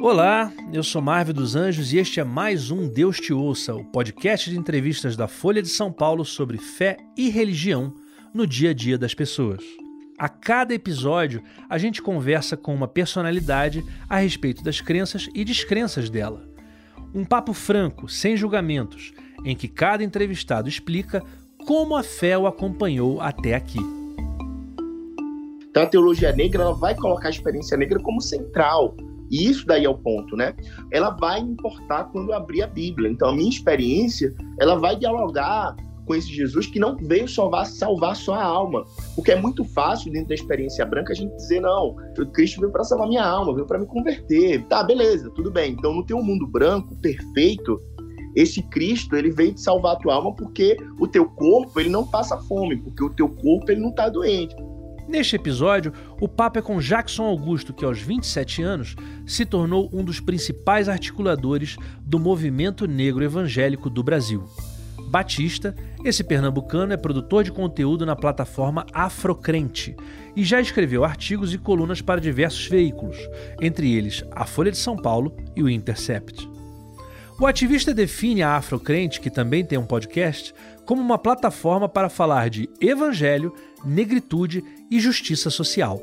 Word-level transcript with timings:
Olá, 0.00 0.52
eu 0.72 0.84
sou 0.84 1.02
Marvel 1.02 1.34
dos 1.34 1.56
Anjos 1.56 1.92
e 1.92 1.98
este 1.98 2.20
é 2.20 2.24
mais 2.24 2.70
um 2.70 2.88
Deus 2.88 3.18
Te 3.18 3.32
Ouça, 3.32 3.74
o 3.74 3.84
podcast 3.84 4.48
de 4.48 4.56
entrevistas 4.56 5.16
da 5.16 5.26
Folha 5.26 5.60
de 5.60 5.68
São 5.68 5.92
Paulo 5.92 6.24
sobre 6.24 6.56
fé 6.56 6.96
e 7.16 7.28
religião 7.30 7.92
no 8.32 8.46
dia 8.46 8.70
a 8.70 8.72
dia 8.72 8.96
das 8.96 9.12
pessoas. 9.12 9.60
A 10.16 10.28
cada 10.28 10.72
episódio, 10.72 11.42
a 11.68 11.76
gente 11.78 12.00
conversa 12.00 12.56
com 12.56 12.72
uma 12.72 12.86
personalidade 12.86 13.84
a 14.08 14.18
respeito 14.18 14.62
das 14.62 14.80
crenças 14.80 15.28
e 15.34 15.44
descrenças 15.44 16.08
dela. 16.08 16.48
Um 17.12 17.24
papo 17.24 17.52
franco, 17.52 18.08
sem 18.08 18.36
julgamentos, 18.36 19.12
em 19.44 19.56
que 19.56 19.66
cada 19.66 20.04
entrevistado 20.04 20.68
explica 20.68 21.24
como 21.66 21.96
a 21.96 22.04
fé 22.04 22.38
o 22.38 22.46
acompanhou 22.46 23.20
até 23.20 23.54
aqui. 23.54 23.80
Então 25.68 25.82
a 25.82 25.86
teologia 25.86 26.32
negra 26.32 26.62
ela 26.62 26.74
vai 26.74 26.94
colocar 26.94 27.26
a 27.26 27.32
experiência 27.32 27.76
negra 27.76 27.98
como 27.98 28.20
central. 28.20 28.96
E 29.30 29.48
isso 29.48 29.66
daí 29.66 29.84
é 29.84 29.88
o 29.88 29.96
ponto, 29.96 30.36
né? 30.36 30.54
Ela 30.90 31.10
vai 31.10 31.40
importar 31.40 32.04
quando 32.04 32.30
eu 32.30 32.34
abrir 32.34 32.62
a 32.62 32.66
Bíblia. 32.66 33.10
Então 33.10 33.28
a 33.28 33.32
minha 33.34 33.50
experiência, 33.50 34.34
ela 34.58 34.76
vai 34.76 34.96
dialogar 34.96 35.76
com 36.08 36.14
esse 36.14 36.28
Jesus 36.28 36.66
que 36.66 36.80
não 36.80 36.96
veio 36.96 37.28
salvar, 37.28 37.66
salvar 37.66 38.16
só 38.16 38.34
a 38.34 38.42
alma. 38.42 38.84
Porque 39.14 39.30
é 39.30 39.36
muito 39.36 39.62
fácil, 39.62 40.10
dentro 40.10 40.28
da 40.28 40.34
experiência 40.34 40.84
branca, 40.86 41.12
a 41.12 41.16
gente 41.16 41.36
dizer, 41.36 41.60
não, 41.60 41.94
Cristo 42.32 42.60
veio 42.60 42.72
para 42.72 42.82
salvar 42.82 43.06
minha 43.06 43.24
alma, 43.24 43.54
veio 43.54 43.66
para 43.66 43.78
me 43.78 43.86
converter. 43.86 44.64
Tá, 44.64 44.82
beleza, 44.82 45.30
tudo 45.30 45.50
bem. 45.50 45.72
Então, 45.72 45.92
no 45.92 46.04
teu 46.04 46.22
mundo 46.22 46.46
branco, 46.46 46.96
perfeito, 46.96 47.78
esse 48.34 48.62
Cristo, 48.62 49.16
ele 49.16 49.30
veio 49.30 49.52
te 49.52 49.60
salvar 49.60 49.96
a 49.96 49.98
tua 49.98 50.14
alma 50.14 50.34
porque 50.34 50.76
o 50.98 51.06
teu 51.06 51.26
corpo, 51.26 51.78
ele 51.78 51.90
não 51.90 52.06
passa 52.06 52.38
fome, 52.38 52.76
porque 52.76 53.04
o 53.04 53.10
teu 53.10 53.28
corpo, 53.28 53.70
ele 53.70 53.80
não 53.80 53.92
tá 53.92 54.08
doente. 54.08 54.56
Neste 55.08 55.36
episódio, 55.36 55.90
o 56.20 56.28
papo 56.28 56.58
é 56.58 56.62
com 56.62 56.78
Jackson 56.78 57.22
Augusto, 57.22 57.72
que 57.72 57.82
aos 57.82 57.98
27 57.98 58.62
anos 58.62 58.94
se 59.26 59.46
tornou 59.46 59.88
um 59.90 60.04
dos 60.04 60.20
principais 60.20 60.86
articuladores 60.86 61.78
do 62.02 62.18
movimento 62.18 62.86
negro 62.86 63.24
evangélico 63.24 63.88
do 63.88 64.02
Brasil. 64.02 64.44
Batista, 65.08 65.74
esse 66.04 66.22
pernambucano 66.22 66.92
é 66.92 66.96
produtor 66.98 67.42
de 67.42 67.50
conteúdo 67.50 68.04
na 68.04 68.14
plataforma 68.14 68.84
Afrocrente 68.92 69.96
e 70.36 70.44
já 70.44 70.60
escreveu 70.60 71.02
artigos 71.02 71.54
e 71.54 71.58
colunas 71.58 72.02
para 72.02 72.20
diversos 72.20 72.66
veículos, 72.66 73.16
entre 73.62 73.90
eles 73.94 74.22
a 74.32 74.44
Folha 74.44 74.70
de 74.70 74.76
São 74.76 74.94
Paulo 74.94 75.34
e 75.56 75.62
o 75.62 75.70
Intercept. 75.70 76.46
O 77.40 77.46
ativista 77.46 77.94
define 77.94 78.42
a 78.42 78.56
Afrocrente, 78.56 79.20
que 79.20 79.30
também 79.30 79.64
tem 79.64 79.78
um 79.78 79.86
podcast, 79.86 80.52
como 80.88 81.02
uma 81.02 81.18
plataforma 81.18 81.86
para 81.86 82.08
falar 82.08 82.48
de 82.48 82.66
evangelho, 82.80 83.52
negritude 83.84 84.64
e 84.90 84.98
justiça 84.98 85.50
social. 85.50 86.00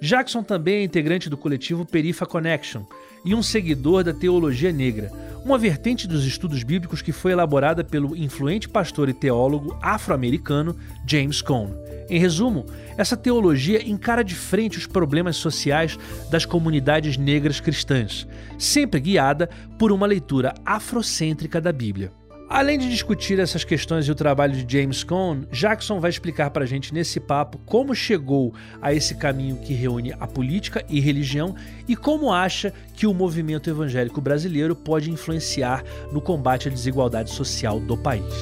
Jackson 0.00 0.42
também 0.42 0.76
é 0.76 0.82
integrante 0.82 1.28
do 1.28 1.36
coletivo 1.36 1.84
Perifa 1.84 2.24
Connection 2.24 2.82
e 3.26 3.34
um 3.34 3.42
seguidor 3.42 4.02
da 4.02 4.14
teologia 4.14 4.72
negra, 4.72 5.12
uma 5.44 5.58
vertente 5.58 6.08
dos 6.08 6.24
estudos 6.24 6.62
bíblicos 6.62 7.02
que 7.02 7.12
foi 7.12 7.32
elaborada 7.32 7.84
pelo 7.84 8.16
influente 8.16 8.70
pastor 8.70 9.10
e 9.10 9.12
teólogo 9.12 9.78
afro-americano 9.82 10.74
James 11.06 11.42
Cone. 11.42 11.74
Em 12.08 12.18
resumo, 12.18 12.64
essa 12.96 13.18
teologia 13.18 13.86
encara 13.86 14.24
de 14.24 14.34
frente 14.34 14.78
os 14.78 14.86
problemas 14.86 15.36
sociais 15.36 15.98
das 16.30 16.46
comunidades 16.46 17.18
negras 17.18 17.60
cristãs, 17.60 18.26
sempre 18.58 18.98
guiada 18.98 19.50
por 19.78 19.92
uma 19.92 20.06
leitura 20.06 20.54
afrocêntrica 20.64 21.60
da 21.60 21.70
Bíblia. 21.70 22.18
Além 22.52 22.80
de 22.80 22.90
discutir 22.90 23.38
essas 23.38 23.62
questões 23.62 24.08
e 24.08 24.10
o 24.10 24.14
trabalho 24.16 24.52
de 24.52 24.80
James 24.80 25.04
Cone, 25.04 25.46
Jackson 25.52 26.00
vai 26.00 26.10
explicar 26.10 26.50
para 26.50 26.64
a 26.64 26.66
gente 26.66 26.92
nesse 26.92 27.20
papo 27.20 27.58
como 27.58 27.94
chegou 27.94 28.52
a 28.82 28.92
esse 28.92 29.14
caminho 29.14 29.56
que 29.60 29.72
reúne 29.72 30.12
a 30.18 30.26
política 30.26 30.84
e 30.88 30.98
religião 30.98 31.54
e 31.86 31.94
como 31.94 32.32
acha 32.32 32.74
que 32.96 33.06
o 33.06 33.14
movimento 33.14 33.70
evangélico 33.70 34.20
brasileiro 34.20 34.74
pode 34.74 35.12
influenciar 35.12 35.84
no 36.10 36.20
combate 36.20 36.66
à 36.66 36.72
desigualdade 36.72 37.30
social 37.30 37.78
do 37.78 37.96
país. 37.96 38.34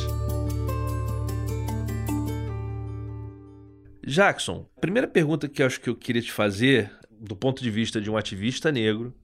Jackson, 4.06 4.66
a 4.74 4.80
primeira 4.80 5.06
pergunta 5.06 5.46
que 5.50 5.60
eu 5.60 5.66
acho 5.66 5.82
que 5.82 5.90
eu 5.90 5.94
queria 5.94 6.22
te 6.22 6.32
fazer, 6.32 6.90
do 7.10 7.36
ponto 7.36 7.62
de 7.62 7.70
vista 7.70 8.00
de 8.00 8.10
um 8.10 8.16
ativista 8.16 8.72
negro, 8.72 9.14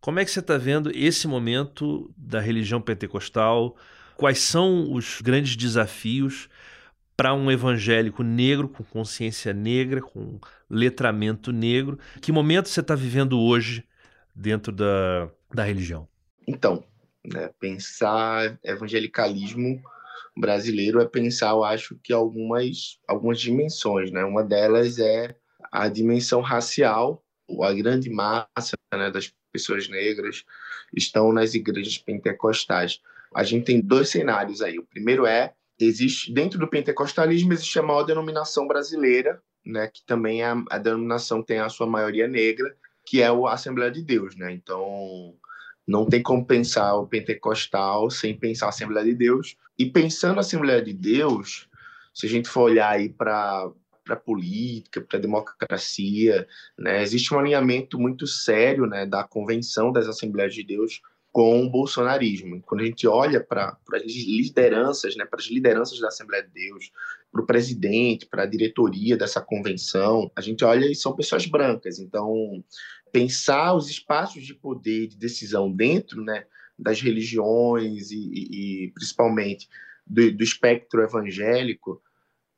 como 0.00 0.18
é 0.18 0.24
que 0.24 0.32
você 0.32 0.40
está 0.40 0.58
vendo 0.58 0.90
esse 0.92 1.28
momento 1.28 2.12
da 2.16 2.40
religião 2.40 2.80
pentecostal? 2.80 3.76
Quais 4.16 4.38
são 4.38 4.92
os 4.92 5.20
grandes 5.20 5.56
desafios 5.56 6.48
para 7.16 7.34
um 7.34 7.50
evangélico 7.50 8.22
negro, 8.22 8.68
com 8.68 8.84
consciência 8.84 9.52
negra, 9.52 10.00
com 10.00 10.38
letramento 10.68 11.52
negro? 11.52 11.98
Que 12.20 12.32
momento 12.32 12.68
você 12.68 12.80
está 12.80 12.94
vivendo 12.94 13.38
hoje 13.38 13.84
dentro 14.34 14.72
da, 14.72 15.30
da 15.52 15.64
religião? 15.64 16.08
Então, 16.46 16.84
né, 17.24 17.50
pensar 17.58 18.58
evangelicalismo 18.62 19.82
brasileiro 20.36 21.00
é 21.00 21.06
pensar, 21.06 21.50
eu 21.50 21.64
acho 21.64 21.98
que 22.02 22.12
algumas, 22.12 22.98
algumas 23.08 23.40
dimensões, 23.40 24.10
né? 24.10 24.22
Uma 24.24 24.44
delas 24.44 24.98
é 24.98 25.34
a 25.72 25.88
dimensão 25.88 26.40
racial, 26.40 27.24
a 27.62 27.72
grande 27.72 28.10
massa 28.10 28.76
né, 28.94 29.10
das 29.10 29.32
pessoas 29.52 29.88
negras 29.88 30.44
estão 30.94 31.32
nas 31.32 31.54
igrejas 31.54 31.96
pentecostais 31.96 33.00
a 33.36 33.44
gente 33.44 33.66
tem 33.66 33.80
dois 33.82 34.08
cenários 34.08 34.62
aí. 34.62 34.78
O 34.78 34.86
primeiro 34.86 35.26
é 35.26 35.52
existe 35.78 36.32
dentro 36.32 36.58
do 36.58 36.66
pentecostalismo 36.66 37.52
existe 37.52 37.78
a 37.78 37.82
maior 37.82 38.02
denominação 38.02 38.66
brasileira, 38.66 39.42
né, 39.64 39.88
que 39.88 40.02
também 40.06 40.42
é 40.42 40.46
a, 40.46 40.64
a 40.70 40.78
denominação 40.78 41.42
tem 41.42 41.58
a 41.58 41.68
sua 41.68 41.86
maioria 41.86 42.26
negra, 42.26 42.74
que 43.04 43.20
é 43.20 43.26
a 43.26 43.52
Assembleia 43.52 43.90
de 43.90 44.02
Deus, 44.02 44.34
né? 44.36 44.52
Então, 44.52 45.34
não 45.86 46.06
tem 46.06 46.22
como 46.22 46.46
pensar 46.46 46.94
o 46.96 47.06
pentecostal 47.06 48.10
sem 48.10 48.36
pensar 48.36 48.66
a 48.66 48.68
Assembleia 48.70 49.04
de 49.04 49.14
Deus. 49.14 49.56
E 49.78 49.84
pensando 49.84 50.38
a 50.38 50.40
Assembleia 50.40 50.82
de 50.82 50.94
Deus, 50.94 51.68
se 52.14 52.26
a 52.26 52.28
gente 52.28 52.48
for 52.48 52.62
olhar 52.62 52.90
aí 52.90 53.10
para 53.10 53.70
para 54.02 54.14
política, 54.14 55.00
para 55.00 55.18
democracia, 55.18 56.46
né? 56.78 57.02
Existe 57.02 57.34
um 57.34 57.40
alinhamento 57.40 57.98
muito 57.98 58.24
sério, 58.24 58.86
né, 58.86 59.04
da 59.04 59.24
Convenção 59.24 59.90
das 59.90 60.06
Assembleias 60.06 60.54
de 60.54 60.62
Deus 60.62 61.00
com 61.36 61.66
o 61.66 61.68
bolsonarismo. 61.68 62.62
Quando 62.62 62.80
a 62.80 62.86
gente 62.86 63.06
olha 63.06 63.44
para 63.44 63.76
as 63.92 64.02
lideranças, 64.04 65.14
né, 65.16 65.26
para 65.26 65.38
as 65.38 65.44
lideranças 65.48 66.00
da 66.00 66.08
Assembleia 66.08 66.42
de 66.42 66.48
Deus, 66.48 66.90
para 67.30 67.42
o 67.42 67.46
presidente, 67.46 68.24
para 68.24 68.44
a 68.44 68.46
diretoria 68.46 69.18
dessa 69.18 69.38
convenção, 69.42 70.32
a 70.34 70.40
gente 70.40 70.64
olha 70.64 70.90
e 70.90 70.94
são 70.94 71.14
pessoas 71.14 71.44
brancas. 71.44 71.98
Então, 71.98 72.64
pensar 73.12 73.74
os 73.74 73.90
espaços 73.90 74.46
de 74.46 74.54
poder, 74.54 75.08
de 75.08 75.18
decisão 75.18 75.70
dentro 75.70 76.24
né, 76.24 76.46
das 76.78 77.02
religiões 77.02 78.10
e, 78.10 78.16
e, 78.16 78.84
e 78.86 78.92
principalmente 78.92 79.68
do, 80.06 80.32
do 80.32 80.42
espectro 80.42 81.02
evangélico 81.02 82.00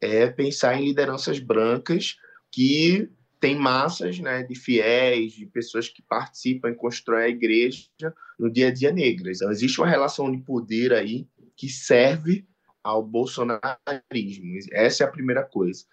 é 0.00 0.28
pensar 0.28 0.80
em 0.80 0.84
lideranças 0.84 1.40
brancas 1.40 2.16
que 2.52 3.10
tem 3.40 3.56
massas 3.56 4.18
né, 4.18 4.42
de 4.42 4.54
fiéis, 4.54 5.32
de 5.32 5.46
pessoas 5.46 5.88
que 5.88 6.02
participam 6.02 6.70
e 6.70 6.74
constroem 6.74 7.24
a 7.24 7.28
igreja 7.28 7.86
no 8.38 8.50
dia 8.50 8.68
a 8.68 8.72
dia 8.72 8.92
negras. 8.92 9.38
Então, 9.38 9.50
existe 9.50 9.80
uma 9.80 9.88
relação 9.88 10.30
de 10.30 10.38
poder 10.38 10.92
aí 10.92 11.26
que 11.56 11.68
serve 11.68 12.44
ao 12.82 13.02
bolsonarismo. 13.02 14.58
Essa 14.72 15.04
é 15.04 15.06
a 15.06 15.10
primeira 15.10 15.44
coisa. 15.44 15.84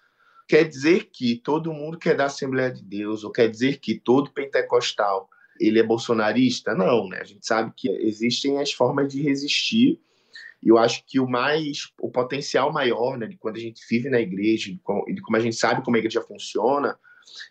Quer 0.47 0.63
dizer 0.63 1.09
que 1.11 1.35
todo 1.37 1.73
mundo 1.73 1.97
quer 1.97 2.15
da 2.15 2.25
Assembleia 2.25 2.71
de 2.71 2.83
Deus, 2.83 3.23
ou 3.23 3.31
quer 3.31 3.49
dizer 3.49 3.79
que 3.79 3.99
todo 3.99 4.31
pentecostal 4.31 5.27
ele 5.59 5.79
é 5.79 5.83
bolsonarista? 5.83 6.75
Não, 6.75 7.09
né? 7.09 7.19
A 7.21 7.23
gente 7.23 7.45
sabe 7.45 7.71
que 7.75 7.89
existem 7.89 8.59
as 8.59 8.71
formas 8.71 9.11
de 9.11 9.21
resistir 9.21 9.99
e 10.65 10.69
eu 10.69 10.79
acho 10.79 11.03
que 11.05 11.19
o 11.19 11.27
mais, 11.27 11.91
o 12.01 12.09
potencial 12.09 12.73
maior, 12.73 13.17
né, 13.19 13.27
de 13.27 13.37
quando 13.37 13.57
a 13.57 13.59
gente 13.59 13.85
vive 13.87 14.09
na 14.09 14.19
igreja, 14.19 14.71
de 14.71 14.79
como, 14.79 15.05
de 15.05 15.21
como 15.21 15.37
a 15.37 15.39
gente 15.39 15.55
sabe 15.55 15.83
como 15.83 15.95
a 15.95 15.99
igreja 15.99 16.21
funciona, 16.21 16.97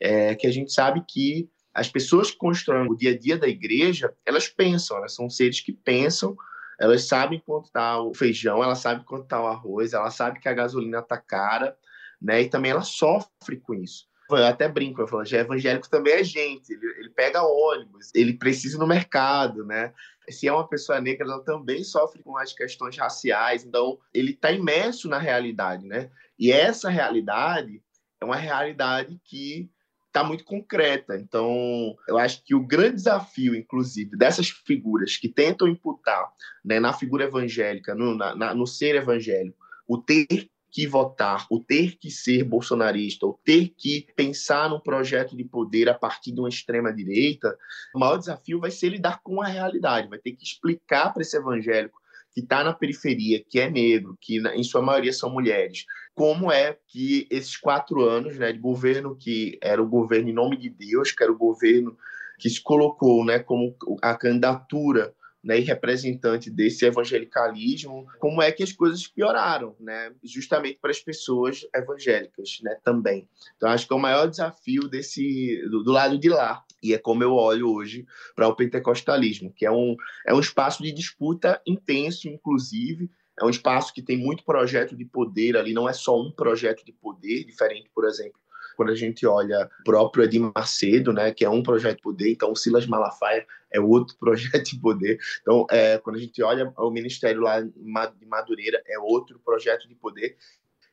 é 0.01 0.35
que 0.35 0.47
a 0.47 0.51
gente 0.51 0.73
sabe 0.73 1.05
que 1.09 1.49
as 1.75 1.89
pessoas 1.89 2.31
que 2.31 2.37
constroem 2.37 2.89
o 2.89 2.97
dia 2.97 3.11
a 3.11 3.19
dia 3.19 3.37
da 3.37 3.49
igreja, 3.49 4.15
elas 4.25 4.49
pensam, 4.49 4.97
elas 4.97 5.15
são 5.15 5.29
seres 5.29 5.61
que 5.61 5.73
pensam, 5.73 6.37
elas 6.79 7.05
sabem 7.05 7.43
quanto 7.45 7.67
está 7.67 8.01
o 8.01 8.15
feijão, 8.15 8.63
elas 8.63 8.79
sabem 8.79 9.05
quanto 9.05 9.25
está 9.25 9.43
o 9.43 9.47
arroz, 9.47 9.93
elas 9.93 10.15
sabem 10.15 10.41
que 10.41 10.49
a 10.49 10.55
gasolina 10.55 11.01
está 11.01 11.17
cara, 11.17 11.77
né? 12.21 12.43
E 12.43 12.49
também 12.49 12.71
ela 12.71 12.83
sofre 12.83 13.57
com 13.61 13.75
isso. 13.75 14.07
Eu 14.31 14.47
até 14.47 14.67
brinco, 14.69 15.03
eu 15.03 15.07
falo, 15.07 15.25
já 15.25 15.39
evangélico 15.39 15.89
também 15.89 16.15
é 16.15 16.25
gente, 16.25 16.73
ele, 16.73 16.87
ele 16.99 17.11
pega 17.11 17.43
ônibus, 17.43 18.11
ele 18.15 18.33
precisa 18.33 18.77
ir 18.77 18.81
no 18.81 18.87
mercado, 18.87 19.65
né? 19.65 19.93
Se 20.31 20.49
é 20.49 20.53
uma 20.53 20.67
pessoa 20.67 21.01
negra, 21.01 21.27
ela 21.27 21.45
também 21.45 21.85
sofre 21.85 22.23
com 22.23 22.37
as 22.39 22.53
questões 22.53 22.97
raciais, 22.97 23.65
então 23.65 23.99
ele 24.15 24.31
está 24.31 24.51
imerso 24.51 25.09
na 25.09 25.19
realidade, 25.19 25.87
né? 25.87 26.11
E 26.39 26.51
essa 26.51 26.89
realidade 26.89 27.83
é 28.25 28.27
uma 28.27 28.37
realidade 28.37 29.21
que 29.25 29.71
está 30.07 30.25
muito 30.25 30.45
concreta. 30.45 31.17
Então, 31.17 31.97
eu 32.09 32.17
acho 32.17 32.43
que 32.45 32.55
o 32.55 32.65
grande 32.65 32.97
desafio, 32.97 33.55
inclusive, 33.55 34.17
dessas 34.17 34.49
figuras 34.49 35.17
que 35.17 35.29
tentam 35.29 35.69
imputar 35.69 36.33
né, 36.65 36.81
na 36.81 36.93
figura 36.93 37.25
evangélica, 37.25 37.95
no, 37.95 38.15
na, 38.15 38.55
no 38.55 38.67
ser 38.67 38.95
evangélico, 38.95 39.59
o 39.87 39.99
ter 39.99 40.49
que 40.71 40.87
votar, 40.87 41.47
ou 41.51 41.63
ter 41.63 41.97
que 41.99 42.11
ser 42.11 42.43
bolsonarista, 42.43 43.27
ou 43.27 43.39
ter 43.45 43.73
que 43.77 44.09
pensar 44.17 44.69
num 44.69 44.81
projeto 44.81 45.37
de 45.37 45.45
poder 45.45 45.89
a 45.89 45.95
partir 45.95 46.33
de 46.33 46.41
uma 46.41 46.49
extrema-direita, 46.49 47.57
o 47.95 47.99
maior 47.99 48.17
desafio 48.17 48.59
vai 48.59 48.73
ser 48.73 48.89
lidar 48.89 49.21
com 49.23 49.41
a 49.41 49.47
realidade, 49.47 50.09
vai 50.09 50.19
ter 50.19 50.33
que 50.33 50.43
explicar 50.43 51.13
para 51.13 51.23
esse 51.23 51.37
evangélico 51.37 52.01
que 52.33 52.41
está 52.41 52.65
na 52.65 52.73
periferia, 52.73 53.43
que 53.49 53.61
é 53.61 53.71
negro, 53.71 54.19
que 54.21 54.41
em 54.49 54.65
sua 54.65 54.83
maioria 54.83 55.13
são 55.13 55.31
mulheres, 55.31 55.87
como 56.15 56.51
é 56.51 56.77
que 56.87 57.27
esses 57.31 57.57
quatro 57.57 58.03
anos 58.03 58.39
né, 58.39 58.53
de 58.53 58.59
governo 58.59 59.17
que 59.17 59.59
era 59.61 59.83
o 59.83 59.89
governo 59.89 60.29
em 60.29 60.33
nome 60.33 60.57
de 60.57 60.71
Deus, 60.71 61.11
que 61.11 61.23
era 61.23 61.33
o 61.33 61.39
governo 61.39 61.97
que 62.39 62.49
se 62.49 62.63
colocou 62.63 63.25
né, 63.25 63.39
como 63.39 63.75
a 64.01 64.15
candidatura 64.15 65.15
né, 65.43 65.59
e 65.59 65.63
representante 65.63 66.51
desse 66.51 66.87
evangelicalismo, 66.87 68.07
como 68.19 68.41
é 68.41 68.51
que 68.51 68.63
as 68.63 68.73
coisas 68.73 69.07
pioraram, 69.07 69.77
né, 69.79 70.13
justamente 70.23 70.79
para 70.81 70.91
as 70.91 71.01
pessoas 71.01 71.67
evangélicas, 71.75 72.59
né, 72.63 72.77
também. 72.83 73.29
Então 73.57 73.69
acho 73.69 73.87
que 73.87 73.93
é 73.93 73.97
o 73.97 74.01
maior 74.01 74.29
desafio 74.29 74.89
desse 74.89 75.63
do, 75.69 75.83
do 75.83 75.93
lado 75.93 76.19
de 76.19 76.29
lá 76.31 76.65
e 76.83 76.95
é 76.95 76.99
como 76.99 77.23
eu 77.23 77.33
olho 77.33 77.71
hoje 77.71 78.07
para 78.35 78.49
o 78.49 78.55
pentecostalismo, 78.55 79.53
que 79.53 79.67
é 79.67 79.71
um 79.71 79.97
é 80.27 80.35
um 80.35 80.41
espaço 80.41 80.83
de 80.83 80.93
disputa 80.93 81.61
intenso, 81.67 82.29
inclusive 82.29 83.11
é 83.39 83.45
um 83.45 83.51
espaço 83.51 83.93
que 83.93 84.03
tem 84.03 84.17
muito 84.17 84.45
projeto 84.45 84.97
de 84.97 85.05
poder 85.05 85.57
ali, 85.57 85.73
não 85.73 85.89
é 85.89 85.93
só 85.93 86.21
um 86.21 86.31
projeto 86.31 86.85
de 86.85 86.93
poder, 86.93 87.45
diferente, 87.45 87.91
por 87.95 88.05
exemplo, 88.05 88.39
quando 88.77 88.91
a 88.91 88.95
gente 88.95 89.27
olha 89.27 89.71
o 89.81 89.85
próprio 89.85 90.25
Edir 90.25 90.41
Macedo, 90.55 91.13
né, 91.13 91.33
que 91.33 91.45
é 91.45 91.51
um 91.51 91.63
projeto 91.63 91.97
de 91.97 92.03
poder, 92.03 92.31
então 92.31 92.53
o 92.53 92.57
Silas 92.57 92.87
Malafaia 92.87 93.47
é 93.73 93.81
outro 93.81 94.17
projeto 94.19 94.65
de 94.65 94.79
poder. 94.79 95.19
Então, 95.41 95.67
é, 95.71 95.99
quando 95.99 96.17
a 96.17 96.21
gente 96.21 96.43
olha 96.43 96.73
o 96.77 96.91
ministério 96.91 97.41
lá 97.41 97.61
de 97.61 98.27
Madureira, 98.27 98.83
é 98.87 98.99
outro 98.99 99.41
projeto 99.45 99.89
de 99.89 99.95
poder. 99.95 100.37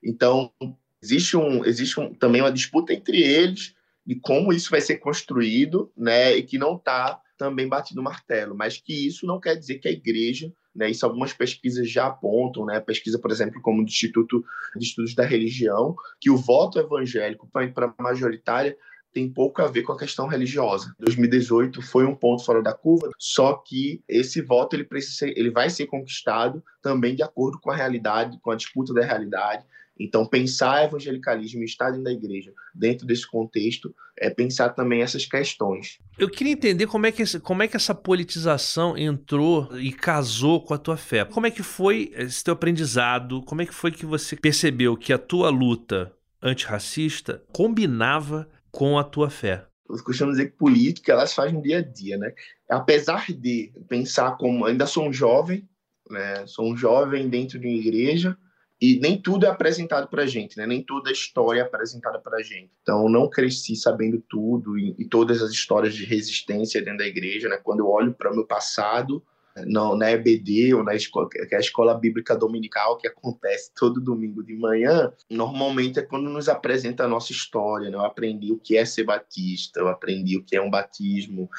Então, 0.04 0.52
existe, 1.02 1.38
um, 1.38 1.66
existe 1.66 2.00
um, 2.00 2.14
também 2.14 2.42
uma 2.42 2.52
disputa 2.52 2.94
entre 2.94 3.22
eles 3.22 3.76
de 4.06 4.16
como 4.16 4.52
isso 4.52 4.72
vai 4.72 4.82
ser 4.82 4.98
construído, 4.98 5.92
né, 5.96 6.36
e 6.36 6.44
que 6.44 6.58
não 6.58 6.76
está 6.76 7.20
também 7.38 7.68
batido 7.68 8.02
o 8.02 8.04
martelo, 8.04 8.56
mas 8.56 8.78
que 8.78 9.08
isso 9.08 9.26
não 9.26 9.40
quer 9.40 9.56
dizer 9.56 9.80
que 9.80 9.88
a 9.88 9.92
igreja 9.92 10.52
né? 10.76 10.90
Isso 10.90 11.06
algumas 11.06 11.34
pesquisas 11.34 11.90
já 11.90 12.08
apontam, 12.08 12.66
né? 12.66 12.80
Pesquisa, 12.80 13.20
por 13.20 13.32
exemplo, 13.32 13.62
como 13.62 13.84
do 13.84 13.90
Instituto 13.90 14.44
de 14.76 14.86
Estudos 14.86 15.14
da 15.14 15.24
Religião, 15.24 15.96
que 16.20 16.30
o 16.30 16.38
voto 16.38 16.80
evangélico 16.80 17.50
para 17.52 17.94
a 17.98 18.04
majoritária 18.04 18.78
tem 19.14 19.30
pouco 19.30 19.62
a 19.62 19.68
ver 19.68 19.84
com 19.84 19.92
a 19.92 19.98
questão 19.98 20.28
religiosa. 20.28 20.96
2018 21.00 21.82
foi 21.82 22.06
um 22.06 22.16
ponto 22.16 22.46
fora 22.46 22.62
da 22.62 22.74
curva, 22.74 23.10
só 23.20 23.54
que 23.54 24.02
esse 24.08 24.42
voto 24.42 24.76
ele 24.76 24.86
precisa 24.86 25.18
ser, 25.18 25.38
ele 25.38 25.52
vai 25.52 25.70
ser 25.70 25.86
conquistado 25.88 26.64
também 26.82 27.14
de 27.14 27.22
acordo 27.22 27.60
com 27.60 27.70
a 27.70 27.76
realidade, 27.76 28.40
com 28.42 28.52
a 28.52 28.56
disputa 28.56 28.94
da 28.94 29.04
realidade 29.04 29.66
então, 30.04 30.26
pensar 30.26 30.86
evangelicalismo 30.86 31.62
e 31.62 31.66
estar 31.66 31.92
dentro 31.92 32.06
da 32.06 32.12
igreja, 32.12 32.52
dentro 32.74 33.06
desse 33.06 33.30
contexto, 33.30 33.94
é 34.18 34.32
pensar 34.32 34.70
também 34.70 35.04
essas 35.04 35.28
questões. 35.28 36.00
Eu 36.18 36.28
queria 36.28 36.54
entender 36.54 36.88
como 36.88 37.06
é 37.06 37.12
que, 37.12 37.22
esse, 37.22 37.40
como 37.40 37.62
é 37.62 37.68
que 37.68 37.76
essa 37.76 37.94
politização 37.94 38.98
entrou 38.98 39.78
e 39.78 39.92
casou 39.92 40.60
com 40.66 40.74
a 40.74 40.78
tua 40.80 40.98
fé. 40.98 41.24
Como 41.24 41.46
é 41.46 41.52
que 41.52 41.62
foi 41.62 42.12
esse 42.16 42.44
teu 42.44 42.56
aprendizado? 42.56 43.44
Como 43.44 43.62
é 43.62 43.66
que 43.66 43.74
foi 43.74 43.92
que 43.92 44.04
você 44.04 44.36
percebeu 44.36 44.98
que 44.98 45.14
a 45.14 45.20
tua 45.20 45.52
luta 45.52 46.12
antirracista 46.42 47.44
combinava 47.54 48.50
com 48.72 48.98
a 48.98 49.04
tua 49.04 49.30
fé? 49.30 49.68
Eu 49.88 50.04
costumo 50.04 50.32
dizer 50.32 50.48
que 50.52 50.58
política 50.58 51.12
elas 51.12 51.34
fazem 51.34 51.54
no 51.54 51.62
dia 51.62 51.78
a 51.78 51.82
dia, 51.82 52.18
né? 52.18 52.34
Apesar 52.68 53.28
de 53.32 53.72
pensar 53.88 54.38
como 54.38 54.66
ainda 54.66 54.88
sou 54.88 55.08
um 55.08 55.14
jovem, 55.14 55.70
né? 56.10 56.48
Sou 56.48 56.72
um 56.72 56.76
jovem 56.76 57.30
dentro 57.30 57.60
de 57.60 57.68
uma 57.68 57.78
igreja, 57.78 58.36
e 58.82 59.00
nem 59.00 59.22
tudo 59.22 59.46
é 59.46 59.50
apresentado 59.50 60.08
para 60.08 60.24
a 60.24 60.26
gente, 60.26 60.58
né? 60.58 60.66
Nem 60.66 60.82
toda 60.82 61.12
a 61.12 61.14
história 61.14 61.60
é 61.60 61.64
apresentada 61.64 62.18
para 62.18 62.38
a 62.38 62.42
gente. 62.42 62.72
Então, 62.82 63.08
não 63.08 63.30
cresci 63.30 63.76
sabendo 63.76 64.20
tudo 64.28 64.78
e, 64.78 64.96
e, 64.98 65.06
todas 65.06 65.44
as 65.44 65.52
histórias 65.52 65.94
de 65.94 66.04
resistência 66.04 66.82
dentro 66.82 66.98
da 66.98 67.08
igreja, 67.08 67.48
né? 67.48 67.58
Quando 67.58 67.82
eu 67.82 67.88
olho 67.88 68.12
para 68.12 68.32
o 68.32 68.36
meu 68.36 68.46
passado, 68.46 69.24
não, 69.68 69.96
na 69.96 70.10
EBD 70.12 70.74
ou 70.74 70.84
na 70.84 70.96
escola, 70.96 71.30
que 71.30 71.54
é 71.54 71.58
a 71.58 71.60
escola 71.60 71.94
bíblica 71.94 72.36
dominical 72.36 72.98
que 72.98 73.08
acontece 73.08 73.72
todo 73.76 74.02
domingo 74.02 74.42
de 74.42 74.56
manhã, 74.56 75.12
normalmente 75.30 76.00
é 76.00 76.02
quando 76.02 76.30
nos 76.30 76.48
apresenta 76.48 77.04
a 77.04 77.08
nossa 77.08 77.32
história. 77.32 77.90
Né? 77.90 77.96
Eu 77.96 78.06
aprendi 78.06 78.52
o 78.52 78.58
que 78.58 78.78
é 78.78 78.86
ser 78.86 79.04
batista, 79.04 79.80
eu 79.80 79.90
aprendi 79.90 80.38
o 80.38 80.44
que 80.44 80.56
é 80.56 80.62
um 80.62 80.70
batismo, 80.70 81.50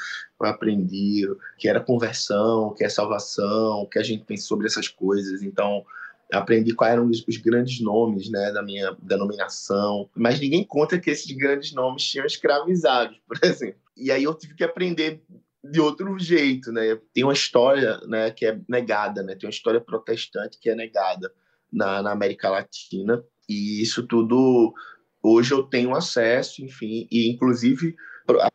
eu 0.41 0.47
aprendi 0.47 1.25
o 1.25 1.37
que 1.57 1.69
era 1.69 1.79
conversão, 1.79 2.63
o 2.67 2.73
que 2.73 2.83
é 2.83 2.89
salvação, 2.89 3.81
o 3.81 3.87
que 3.87 3.99
a 3.99 4.03
gente 4.03 4.25
pensa 4.25 4.45
sobre 4.45 4.65
essas 4.65 4.87
coisas. 4.87 5.43
Então, 5.43 5.85
aprendi 6.33 6.73
quais 6.73 6.93
eram 6.93 7.07
os, 7.07 7.23
os, 7.27 7.37
grandes 7.37 7.79
nomes 7.79 8.29
né, 8.29 8.51
da 8.51 8.61
minha 8.61 8.95
denominação, 9.01 10.09
mas 10.15 10.39
ninguém 10.39 10.63
conta 10.63 10.99
que 10.99 11.09
esses 11.09 11.31
grandes 11.35 11.73
nomes 11.73 12.03
tinham 12.03 12.25
escravizados, 12.25 13.17
por 13.27 13.37
exemplo. 13.43 13.79
E 13.95 14.11
aí 14.11 14.23
eu 14.23 14.33
tive 14.33 14.55
que 14.55 14.63
aprender 14.63 15.21
de 15.63 15.79
outro 15.79 16.19
jeito, 16.19 16.71
né? 16.71 16.99
Tem 17.13 17.23
uma 17.23 17.33
história, 17.33 17.97
né, 18.07 18.31
que 18.31 18.45
é 18.45 18.59
negada, 18.67 19.23
né? 19.23 19.35
Tem 19.35 19.47
uma 19.47 19.53
história 19.53 19.79
protestante 19.79 20.59
que 20.59 20.69
é 20.69 20.75
negada 20.75 21.31
na, 21.71 22.01
na 22.01 22.11
América 22.11 22.49
Latina 22.49 23.23
e 23.47 23.81
isso 23.81 24.05
tudo 24.05 24.73
hoje 25.21 25.53
eu 25.53 25.63
tenho 25.63 25.95
acesso, 25.95 26.63
enfim, 26.63 27.07
e 27.09 27.29
inclusive 27.31 27.95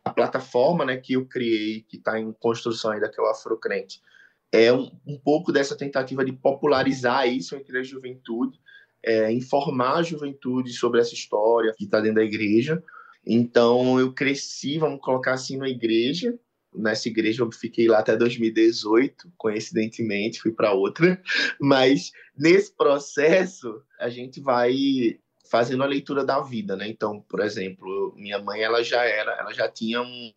a 0.03 0.09
plataforma, 0.09 0.85
né, 0.85 0.97
que 0.97 1.13
eu 1.13 1.25
criei, 1.25 1.81
que 1.81 1.97
está 1.97 2.19
em 2.19 2.31
construção 2.33 2.91
ainda, 2.91 3.09
que 3.09 3.19
é 3.19 3.23
o 3.23 3.27
Afrocrente, 3.27 4.01
é 4.51 4.73
um, 4.73 4.89
um 5.05 5.17
pouco 5.17 5.51
dessa 5.51 5.77
tentativa 5.77 6.25
de 6.25 6.31
popularizar 6.31 7.27
isso 7.27 7.55
entre 7.55 7.77
a 7.77 7.83
juventude, 7.83 8.59
é, 9.03 9.31
informar 9.31 9.97
a 9.97 10.03
juventude 10.03 10.71
sobre 10.73 10.99
essa 10.99 11.13
história 11.13 11.73
que 11.77 11.85
está 11.85 11.99
dentro 11.99 12.15
da 12.15 12.23
igreja. 12.23 12.83
Então, 13.25 13.99
eu 13.99 14.13
cresci, 14.13 14.77
vamos 14.77 14.99
colocar 15.01 15.33
assim, 15.33 15.57
na 15.57 15.69
igreja. 15.69 16.37
Nessa 16.73 17.07
igreja 17.07 17.43
eu 17.43 17.51
fiquei 17.51 17.87
lá 17.87 17.99
até 17.99 18.15
2018, 18.15 19.31
coincidentemente, 19.37 20.41
fui 20.41 20.51
para 20.51 20.73
outra. 20.73 21.21
Mas 21.59 22.11
nesse 22.37 22.75
processo, 22.75 23.81
a 23.99 24.09
gente 24.09 24.39
vai 24.39 25.19
fazendo 25.49 25.83
a 25.83 25.87
leitura 25.87 26.23
da 26.23 26.39
vida, 26.41 26.75
né? 26.75 26.87
Então, 26.87 27.21
por 27.27 27.39
exemplo, 27.41 28.13
minha 28.15 28.39
mãe, 28.39 28.61
ela 28.61 28.83
já 28.83 29.03
era, 29.03 29.31
ela 29.33 29.51
já 29.51 29.67
tinha 29.67 30.01
um, 30.01 30.31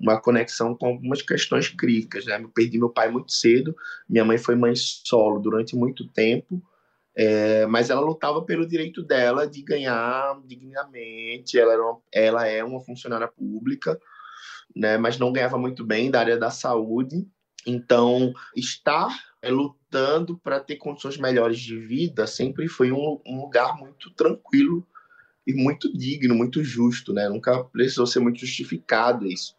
uma 0.00 0.20
conexão 0.20 0.74
com 0.74 0.86
algumas 0.86 1.22
questões 1.22 1.68
críticas. 1.68 2.24
Né? 2.24 2.40
Eu 2.40 2.48
perdi 2.48 2.78
meu 2.78 2.90
pai 2.90 3.10
muito 3.10 3.32
cedo, 3.32 3.74
minha 4.08 4.24
mãe 4.24 4.38
foi 4.38 4.54
mãe 4.54 4.74
solo 4.76 5.40
durante 5.40 5.76
muito 5.76 6.06
tempo, 6.08 6.62
é, 7.16 7.66
mas 7.66 7.90
ela 7.90 8.00
lutava 8.00 8.42
pelo 8.42 8.66
direito 8.66 9.02
dela 9.02 9.46
de 9.46 9.62
ganhar 9.62 10.40
dignamente. 10.46 11.58
Ela, 11.58 11.76
uma, 11.76 12.00
ela 12.12 12.46
é 12.46 12.62
uma 12.62 12.80
funcionária 12.80 13.28
pública, 13.28 14.00
né, 14.74 14.96
mas 14.96 15.18
não 15.18 15.32
ganhava 15.32 15.58
muito 15.58 15.84
bem 15.84 16.10
da 16.10 16.20
área 16.20 16.36
da 16.36 16.50
saúde. 16.50 17.26
Então, 17.66 18.32
estar 18.56 19.08
é, 19.42 19.50
lutando 19.50 20.38
para 20.38 20.60
ter 20.60 20.76
condições 20.76 21.16
melhores 21.18 21.58
de 21.58 21.76
vida 21.76 22.26
sempre 22.26 22.68
foi 22.68 22.92
um, 22.92 23.20
um 23.26 23.40
lugar 23.40 23.76
muito 23.76 24.10
tranquilo 24.10 24.86
e 25.46 25.52
muito 25.54 25.92
digno, 25.92 26.34
muito 26.34 26.62
justo, 26.62 27.12
né? 27.12 27.28
Nunca 27.28 27.64
precisou 27.64 28.06
ser 28.06 28.20
muito 28.20 28.38
justificado 28.38 29.26
isso. 29.26 29.57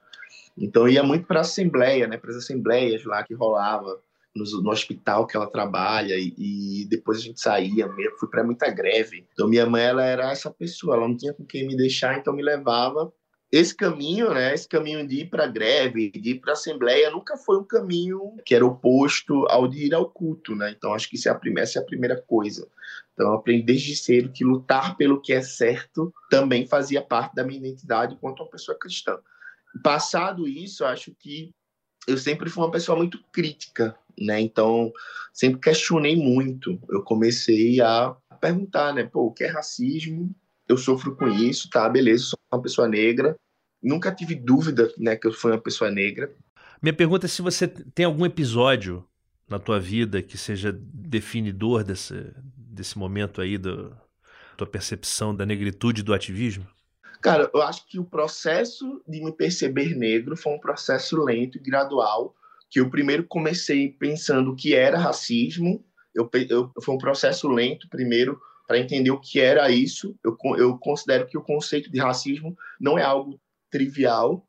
Então 0.59 0.87
ia 0.87 1.01
muito 1.01 1.25
para 1.25 1.39
a 1.39 1.41
assembleia, 1.41 2.07
né, 2.07 2.17
para 2.17 2.31
as 2.31 2.37
assembleias 2.37 3.03
lá 3.05 3.23
que 3.23 3.33
rolava 3.33 3.99
no, 4.35 4.61
no, 4.61 4.69
hospital 4.69 5.25
que 5.25 5.35
ela 5.35 5.49
trabalha 5.49 6.15
e, 6.15 6.33
e 6.37 6.85
depois 6.89 7.17
a 7.17 7.21
gente 7.21 7.39
saía, 7.39 7.87
mesmo, 7.87 8.17
fui 8.19 8.29
para 8.29 8.43
muita 8.43 8.69
greve. 8.69 9.25
Então 9.33 9.47
minha 9.47 9.65
mãe 9.65 9.83
ela 9.83 10.05
era 10.05 10.31
essa 10.31 10.51
pessoa, 10.51 10.95
ela 10.95 11.07
não 11.07 11.17
tinha 11.17 11.33
com 11.33 11.45
quem 11.45 11.67
me 11.67 11.75
deixar, 11.75 12.17
então 12.17 12.33
me 12.33 12.43
levava 12.43 13.11
esse 13.51 13.75
caminho, 13.75 14.31
né, 14.31 14.53
esse 14.53 14.67
caminho 14.67 15.07
de 15.07 15.21
ir 15.21 15.29
para 15.29 15.47
greve, 15.47 16.11
de 16.11 16.31
ir 16.31 16.39
para 16.39 16.53
assembleia, 16.53 17.09
nunca 17.09 17.35
foi 17.35 17.57
um 17.57 17.63
caminho 17.63 18.35
que 18.45 18.53
era 18.53 18.65
oposto 18.65 19.47
ao 19.49 19.67
de 19.67 19.87
ir 19.87 19.93
ao 19.93 20.07
culto, 20.07 20.55
né? 20.55 20.69
Então 20.69 20.93
acho 20.93 21.09
que 21.09 21.17
é 21.27 21.31
a 21.31 21.35
primeira, 21.35 21.63
essa 21.63 21.79
é 21.79 21.81
a 21.81 21.85
primeira 21.85 22.21
coisa. 22.21 22.67
Então 23.13 23.29
eu 23.29 23.33
aprendi 23.33 23.63
desde 23.63 23.95
cedo 23.95 24.31
que 24.31 24.43
lutar 24.43 24.95
pelo 24.97 25.19
que 25.19 25.33
é 25.33 25.41
certo 25.41 26.13
também 26.29 26.67
fazia 26.67 27.01
parte 27.01 27.33
da 27.33 27.43
minha 27.43 27.57
identidade 27.57 28.13
enquanto 28.13 28.41
uma 28.41 28.49
pessoa 28.49 28.77
cristã. 28.77 29.17
Passado 29.83 30.47
isso, 30.47 30.83
acho 30.83 31.13
que 31.19 31.51
eu 32.07 32.17
sempre 32.17 32.49
fui 32.49 32.63
uma 32.63 32.71
pessoa 32.71 32.97
muito 32.97 33.23
crítica, 33.31 33.95
né? 34.17 34.41
Então, 34.41 34.91
sempre 35.33 35.59
questionei 35.59 36.15
muito. 36.15 36.79
Eu 36.89 37.03
comecei 37.03 37.79
a 37.81 38.15
perguntar, 38.41 38.93
né? 38.93 39.03
Pô, 39.03 39.27
o 39.27 39.31
que 39.31 39.43
é 39.43 39.47
racismo? 39.47 40.33
Eu 40.67 40.77
sofro 40.77 41.15
com 41.15 41.27
isso, 41.27 41.69
tá? 41.69 41.87
Beleza, 41.87 42.25
sou 42.25 42.39
uma 42.51 42.61
pessoa 42.61 42.87
negra. 42.87 43.35
Nunca 43.81 44.13
tive 44.13 44.35
dúvida, 44.35 44.91
né, 44.97 45.15
que 45.15 45.25
eu 45.25 45.31
fui 45.31 45.51
uma 45.51 45.61
pessoa 45.61 45.89
negra. 45.89 46.33
Minha 46.81 46.93
pergunta 46.93 47.25
é 47.25 47.29
se 47.29 47.41
você 47.41 47.67
tem 47.67 48.05
algum 48.05 48.25
episódio 48.25 49.05
na 49.47 49.57
tua 49.57 49.79
vida 49.79 50.21
que 50.21 50.37
seja 50.37 50.71
definidor 50.71 51.83
desse, 51.83 52.31
desse 52.45 52.97
momento 52.97 53.41
aí 53.41 53.57
da 53.57 53.91
tua 54.57 54.67
percepção 54.67 55.33
da 55.33 55.45
negritude 55.45 56.03
do 56.03 56.13
ativismo? 56.13 56.67
Cara, 57.21 57.49
eu 57.53 57.61
acho 57.61 57.85
que 57.85 57.99
o 57.99 58.05
processo 58.05 59.01
de 59.07 59.21
me 59.21 59.31
perceber 59.31 59.95
negro 59.95 60.37
foi 60.37 60.53
um 60.53 60.59
processo 60.59 61.21
lento 61.21 61.57
e 61.57 61.61
gradual, 61.61 62.33
que 62.69 62.79
eu 62.79 62.89
primeiro 62.89 63.25
comecei 63.25 63.89
pensando 63.91 64.55
que 64.55 64.73
era 64.73 64.97
racismo, 64.97 65.83
eu, 66.15 66.29
eu 66.49 66.71
foi 66.81 66.95
um 66.95 66.99
processo 66.99 67.47
lento 67.47 67.89
primeiro, 67.89 68.39
para 68.69 68.77
entender 68.77 69.09
o 69.09 69.19
que 69.19 69.39
era 69.39 69.71
isso. 69.71 70.15
Eu, 70.23 70.37
eu 70.55 70.77
considero 70.77 71.25
que 71.25 71.35
o 71.35 71.41
conceito 71.41 71.91
de 71.91 71.99
racismo 71.99 72.55
não 72.79 72.99
é 72.99 73.03
algo 73.03 73.41
trivial, 73.71 74.47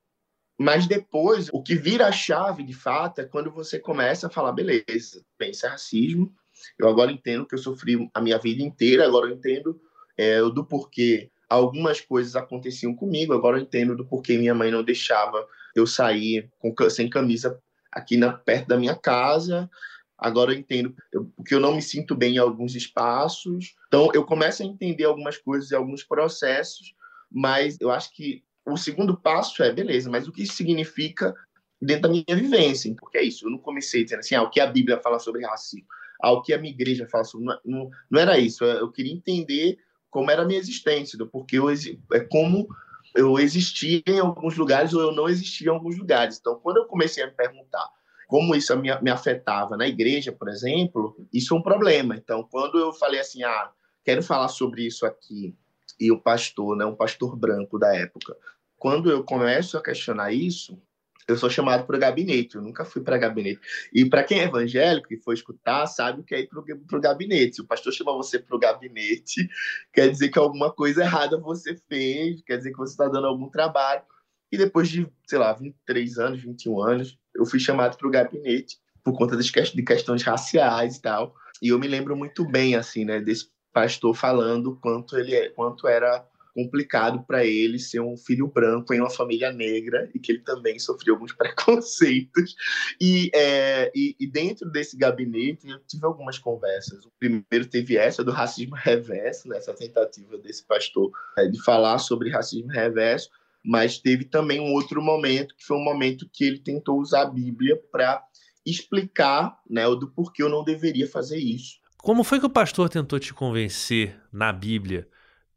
mas 0.58 0.86
depois, 0.86 1.48
o 1.54 1.62
que 1.62 1.74
vira 1.74 2.06
a 2.06 2.12
chave, 2.12 2.62
de 2.62 2.74
fato, 2.74 3.22
é 3.22 3.24
quando 3.24 3.50
você 3.50 3.78
começa 3.78 4.26
a 4.26 4.30
falar, 4.30 4.52
beleza, 4.52 5.24
pensa 5.38 5.68
é 5.68 5.70
racismo, 5.70 6.30
eu 6.78 6.86
agora 6.86 7.10
entendo 7.10 7.46
que 7.46 7.54
eu 7.54 7.58
sofri 7.58 8.10
a 8.12 8.20
minha 8.20 8.38
vida 8.38 8.62
inteira, 8.62 9.06
agora 9.06 9.26
eu 9.26 9.34
entendo 9.34 9.80
é, 10.18 10.42
do 10.42 10.66
porquê 10.66 11.30
algumas 11.50 12.00
coisas 12.00 12.36
aconteciam 12.36 12.94
comigo, 12.94 13.34
agora 13.34 13.58
eu 13.58 13.62
entendo 13.62 13.96
do 13.96 14.06
porquê 14.06 14.38
minha 14.38 14.54
mãe 14.54 14.70
não 14.70 14.84
deixava 14.84 15.44
eu 15.74 15.84
sair 15.84 16.48
com, 16.60 16.72
sem 16.88 17.10
camisa 17.10 17.60
aqui 17.90 18.16
na, 18.16 18.32
perto 18.32 18.68
da 18.68 18.78
minha 18.78 18.94
casa, 18.94 19.68
agora 20.16 20.52
eu 20.52 20.58
entendo 20.58 20.94
porque 21.36 21.52
eu 21.52 21.58
não 21.58 21.74
me 21.74 21.82
sinto 21.82 22.14
bem 22.14 22.36
em 22.36 22.38
alguns 22.38 22.76
espaços. 22.76 23.74
Então, 23.88 24.10
eu 24.14 24.24
começo 24.24 24.62
a 24.62 24.66
entender 24.66 25.04
algumas 25.04 25.38
coisas 25.38 25.72
e 25.72 25.74
alguns 25.74 26.04
processos, 26.04 26.94
mas 27.28 27.76
eu 27.80 27.90
acho 27.90 28.14
que 28.14 28.44
o 28.64 28.76
segundo 28.76 29.16
passo 29.16 29.62
é, 29.64 29.72
beleza, 29.72 30.08
mas 30.08 30.28
o 30.28 30.32
que 30.32 30.44
isso 30.44 30.54
significa 30.54 31.34
dentro 31.82 32.02
da 32.02 32.08
minha 32.10 32.24
vivência? 32.28 32.94
Porque 32.96 33.18
é 33.18 33.24
isso, 33.24 33.46
eu 33.46 33.50
não 33.50 33.58
comecei 33.58 34.04
dizendo 34.04 34.20
assim, 34.20 34.36
ah, 34.36 34.42
o 34.42 34.50
que 34.50 34.60
a 34.60 34.66
Bíblia 34.68 35.00
fala 35.00 35.18
sobre 35.18 35.44
racismo, 35.44 35.86
ah, 36.22 36.30
o 36.30 36.42
que 36.42 36.52
a 36.52 36.58
minha 36.58 36.72
igreja 36.72 37.08
fala 37.10 37.24
sobre... 37.24 37.46
Não, 37.46 37.58
não, 37.64 37.90
não 38.08 38.20
era 38.20 38.38
isso, 38.38 38.64
eu 38.64 38.92
queria 38.92 39.12
entender 39.12 39.78
como 40.10 40.30
era 40.30 40.42
a 40.42 40.44
minha 40.44 40.58
existência, 40.58 41.18
porque 41.30 41.58
eu, 41.58 41.68
é 41.70 42.20
como 42.20 42.68
eu 43.14 43.38
existia 43.38 44.02
em 44.06 44.18
alguns 44.18 44.56
lugares 44.56 44.92
ou 44.92 45.00
eu 45.00 45.12
não 45.12 45.28
existia 45.28 45.68
em 45.68 45.74
alguns 45.74 45.98
lugares. 45.98 46.38
Então, 46.38 46.58
quando 46.60 46.78
eu 46.78 46.86
comecei 46.86 47.22
a 47.22 47.26
me 47.26 47.32
perguntar 47.32 47.88
como 48.28 48.54
isso 48.54 48.76
me, 48.76 48.88
me 49.00 49.10
afetava 49.10 49.76
na 49.76 49.88
igreja, 49.88 50.30
por 50.30 50.48
exemplo, 50.48 51.16
isso 51.32 51.54
é 51.54 51.58
um 51.58 51.62
problema. 51.62 52.14
Então, 52.14 52.46
quando 52.48 52.78
eu 52.78 52.92
falei 52.92 53.18
assim, 53.18 53.42
ah, 53.42 53.70
quero 54.04 54.22
falar 54.22 54.48
sobre 54.48 54.86
isso 54.86 55.04
aqui, 55.04 55.56
e 55.98 56.12
o 56.12 56.20
pastor, 56.20 56.76
né, 56.76 56.84
um 56.84 56.94
pastor 56.94 57.36
branco 57.36 57.78
da 57.78 57.94
época, 57.94 58.36
quando 58.78 59.10
eu 59.10 59.24
começo 59.24 59.76
a 59.76 59.82
questionar 59.82 60.32
isso, 60.32 60.80
eu 61.28 61.36
sou 61.36 61.48
chamado 61.48 61.86
para 61.86 61.96
o 61.96 61.98
gabinete, 61.98 62.56
eu 62.56 62.62
nunca 62.62 62.84
fui 62.84 63.02
para 63.02 63.18
gabinete. 63.18 63.60
E 63.92 64.04
para 64.04 64.24
quem 64.24 64.40
é 64.40 64.44
evangélico 64.44 65.12
e 65.12 65.16
for 65.18 65.32
escutar, 65.32 65.86
sabe 65.86 66.20
o 66.20 66.24
que 66.24 66.34
é 66.34 66.40
ir 66.40 66.48
para 66.48 66.98
o 66.98 67.00
gabinete. 67.00 67.56
Se 67.56 67.60
o 67.60 67.66
pastor 67.66 67.92
chama 67.92 68.12
você 68.12 68.38
para 68.38 68.56
o 68.56 68.58
gabinete, 68.58 69.48
quer 69.92 70.08
dizer 70.08 70.28
que 70.28 70.38
alguma 70.38 70.72
coisa 70.72 71.02
errada 71.02 71.38
você 71.38 71.76
fez, 71.88 72.42
quer 72.42 72.56
dizer 72.56 72.72
que 72.72 72.78
você 72.78 72.92
está 72.92 73.08
dando 73.08 73.26
algum 73.26 73.48
trabalho. 73.48 74.02
E 74.50 74.58
depois 74.58 74.88
de, 74.88 75.08
sei 75.26 75.38
lá, 75.38 75.52
23 75.52 76.18
anos, 76.18 76.42
21 76.42 76.82
anos, 76.82 77.18
eu 77.34 77.46
fui 77.46 77.60
chamado 77.60 77.96
para 77.96 78.08
o 78.08 78.10
gabinete 78.10 78.78
por 79.04 79.16
conta 79.16 79.36
de 79.36 79.82
questões 79.82 80.22
raciais 80.22 80.96
e 80.96 81.02
tal. 81.02 81.34
E 81.62 81.68
eu 81.68 81.78
me 81.78 81.86
lembro 81.86 82.16
muito 82.16 82.44
bem, 82.44 82.74
assim, 82.74 83.04
né, 83.04 83.20
desse 83.20 83.48
pastor 83.72 84.14
falando 84.14 84.76
quanto 84.76 85.16
ele 85.16 85.34
é, 85.34 85.48
quanto 85.50 85.86
era 85.86 86.26
complicado 86.54 87.24
para 87.26 87.44
ele 87.44 87.78
ser 87.78 88.00
um 88.00 88.16
filho 88.16 88.46
branco 88.46 88.92
em 88.92 89.00
uma 89.00 89.10
família 89.10 89.52
negra 89.52 90.10
e 90.14 90.18
que 90.18 90.32
ele 90.32 90.40
também 90.40 90.78
sofreu 90.78 91.14
alguns 91.14 91.32
preconceitos. 91.34 92.54
E, 93.00 93.30
é, 93.34 93.90
e, 93.94 94.16
e, 94.18 94.26
dentro 94.26 94.70
desse 94.70 94.96
gabinete 94.96 95.68
eu 95.68 95.78
tive 95.86 96.04
algumas 96.04 96.38
conversas. 96.38 97.04
O 97.04 97.12
primeiro 97.18 97.66
teve 97.68 97.96
essa 97.96 98.24
do 98.24 98.30
racismo 98.30 98.76
reverso, 98.76 99.48
né, 99.48 99.58
tentativa 99.80 100.36
desse 100.38 100.64
pastor 100.66 101.10
é, 101.38 101.46
de 101.46 101.62
falar 101.62 101.98
sobre 101.98 102.30
racismo 102.30 102.68
reverso, 102.68 103.30
mas 103.64 103.98
teve 103.98 104.24
também 104.24 104.60
um 104.60 104.72
outro 104.72 105.02
momento 105.02 105.54
que 105.56 105.64
foi 105.64 105.76
um 105.76 105.84
momento 105.84 106.28
que 106.32 106.44
ele 106.44 106.58
tentou 106.58 107.00
usar 107.00 107.22
a 107.22 107.30
Bíblia 107.30 107.80
para 107.90 108.22
explicar 108.64 109.58
né, 109.68 109.86
o 109.86 109.94
do 109.94 110.10
porquê 110.10 110.42
eu 110.42 110.48
não 110.48 110.64
deveria 110.64 111.08
fazer 111.08 111.38
isso. 111.38 111.78
Como 111.98 112.24
foi 112.24 112.40
que 112.40 112.46
o 112.46 112.50
pastor 112.50 112.88
tentou 112.88 113.18
te 113.18 113.34
convencer 113.34 114.18
na 114.32 114.52
Bíblia 114.52 115.06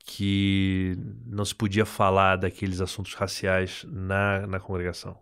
que 0.06 0.98
não 1.26 1.46
se 1.46 1.56
podia 1.56 1.86
falar 1.86 2.36
daqueles 2.36 2.82
assuntos 2.82 3.14
raciais 3.14 3.86
na, 3.90 4.46
na 4.46 4.60
congregação? 4.60 5.18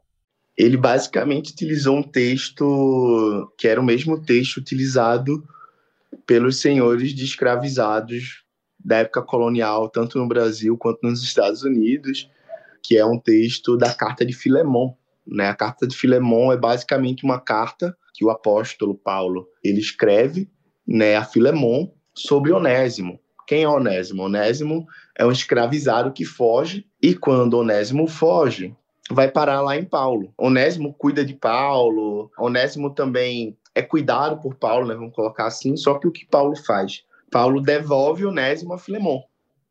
Ele 0.57 0.75
basicamente 0.75 1.51
utilizou 1.51 1.97
um 1.97 2.03
texto 2.03 3.51
que 3.57 3.67
era 3.67 3.79
o 3.79 3.85
mesmo 3.85 4.21
texto 4.21 4.57
utilizado 4.57 5.43
pelos 6.25 6.59
senhores 6.59 7.13
de 7.13 7.23
escravizados 7.23 8.43
da 8.83 8.97
época 8.97 9.21
colonial, 9.21 9.87
tanto 9.89 10.17
no 10.17 10.27
Brasil 10.27 10.77
quanto 10.77 10.99
nos 11.03 11.23
Estados 11.23 11.63
Unidos, 11.63 12.29
que 12.83 12.97
é 12.97 13.05
um 13.05 13.19
texto 13.19 13.77
da 13.77 13.93
carta 13.93 14.25
de 14.25 14.33
Filemon. 14.33 14.93
Né? 15.25 15.47
A 15.47 15.55
carta 15.55 15.87
de 15.87 15.95
Filemon 15.95 16.51
é 16.51 16.57
basicamente 16.57 17.23
uma 17.23 17.39
carta 17.39 17.95
que 18.13 18.25
o 18.25 18.31
apóstolo 18.31 18.95
Paulo 18.95 19.47
ele 19.63 19.79
escreve 19.79 20.49
né, 20.85 21.15
a 21.15 21.23
Filemon 21.23 21.87
sobre 22.13 22.51
Onésimo. 22.51 23.19
Quem 23.47 23.63
é 23.63 23.69
Onésimo? 23.69 24.23
Onésimo 24.23 24.85
é 25.17 25.25
um 25.25 25.31
escravizado 25.31 26.11
que 26.11 26.25
foge, 26.25 26.85
e 27.01 27.15
quando 27.15 27.57
Onésimo 27.57 28.07
foge, 28.07 28.75
vai 29.09 29.29
parar 29.29 29.61
lá 29.61 29.77
em 29.77 29.85
Paulo. 29.85 30.33
Onésimo 30.37 30.93
cuida 30.93 31.25
de 31.25 31.33
Paulo, 31.33 32.31
Onésimo 32.37 32.93
também 32.93 33.57
é 33.73 33.81
cuidado 33.81 34.41
por 34.41 34.55
Paulo, 34.55 34.87
né, 34.87 34.95
vamos 34.95 35.15
colocar 35.15 35.47
assim, 35.47 35.75
só 35.77 35.97
que 35.97 36.07
o 36.07 36.11
que 36.11 36.25
Paulo 36.25 36.55
faz? 36.55 37.03
Paulo 37.31 37.61
devolve 37.61 38.25
Onésimo 38.25 38.73
a 38.73 38.77
Filemon. 38.77 39.21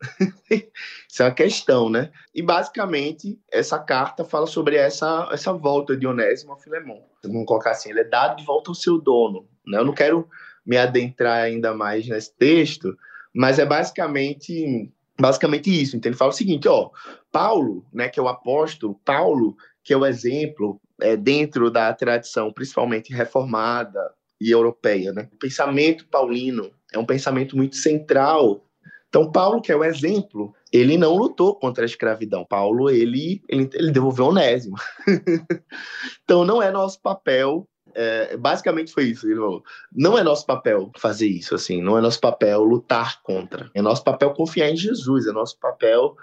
Isso 0.51 1.23
é 1.23 1.27
uma 1.27 1.35
questão, 1.35 1.91
né? 1.91 2.11
E 2.35 2.41
basicamente 2.41 3.39
essa 3.53 3.79
carta 3.79 4.25
fala 4.25 4.47
sobre 4.47 4.77
essa, 4.77 5.29
essa 5.31 5.53
volta 5.53 5.95
de 5.95 6.07
Onésimo 6.07 6.55
a 6.55 6.57
Filemon. 6.57 7.03
Vamos 7.23 7.47
colocar 7.47 7.73
assim, 7.73 7.91
ele 7.91 8.01
é 8.01 8.05
dado 8.05 8.37
de 8.37 8.45
volta 8.45 8.71
ao 8.71 8.75
seu 8.75 8.99
dono. 8.99 9.47
Né? 9.67 9.79
Eu 9.79 9.85
não 9.85 9.93
quero 9.93 10.27
me 10.65 10.79
adentrar 10.79 11.43
ainda 11.43 11.75
mais 11.75 12.09
nesse 12.09 12.35
texto, 12.35 12.97
mas 13.35 13.59
é 13.59 13.67
basicamente 13.67 14.91
basicamente 15.21 15.71
isso. 15.71 15.97
Então 15.97 16.09
ele 16.09 16.17
fala 16.17 16.31
o 16.31 16.35
seguinte, 16.35 16.67
ó, 16.67 16.91
Paulo, 17.31 17.85
né, 17.93 18.09
que 18.09 18.19
é 18.19 18.23
o 18.23 18.29
apóstolo, 18.29 18.99
Paulo, 19.05 19.55
que 19.85 19.93
é 19.93 19.97
o 19.97 20.07
exemplo 20.07 20.81
é, 21.01 21.17
dentro 21.17 21.71
da 21.71 21.93
tradição, 21.93 22.53
principalmente 22.53 23.13
reformada 23.13 24.01
e 24.41 24.51
europeia, 24.51 25.13
né? 25.13 25.29
O 25.33 25.37
pensamento 25.37 26.07
paulino 26.09 26.71
é 26.93 26.99
um 26.99 27.05
pensamento 27.05 27.57
muito 27.57 27.77
central. 27.77 28.65
Então 29.09 29.31
Paulo, 29.31 29.61
que 29.61 29.71
é 29.71 29.77
o 29.77 29.85
exemplo, 29.85 30.55
ele 30.73 30.97
não 30.97 31.15
lutou 31.15 31.55
contra 31.55 31.85
a 31.85 31.87
escravidão. 31.87 32.45
Paulo, 32.45 32.89
ele, 32.89 33.43
ele, 33.49 33.69
ele 33.75 33.91
devolveu 33.91 34.27
Onésimo. 34.27 34.77
então 36.25 36.45
não 36.45 36.63
é 36.63 36.71
nosso 36.71 37.01
papel 37.03 37.69
é, 37.95 38.37
basicamente 38.37 38.93
foi 38.93 39.05
isso. 39.05 39.27
Ele 39.27 39.37
falou, 39.37 39.63
não 39.93 40.19
é 40.19 40.23
nosso 40.23 40.47
papel 40.47 40.91
fazer 40.97 41.27
isso, 41.27 41.55
assim, 41.55 41.83
não 41.83 41.97
é 41.99 42.01
nosso 42.01 42.21
papel 42.21 42.63
lutar 42.63 43.23
contra. 43.23 43.71
É 43.75 43.83
nosso 43.83 44.05
papel 44.05 44.33
confiar 44.33 44.71
em 44.71 44.77
Jesus, 44.77 45.27
é 45.27 45.33
nosso 45.33 45.59
papel. 45.59 46.17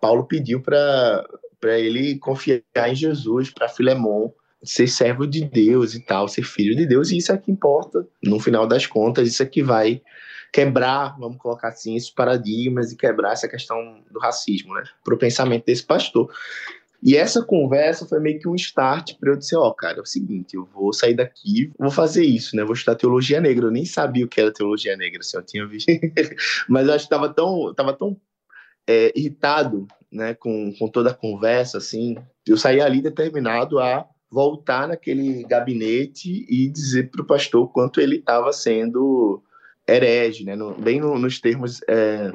Paulo 0.00 0.26
pediu 0.26 0.62
para 0.62 1.24
ele 1.78 2.18
confiar 2.18 2.62
em 2.88 2.94
Jesus, 2.94 3.50
para 3.50 3.68
Filemon 3.68 4.30
ser 4.62 4.86
servo 4.86 5.26
de 5.26 5.44
Deus 5.44 5.94
e 5.94 6.00
tal, 6.00 6.28
ser 6.28 6.42
filho 6.42 6.76
de 6.76 6.86
Deus, 6.86 7.10
e 7.10 7.16
isso 7.16 7.32
é 7.32 7.38
que 7.38 7.50
importa, 7.50 8.06
no 8.22 8.38
final 8.38 8.66
das 8.66 8.86
contas, 8.86 9.26
isso 9.26 9.42
é 9.42 9.46
que 9.46 9.62
vai 9.62 10.02
quebrar, 10.52 11.16
vamos 11.18 11.38
colocar 11.38 11.68
assim, 11.68 11.96
esses 11.96 12.10
paradigmas 12.10 12.92
e 12.92 12.96
quebrar 12.96 13.32
essa 13.32 13.48
questão 13.48 14.02
do 14.10 14.18
racismo, 14.18 14.74
né, 14.74 14.82
para 15.04 15.14
o 15.14 15.18
pensamento 15.18 15.64
desse 15.64 15.84
pastor. 15.84 16.30
E 17.02 17.16
essa 17.16 17.42
conversa 17.42 18.06
foi 18.06 18.20
meio 18.20 18.38
que 18.38 18.48
um 18.48 18.54
start 18.54 19.14
para 19.18 19.30
eu 19.30 19.36
dizer, 19.36 19.56
ó, 19.56 19.68
oh, 19.68 19.74
cara, 19.74 19.98
é 19.98 20.02
o 20.02 20.06
seguinte, 20.06 20.54
eu 20.54 20.66
vou 20.66 20.92
sair 20.92 21.14
daqui, 21.14 21.72
vou 21.78 21.90
fazer 21.90 22.24
isso, 22.24 22.54
né? 22.54 22.62
Vou 22.62 22.74
estudar 22.74 22.96
teologia 22.96 23.40
negra. 23.40 23.66
Eu 23.66 23.70
nem 23.70 23.84
sabia 23.84 24.24
o 24.24 24.28
que 24.28 24.40
era 24.40 24.52
teologia 24.52 24.96
negra, 24.96 25.20
assim, 25.20 25.36
eu 25.36 25.42
tinha 25.42 25.66
visto. 25.66 25.86
Mas 26.68 26.86
eu 26.86 26.94
acho 26.94 27.04
que 27.04 27.10
tava 27.10 27.32
tão, 27.32 27.72
tava 27.74 27.92
tão 27.94 28.20
é, 28.86 29.12
irritado, 29.16 29.86
né, 30.12 30.34
com, 30.34 30.72
com 30.78 30.88
toda 30.88 31.10
a 31.10 31.14
conversa, 31.14 31.78
assim. 31.78 32.16
Eu 32.46 32.56
saí 32.56 32.80
ali 32.80 33.00
determinado 33.00 33.78
a 33.78 34.06
voltar 34.30 34.86
naquele 34.88 35.42
gabinete 35.44 36.46
e 36.48 36.68
dizer 36.68 37.10
para 37.10 37.22
o 37.22 37.26
pastor 37.26 37.68
quanto 37.72 38.00
ele 38.00 38.16
estava 38.16 38.52
sendo 38.52 39.42
herege, 39.88 40.44
né? 40.44 40.54
No, 40.54 40.74
bem 40.74 41.00
no, 41.00 41.18
nos 41.18 41.40
termos 41.40 41.80
é, 41.88 42.30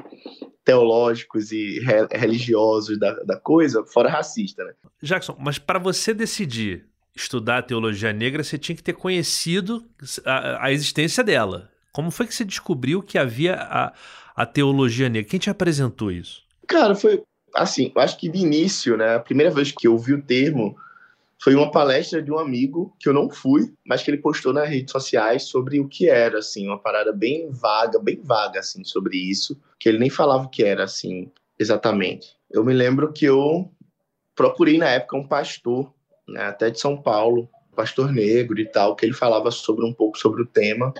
teológicos 0.66 1.52
e 1.52 1.78
re, 1.78 2.08
religiosos 2.10 2.98
da, 2.98 3.12
da 3.22 3.38
coisa, 3.38 3.84
fora 3.84 4.10
racista, 4.10 4.64
né? 4.64 4.72
Jackson, 5.00 5.36
mas 5.38 5.58
para 5.58 5.78
você 5.78 6.12
decidir 6.12 6.84
estudar 7.14 7.58
a 7.58 7.62
teologia 7.62 8.12
negra, 8.12 8.42
você 8.42 8.58
tinha 8.58 8.74
que 8.74 8.82
ter 8.82 8.92
conhecido 8.92 9.86
a, 10.24 10.66
a, 10.66 10.72
existência 10.72 11.22
dela. 11.22 11.70
Como 11.92 12.10
foi 12.10 12.26
que 12.26 12.34
você 12.34 12.44
descobriu 12.44 13.00
que 13.00 13.16
havia 13.16 13.54
a, 13.54 13.92
a 14.34 14.44
teologia 14.44 15.08
negra? 15.08 15.30
Quem 15.30 15.40
te 15.40 15.48
apresentou 15.48 16.10
isso? 16.10 16.42
Cara, 16.66 16.94
foi 16.94 17.22
assim, 17.54 17.92
eu 17.94 18.02
acho 18.02 18.18
que 18.18 18.28
de 18.28 18.38
início, 18.38 18.96
né, 18.96 19.14
a 19.14 19.20
primeira 19.20 19.50
vez 19.50 19.72
que 19.72 19.86
eu 19.86 19.92
ouvi 19.92 20.12
o 20.12 20.20
termo 20.20 20.76
foi 21.42 21.54
uma 21.54 21.70
palestra 21.70 22.22
de 22.22 22.32
um 22.32 22.38
amigo 22.38 22.96
que 22.98 23.08
eu 23.08 23.12
não 23.12 23.28
fui, 23.28 23.72
mas 23.86 24.02
que 24.02 24.10
ele 24.10 24.18
postou 24.18 24.52
nas 24.52 24.68
redes 24.68 24.90
sociais 24.90 25.44
sobre 25.44 25.78
o 25.78 25.88
que 25.88 26.08
era, 26.08 26.38
assim, 26.38 26.66
uma 26.66 26.78
parada 26.78 27.12
bem 27.12 27.50
vaga, 27.50 27.98
bem 27.98 28.20
vaga, 28.22 28.60
assim, 28.60 28.82
sobre 28.84 29.18
isso, 29.18 29.60
que 29.78 29.88
ele 29.88 29.98
nem 29.98 30.10
falava 30.10 30.44
o 30.44 30.48
que 30.48 30.64
era, 30.64 30.84
assim, 30.84 31.30
exatamente. 31.58 32.36
Eu 32.50 32.64
me 32.64 32.72
lembro 32.72 33.12
que 33.12 33.26
eu 33.26 33.70
procurei 34.34 34.78
na 34.78 34.88
época 34.88 35.16
um 35.16 35.26
pastor, 35.26 35.92
né, 36.26 36.42
até 36.42 36.70
de 36.70 36.80
São 36.80 37.00
Paulo, 37.00 37.48
pastor 37.76 38.10
negro 38.10 38.58
e 38.58 38.66
tal, 38.66 38.96
que 38.96 39.04
ele 39.04 39.12
falava 39.12 39.50
sobre 39.50 39.84
um 39.84 39.92
pouco 39.92 40.18
sobre 40.18 40.42
o 40.42 40.46
tema. 40.46 40.92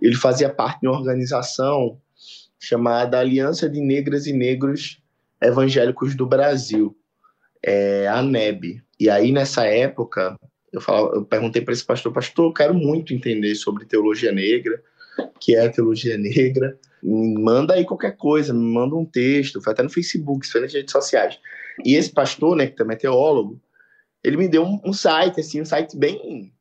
Ele 0.00 0.14
fazia 0.14 0.50
parte 0.52 0.82
de 0.82 0.88
uma 0.88 0.98
organização 0.98 1.98
chamada 2.58 3.18
Aliança 3.18 3.68
de 3.68 3.80
Negras 3.80 4.26
e 4.26 4.32
Negros 4.32 5.02
Evangélicos 5.40 6.14
do 6.14 6.26
Brasil, 6.26 6.94
é, 7.62 8.06
a 8.06 8.22
NEB. 8.22 8.82
E 9.00 9.08
aí, 9.08 9.32
nessa 9.32 9.64
época, 9.64 10.38
eu, 10.70 10.78
falava, 10.78 11.14
eu 11.14 11.24
perguntei 11.24 11.62
para 11.62 11.72
esse 11.72 11.84
pastor, 11.84 12.12
pastor, 12.12 12.50
eu 12.50 12.52
quero 12.52 12.74
muito 12.74 13.14
entender 13.14 13.54
sobre 13.54 13.86
teologia 13.86 14.30
negra, 14.30 14.82
que 15.40 15.56
é 15.56 15.64
a 15.64 15.72
teologia 15.72 16.18
negra, 16.18 16.78
me 17.02 17.34
manda 17.40 17.72
aí 17.72 17.86
qualquer 17.86 18.14
coisa, 18.18 18.52
me 18.52 18.60
manda 18.60 18.94
um 18.94 19.06
texto, 19.06 19.62
foi 19.62 19.72
até 19.72 19.82
no 19.82 19.88
Facebook, 19.88 20.46
foi 20.46 20.60
nas 20.60 20.74
redes 20.74 20.92
sociais. 20.92 21.38
E 21.82 21.94
esse 21.94 22.12
pastor, 22.12 22.54
né, 22.54 22.66
que 22.66 22.76
também 22.76 22.94
é 22.94 22.98
teólogo, 22.98 23.58
ele 24.22 24.36
me 24.36 24.46
deu 24.46 24.66
um, 24.84 24.92
site, 24.92 25.40
assim, 25.40 25.62
um 25.62 25.64
site 25.64 25.96
bem 25.96 26.52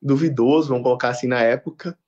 duvidoso, 0.00 0.68
vamos 0.68 0.84
colocar 0.84 1.08
assim, 1.08 1.26
na 1.26 1.42
época, 1.42 1.98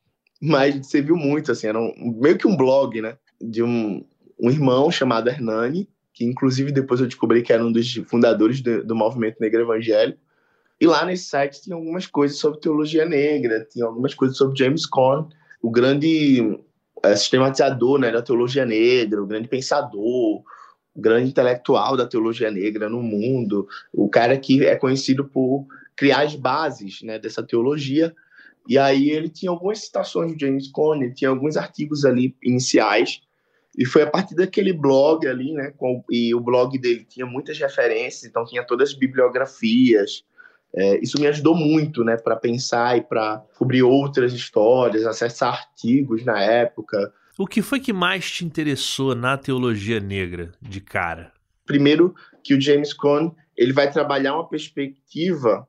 mas 0.40 0.76
você 0.76 1.02
viu 1.02 1.16
muito, 1.16 1.50
assim, 1.50 1.66
era 1.66 1.80
um, 1.80 1.92
meio 2.20 2.38
que 2.38 2.46
um 2.46 2.56
blog, 2.56 3.02
né, 3.02 3.18
de 3.40 3.64
um, 3.64 4.04
um 4.38 4.48
irmão 4.48 4.92
chamado 4.92 5.28
Hernani, 5.28 5.88
que 6.12 6.24
inclusive 6.24 6.72
depois 6.72 7.00
eu 7.00 7.06
descobri 7.06 7.42
que 7.42 7.52
era 7.52 7.64
um 7.64 7.72
dos 7.72 7.94
fundadores 8.06 8.60
do, 8.60 8.84
do 8.84 8.94
movimento 8.94 9.40
negro 9.40 9.62
evangélico. 9.62 10.18
E 10.80 10.86
lá 10.86 11.04
nesse 11.04 11.24
site 11.24 11.62
tinha 11.62 11.76
algumas 11.76 12.06
coisas 12.06 12.38
sobre 12.38 12.60
teologia 12.60 13.04
negra, 13.06 13.66
tinha 13.70 13.86
algumas 13.86 14.14
coisas 14.14 14.36
sobre 14.36 14.58
James 14.58 14.84
Cone, 14.84 15.28
o 15.62 15.70
grande 15.70 16.58
é, 17.02 17.14
sistematizador 17.14 17.98
né, 17.98 18.10
da 18.10 18.20
teologia 18.20 18.66
negra, 18.66 19.22
o 19.22 19.26
grande 19.26 19.48
pensador, 19.48 20.42
o 20.94 21.00
grande 21.00 21.30
intelectual 21.30 21.96
da 21.96 22.06
teologia 22.06 22.50
negra 22.50 22.88
no 22.88 23.02
mundo, 23.02 23.66
o 23.92 24.08
cara 24.08 24.36
que 24.36 24.64
é 24.64 24.76
conhecido 24.76 25.24
por 25.24 25.66
criar 25.96 26.22
as 26.22 26.34
bases 26.34 27.00
né, 27.02 27.18
dessa 27.18 27.42
teologia. 27.42 28.14
E 28.68 28.76
aí 28.76 29.10
ele 29.10 29.28
tinha 29.28 29.50
algumas 29.50 29.80
citações 29.80 30.36
de 30.36 30.46
James 30.46 30.68
Cone, 30.70 31.14
tinha 31.14 31.30
alguns 31.30 31.56
artigos 31.56 32.04
ali 32.04 32.36
iniciais 32.42 33.22
e 33.76 33.86
foi 33.86 34.02
a 34.02 34.06
partir 34.06 34.34
daquele 34.34 34.72
blog 34.72 35.26
ali, 35.26 35.52
né? 35.52 35.72
Com, 35.76 36.04
e 36.10 36.34
o 36.34 36.40
blog 36.40 36.78
dele 36.78 37.06
tinha 37.08 37.24
muitas 37.24 37.58
referências, 37.58 38.24
então 38.24 38.44
tinha 38.44 38.64
todas 38.64 38.90
as 38.90 38.94
bibliografias. 38.94 40.24
É, 40.74 40.98
isso 41.02 41.20
me 41.20 41.26
ajudou 41.26 41.54
muito, 41.54 42.02
né, 42.02 42.16
para 42.16 42.34
pensar 42.34 42.96
e 42.96 43.02
para 43.02 43.42
cobrir 43.58 43.82
outras 43.82 44.32
histórias, 44.32 45.04
acessar 45.04 45.52
artigos 45.52 46.24
na 46.24 46.40
época. 46.40 47.12
O 47.38 47.46
que 47.46 47.60
foi 47.60 47.78
que 47.78 47.92
mais 47.92 48.30
te 48.30 48.44
interessou 48.44 49.14
na 49.14 49.36
teologia 49.36 50.00
negra 50.00 50.52
de 50.60 50.80
cara? 50.80 51.32
Primeiro, 51.66 52.14
que 52.42 52.54
o 52.54 52.60
James 52.60 52.92
Cone 52.92 53.32
ele 53.56 53.72
vai 53.72 53.90
trabalhar 53.90 54.34
uma 54.34 54.48
perspectiva 54.48 55.66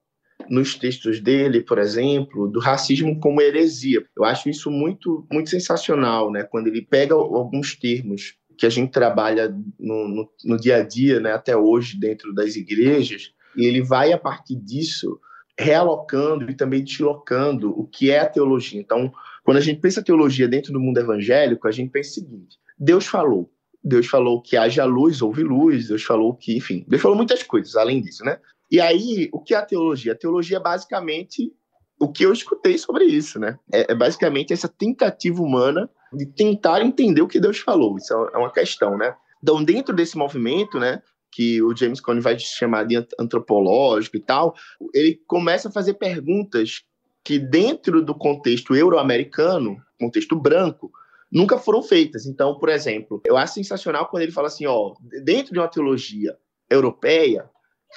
nos 0.49 0.75
textos 0.75 1.19
dele, 1.19 1.61
por 1.61 1.77
exemplo, 1.77 2.47
do 2.47 2.59
racismo 2.59 3.19
como 3.19 3.41
heresia. 3.41 4.03
Eu 4.15 4.23
acho 4.23 4.49
isso 4.49 4.69
muito, 4.69 5.25
muito 5.31 5.49
sensacional, 5.49 6.31
né? 6.31 6.43
Quando 6.43 6.67
ele 6.67 6.81
pega 6.81 7.15
alguns 7.15 7.75
termos 7.75 8.35
que 8.57 8.65
a 8.65 8.69
gente 8.69 8.91
trabalha 8.91 9.49
no, 9.79 10.07
no, 10.07 10.29
no 10.45 10.57
dia 10.59 10.77
a 10.77 10.83
dia, 10.83 11.19
né, 11.19 11.31
até 11.31 11.57
hoje, 11.57 11.99
dentro 11.99 12.33
das 12.33 12.55
igrejas, 12.55 13.33
e 13.55 13.65
ele 13.65 13.81
vai, 13.81 14.13
a 14.13 14.17
partir 14.17 14.55
disso, 14.55 15.19
realocando 15.57 16.49
e 16.49 16.55
também 16.55 16.83
deslocando 16.83 17.71
o 17.71 17.87
que 17.87 18.11
é 18.11 18.19
a 18.19 18.29
teologia. 18.29 18.79
Então, 18.79 19.11
quando 19.43 19.57
a 19.57 19.61
gente 19.61 19.79
pensa 19.79 20.03
teologia 20.03 20.47
dentro 20.47 20.73
do 20.73 20.79
mundo 20.79 20.99
evangélico, 20.99 21.67
a 21.67 21.71
gente 21.71 21.91
pensa 21.91 22.11
o 22.11 22.13
seguinte: 22.13 22.57
Deus 22.77 23.05
falou. 23.05 23.51
Deus 23.83 24.07
falou 24.07 24.41
que 24.41 24.55
haja 24.55 24.85
luz, 24.85 25.21
houve 25.21 25.43
luz. 25.43 25.89
Deus 25.89 26.03
falou 26.03 26.33
que, 26.33 26.55
enfim, 26.55 26.85
Deus 26.87 27.01
falou 27.01 27.17
muitas 27.17 27.43
coisas 27.43 27.75
além 27.75 28.01
disso, 28.01 28.23
né? 28.23 28.39
E 28.73 28.81
aí, 28.81 29.29
o 29.31 29.39
que 29.39 29.53
é 29.53 29.57
a 29.57 29.65
teologia? 29.65 30.13
A 30.13 30.17
teologia 30.17 30.57
é 30.57 30.59
basicamente 30.59 31.53
o 31.99 32.11
que 32.11 32.25
eu 32.25 32.33
escutei 32.33 32.75
sobre 32.75 33.05
isso, 33.05 33.39
né? 33.39 33.59
É, 33.71 33.91
é, 33.91 33.95
basicamente 33.95 34.51
essa 34.51 34.67
tentativa 34.67 35.43
humana 35.43 35.87
de 36.11 36.25
tentar 36.25 36.81
entender 36.81 37.21
o 37.21 37.27
que 37.27 37.39
Deus 37.39 37.59
falou. 37.59 37.97
Isso 37.97 38.11
é 38.11 38.35
uma 38.35 38.51
questão, 38.51 38.97
né? 38.97 39.15
Então, 39.43 39.63
dentro 39.63 39.95
desse 39.95 40.17
movimento, 40.17 40.79
né, 40.79 41.03
que 41.31 41.61
o 41.61 41.75
James 41.75 42.01
Cone 42.01 42.19
vai 42.19 42.39
chamar 42.39 42.85
de 42.85 42.95
antropológico 43.19 44.17
e 44.17 44.21
tal, 44.21 44.55
ele 44.91 45.21
começa 45.27 45.69
a 45.69 45.71
fazer 45.71 45.93
perguntas 45.93 46.81
que 47.23 47.37
dentro 47.37 48.03
do 48.03 48.15
contexto 48.15 48.75
euro-americano, 48.75 49.77
contexto 49.99 50.35
branco, 50.35 50.91
nunca 51.31 51.59
foram 51.59 51.83
feitas. 51.83 52.25
Então, 52.25 52.57
por 52.57 52.69
exemplo, 52.69 53.21
eu 53.23 53.37
acho 53.37 53.53
sensacional 53.53 54.07
quando 54.07 54.23
ele 54.23 54.31
fala 54.31 54.47
assim, 54.47 54.65
ó, 54.65 54.95
dentro 55.23 55.53
de 55.53 55.59
uma 55.59 55.67
teologia 55.67 56.35
europeia, 56.67 57.47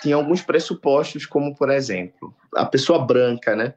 tinha 0.02 0.16
alguns 0.16 0.42
pressupostos, 0.42 1.26
como, 1.26 1.54
por 1.54 1.70
exemplo, 1.70 2.34
a 2.54 2.64
pessoa 2.64 3.04
branca, 3.04 3.54
né? 3.56 3.74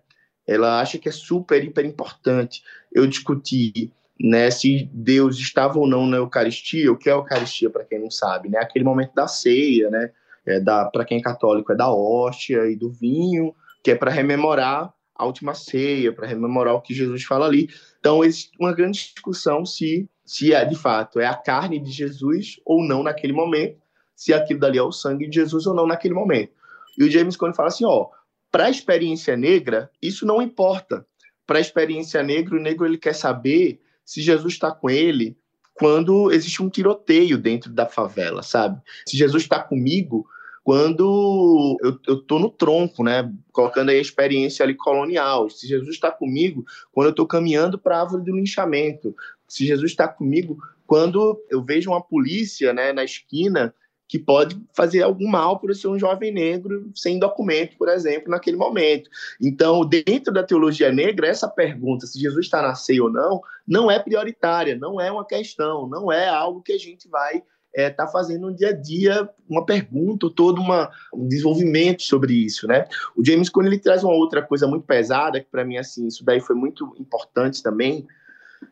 Ela 0.48 0.82
acha 0.82 0.98
que 0.98 1.08
é 1.08 1.12
super, 1.12 1.64
hiper 1.64 1.86
importante 1.86 2.64
eu 2.92 3.06
discutir 3.06 3.92
né, 4.20 4.50
se 4.52 4.90
Deus 4.92 5.38
estava 5.38 5.80
ou 5.80 5.88
não 5.88 6.06
na 6.06 6.18
Eucaristia. 6.18 6.92
O 6.92 6.98
que 6.98 7.10
é 7.10 7.14
a 7.14 7.16
Eucaristia, 7.16 7.70
para 7.70 7.86
quem 7.86 8.00
não 8.00 8.12
sabe? 8.12 8.50
Né? 8.50 8.58
Aquele 8.60 8.84
momento 8.84 9.14
da 9.14 9.28
ceia, 9.28 9.90
né? 9.90 10.12
É 10.46 10.60
para 10.60 11.06
quem 11.06 11.20
é 11.20 11.22
católico, 11.22 11.72
é 11.72 11.76
da 11.76 11.92
hóstia 11.92 12.66
e 12.66 12.76
do 12.76 12.90
vinho, 12.90 13.54
que 13.84 13.92
é 13.92 13.96
para 13.96 14.10
rememorar 14.10 14.92
a 15.16 15.26
última 15.26 15.54
ceia, 15.54 16.12
para 16.12 16.26
rememorar 16.26 16.74
o 16.74 16.82
que 16.82 16.94
Jesus 16.94 17.24
fala 17.24 17.46
ali. 17.46 17.70
Então, 18.00 18.24
existe 18.24 18.52
uma 18.60 18.74
grande 18.74 19.12
discussão 19.14 19.66
se, 19.66 20.10
se 20.26 20.54
é, 20.54 20.66
de 20.66 20.76
fato, 20.76 21.20
é 21.20 21.28
a 21.28 21.36
carne 21.36 21.78
de 21.78 21.92
Jesus 21.92 22.60
ou 22.66 22.84
não 22.84 23.04
naquele 23.04 23.34
momento 23.34 23.78
se 24.20 24.34
aquilo 24.34 24.60
dali 24.60 24.78
é 24.78 24.84
o 24.84 24.92
sangue 24.92 25.30
de 25.30 25.36
Jesus 25.36 25.66
ou 25.66 25.74
não 25.74 25.88
naquele 25.88 26.14
momento. 26.14 26.52
E 26.98 27.06
o 27.06 27.10
James 27.10 27.38
Cone 27.38 27.56
fala 27.56 27.70
assim, 27.70 27.86
ó, 27.86 28.10
para 28.52 28.66
a 28.66 28.70
experiência 28.70 29.38
negra, 29.38 29.90
isso 30.02 30.26
não 30.26 30.42
importa. 30.42 31.08
Para 31.48 31.58
a 31.58 31.62
experiência 31.62 32.22
negra, 32.22 32.58
o 32.58 32.60
negro 32.60 32.86
ele 32.86 32.98
quer 32.98 33.16
saber 33.16 33.80
se 34.04 34.22
Jesus 34.22 34.56
está 34.56 34.74
com 34.74 34.90
ele 34.90 35.38
quando 35.74 36.34
existe 36.34 36.62
um 36.62 36.68
tiroteio 36.68 37.38
dentro 37.38 37.72
da 37.72 37.86
favela, 37.86 38.44
sabe? 38.44 38.82
Se 39.08 39.16
Jesus 39.16 39.44
está 39.44 39.58
comigo 39.58 40.28
quando 40.66 41.78
eu, 41.82 41.98
eu 42.06 42.18
tô 42.18 42.40
no 42.40 42.50
tronco, 42.50 43.02
né? 43.06 43.32
Colocando 43.54 43.88
aí 43.88 44.00
a 44.00 44.02
experiência 44.02 44.64
ali 44.64 44.76
colonial. 44.76 45.50
Se 45.50 45.66
Jesus 45.66 45.92
está 45.92 46.12
comigo 46.12 46.66
quando 46.92 47.08
eu 47.08 47.12
estou 47.12 47.26
caminhando 47.26 47.80
para 47.80 47.96
a 47.96 48.02
árvore 48.02 48.26
do 48.26 48.36
linchamento. 48.36 49.16
Se 49.48 49.66
Jesus 49.66 49.92
está 49.92 50.10
comigo 50.10 50.58
quando 50.86 51.42
eu 51.50 51.64
vejo 51.64 51.90
uma 51.90 52.02
polícia 52.02 52.74
né, 52.74 52.92
na 52.92 53.06
esquina 53.06 53.74
que 54.10 54.18
pode 54.18 54.60
fazer 54.74 55.04
algum 55.04 55.28
mal 55.28 55.60
por 55.60 55.74
ser 55.76 55.88
um 55.88 56.00
jovem 56.00 56.34
negro 56.34 56.92
sem 56.96 57.20
documento, 57.20 57.78
por 57.78 57.88
exemplo, 57.88 58.32
naquele 58.32 58.58
momento. 58.58 59.08
Então, 59.40 59.86
dentro 59.86 60.34
da 60.34 60.44
teologia 60.44 60.92
negra, 60.92 61.28
essa 61.28 61.48
pergunta 61.48 62.08
se 62.08 62.20
Jesus 62.20 62.48
está 62.48 62.60
na 62.60 62.74
ceia 62.74 63.04
ou 63.04 63.12
não, 63.12 63.40
não 63.68 63.92
é 63.92 64.00
prioritária, 64.00 64.76
não 64.76 65.00
é 65.00 65.12
uma 65.12 65.24
questão, 65.24 65.88
não 65.88 66.12
é 66.12 66.28
algo 66.28 66.64
que 66.64 66.74
a 66.74 66.78
gente 66.78 67.08
vai 67.08 67.36
estar 67.36 67.46
é, 67.76 67.90
tá 67.92 68.08
fazendo 68.08 68.50
no 68.50 68.56
dia 68.56 68.70
a 68.70 68.74
dia 68.74 69.30
uma 69.48 69.64
pergunta, 69.64 70.28
todo 70.36 70.60
uma, 70.60 70.90
um 71.14 71.28
desenvolvimento 71.28 72.02
sobre 72.02 72.34
isso, 72.34 72.66
né? 72.66 72.88
O 73.16 73.24
James 73.24 73.48
Cone 73.48 73.68
ele 73.68 73.78
traz 73.78 74.04
uma 74.04 74.14
outra 74.14 74.42
coisa 74.42 74.66
muito 74.66 74.88
pesada 74.88 75.40
que 75.40 75.52
para 75.52 75.64
mim 75.64 75.78
assim 75.78 76.08
isso 76.08 76.26
daí 76.26 76.40
foi 76.42 76.56
muito 76.56 76.96
importante 77.00 77.62
também. 77.62 78.08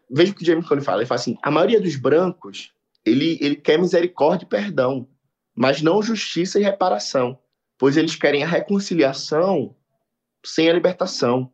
Veja 0.10 0.32
o 0.32 0.36
que 0.36 0.41
o 0.41 0.45
James 0.45 0.67
Cone 0.67 0.82
fala, 0.82 1.02
ele 1.02 1.06
fala 1.06 1.21
assim: 1.21 1.38
a 1.43 1.52
maioria 1.52 1.80
dos 1.80 1.95
brancos 1.95 2.71
ele, 3.06 3.38
ele 3.39 3.56
quer 3.56 3.78
misericórdia 3.80 4.45
e 4.45 4.50
perdão, 4.50 5.08
mas 5.58 5.82
não 5.82 6.04
justiça 6.04 6.60
e 6.60 6.63
reparação, 6.63 7.39
pois 7.80 7.98
eles 7.98 8.15
querem 8.15 8.43
a 8.43 8.48
reconciliação 8.48 9.76
sem 10.46 10.70
a 10.70 10.74
libertação, 10.74 11.52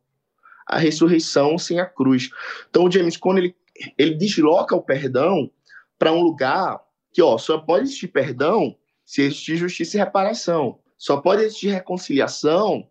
a 0.67 0.77
ressurreição 0.77 1.57
sem 1.57 1.79
a 1.79 1.85
cruz. 1.85 2.29
Então, 2.69 2.83
o 2.83 2.91
James 2.91 3.15
Cone 3.15 3.39
ele, 3.39 3.55
ele 3.97 4.15
desloca 4.15 4.75
o 4.75 4.81
perdão 4.81 5.49
para 5.97 6.11
um 6.11 6.21
lugar 6.21 6.81
que 7.13 7.21
ó, 7.21 7.37
só 7.37 7.57
pode 7.59 7.85
existir 7.85 8.09
perdão 8.09 8.75
se 9.05 9.21
existir 9.21 9.55
justiça 9.55 9.95
e 9.95 9.99
reparação. 9.99 10.79
Só 10.97 11.17
pode 11.17 11.43
existir 11.43 11.69
reconciliação 11.69 12.85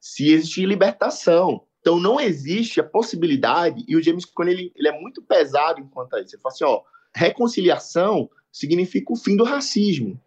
se 0.00 0.32
existir 0.32 0.64
libertação. 0.64 1.66
Então 1.80 2.00
não 2.00 2.18
existe 2.18 2.80
a 2.80 2.84
possibilidade, 2.84 3.84
e 3.86 3.96
o 3.96 4.02
James 4.02 4.24
Cone 4.24 4.50
ele, 4.50 4.72
ele 4.74 4.88
é 4.88 4.98
muito 4.98 5.20
pesado 5.20 5.78
enquanto 5.78 6.14
a 6.14 6.22
isso. 6.22 6.34
Ele 6.34 6.42
fala 6.42 6.54
assim: 6.54 6.64
ó, 6.64 6.82
reconciliação 7.14 8.30
significa 8.50 9.12
o 9.12 9.16
fim 9.16 9.36
do 9.36 9.44
racismo. 9.44 10.18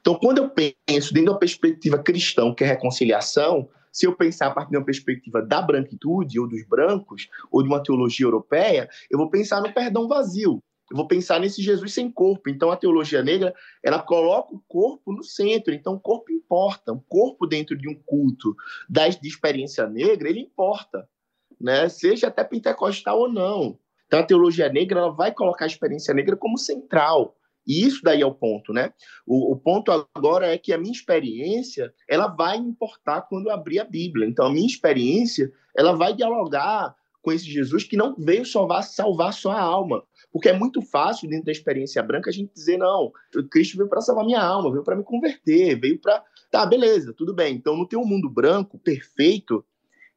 Então, 0.00 0.14
quando 0.14 0.38
eu 0.38 0.50
penso 0.50 1.12
dentro 1.12 1.32
da 1.32 1.38
perspectiva 1.38 1.98
cristã, 1.98 2.54
que 2.54 2.64
é 2.64 2.66
reconciliação, 2.66 3.68
se 3.92 4.06
eu 4.06 4.14
pensar 4.14 4.48
a 4.48 4.50
partir 4.50 4.70
de 4.70 4.76
uma 4.76 4.84
perspectiva 4.84 5.42
da 5.42 5.60
branquitude 5.60 6.38
ou 6.38 6.48
dos 6.48 6.64
brancos, 6.66 7.28
ou 7.50 7.62
de 7.62 7.68
uma 7.68 7.82
teologia 7.82 8.26
europeia, 8.26 8.88
eu 9.10 9.18
vou 9.18 9.30
pensar 9.30 9.60
no 9.60 9.72
perdão 9.72 10.06
vazio. 10.06 10.62
Eu 10.90 10.96
vou 10.96 11.06
pensar 11.06 11.38
nesse 11.38 11.62
Jesus 11.62 11.92
sem 11.92 12.10
corpo. 12.10 12.48
Então, 12.48 12.70
a 12.70 12.76
teologia 12.76 13.22
negra, 13.22 13.54
ela 13.82 14.00
coloca 14.00 14.54
o 14.54 14.62
corpo 14.66 15.12
no 15.12 15.22
centro. 15.22 15.74
Então, 15.74 15.94
o 15.94 16.00
corpo 16.00 16.32
importa. 16.32 16.92
O 16.92 17.00
corpo 17.00 17.46
dentro 17.46 17.76
de 17.76 17.88
um 17.88 17.94
culto 17.94 18.54
das, 18.88 19.20
de 19.20 19.28
experiência 19.28 19.86
negra, 19.86 20.30
ele 20.30 20.40
importa. 20.40 21.06
Né? 21.60 21.88
Seja 21.88 22.28
até 22.28 22.42
pentecostal 22.42 23.18
ou 23.18 23.28
não. 23.28 23.78
Então, 24.06 24.20
a 24.20 24.22
teologia 24.22 24.70
negra, 24.70 25.00
ela 25.00 25.10
vai 25.10 25.32
colocar 25.32 25.66
a 25.66 25.68
experiência 25.68 26.14
negra 26.14 26.36
como 26.36 26.56
central. 26.56 27.36
E 27.68 27.86
isso 27.86 28.00
daí 28.02 28.22
é 28.22 28.26
o 28.26 28.34
ponto, 28.34 28.72
né? 28.72 28.94
O, 29.26 29.52
o, 29.52 29.56
ponto 29.56 29.92
agora 30.14 30.46
é 30.46 30.56
que 30.56 30.72
a 30.72 30.78
minha 30.78 30.92
experiência, 30.92 31.92
ela 32.08 32.26
vai 32.26 32.56
importar 32.56 33.22
quando 33.22 33.48
eu 33.48 33.52
abrir 33.52 33.78
a 33.78 33.84
Bíblia. 33.84 34.26
Então, 34.26 34.46
a 34.46 34.50
minha 34.50 34.66
experiência, 34.66 35.52
ela 35.76 35.94
vai 35.94 36.14
dialogar 36.14 36.94
com 37.20 37.30
esse 37.30 37.44
Jesus 37.44 37.84
que 37.84 37.96
não 37.96 38.16
veio 38.16 38.46
salvar, 38.46 38.82
salvar 38.82 39.34
só 39.34 39.50
a 39.50 39.60
alma, 39.60 40.02
Porque 40.32 40.48
é 40.48 40.52
muito 40.52 40.80
fácil, 40.80 41.28
dentro 41.28 41.44
da 41.44 41.52
experiência 41.52 42.02
branca, 42.02 42.30
a 42.30 42.32
gente 42.32 42.54
dizer: 42.54 42.78
não, 42.78 43.12
Cristo 43.50 43.76
veio 43.76 43.88
para 43.88 44.00
salvar 44.00 44.24
minha 44.24 44.40
alma, 44.40 44.70
veio 44.70 44.82
para 44.82 44.96
me 44.96 45.04
converter, 45.04 45.78
veio 45.78 46.00
para. 46.00 46.24
Tá, 46.50 46.64
beleza, 46.64 47.12
tudo 47.12 47.34
bem. 47.34 47.54
Então, 47.54 47.76
no 47.76 47.86
teu 47.86 48.02
mundo 48.02 48.30
branco 48.30 48.78
perfeito, 48.78 49.62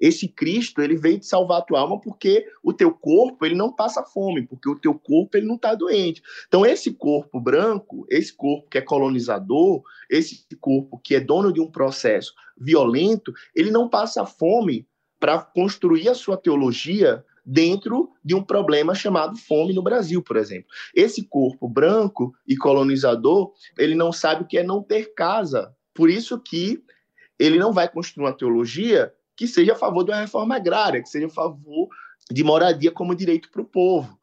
esse 0.02 0.28
Cristo 0.28 0.82
ele 0.82 0.98
veio 0.98 1.20
te 1.20 1.28
salvar 1.28 1.60
a 1.60 1.62
tua 1.62 1.80
alma 1.80 2.02
porque 2.02 2.48
o 2.64 2.74
teu 2.74 2.92
corpo 2.92 3.46
ele 3.46 3.54
não 3.54 3.72
passa 3.72 4.04
fome, 4.04 4.48
porque 4.48 4.68
o 4.68 4.76
teu 4.76 4.96
corpo 4.96 5.38
ele 5.38 5.46
não 5.46 5.56
está 5.56 5.76
doente. 5.76 6.24
Então 6.48 6.66
esse 6.66 6.92
corpo 6.92 7.40
branco, 7.40 8.08
esse 8.10 8.34
corpo 8.34 8.68
que 8.68 8.80
é 8.80 8.82
colonizador, 8.82 9.84
esse 10.10 10.44
corpo 10.60 11.00
que 11.04 11.14
é 11.14 11.20
dono 11.20 11.54
de 11.54 11.62
um 11.62 11.70
processo 11.70 12.34
violento, 12.58 13.32
ele 13.56 13.70
não 13.70 13.88
passa 13.88 14.26
fome 14.26 14.88
para 15.20 15.38
construir 15.40 16.10
a 16.10 16.16
sua 16.16 16.36
teologia 16.36 17.24
dentro 17.46 18.12
de 18.24 18.34
um 18.34 18.44
problema 18.44 18.96
chamado 18.96 19.38
fome 19.38 19.74
no 19.74 19.84
Brasil, 19.84 20.22
por 20.24 20.36
exemplo. 20.36 20.68
Esse 20.96 21.24
corpo 21.24 21.68
branco 21.68 22.34
e 22.48 22.58
colonizador, 22.58 23.52
ele 23.78 23.94
não 23.94 24.12
sabe 24.12 24.44
o 24.44 24.48
que 24.48 24.58
é 24.58 24.64
não 24.64 24.82
ter 24.82 25.14
casa. 25.14 25.76
Por 25.94 26.10
isso 26.10 26.40
que 26.40 26.84
ele 27.38 27.60
não 27.60 27.72
vai 27.72 27.88
construir 27.88 28.26
uma 28.26 28.38
teologia 28.38 29.14
que 29.42 29.48
seja 29.48 29.74
a 29.74 29.76
favor 29.76 30.04
de 30.04 30.12
uma 30.12 30.20
reforma 30.20 30.56
agrária, 30.56 31.02
que 31.02 31.10
seja 31.10 31.26
a 31.26 31.30
favor 31.32 31.90
de 32.30 32.44
moradia 32.44 32.92
como 32.92 33.16
direito 33.16 33.50
para 33.50 33.64
o 33.64 33.66
povo. 33.66 34.16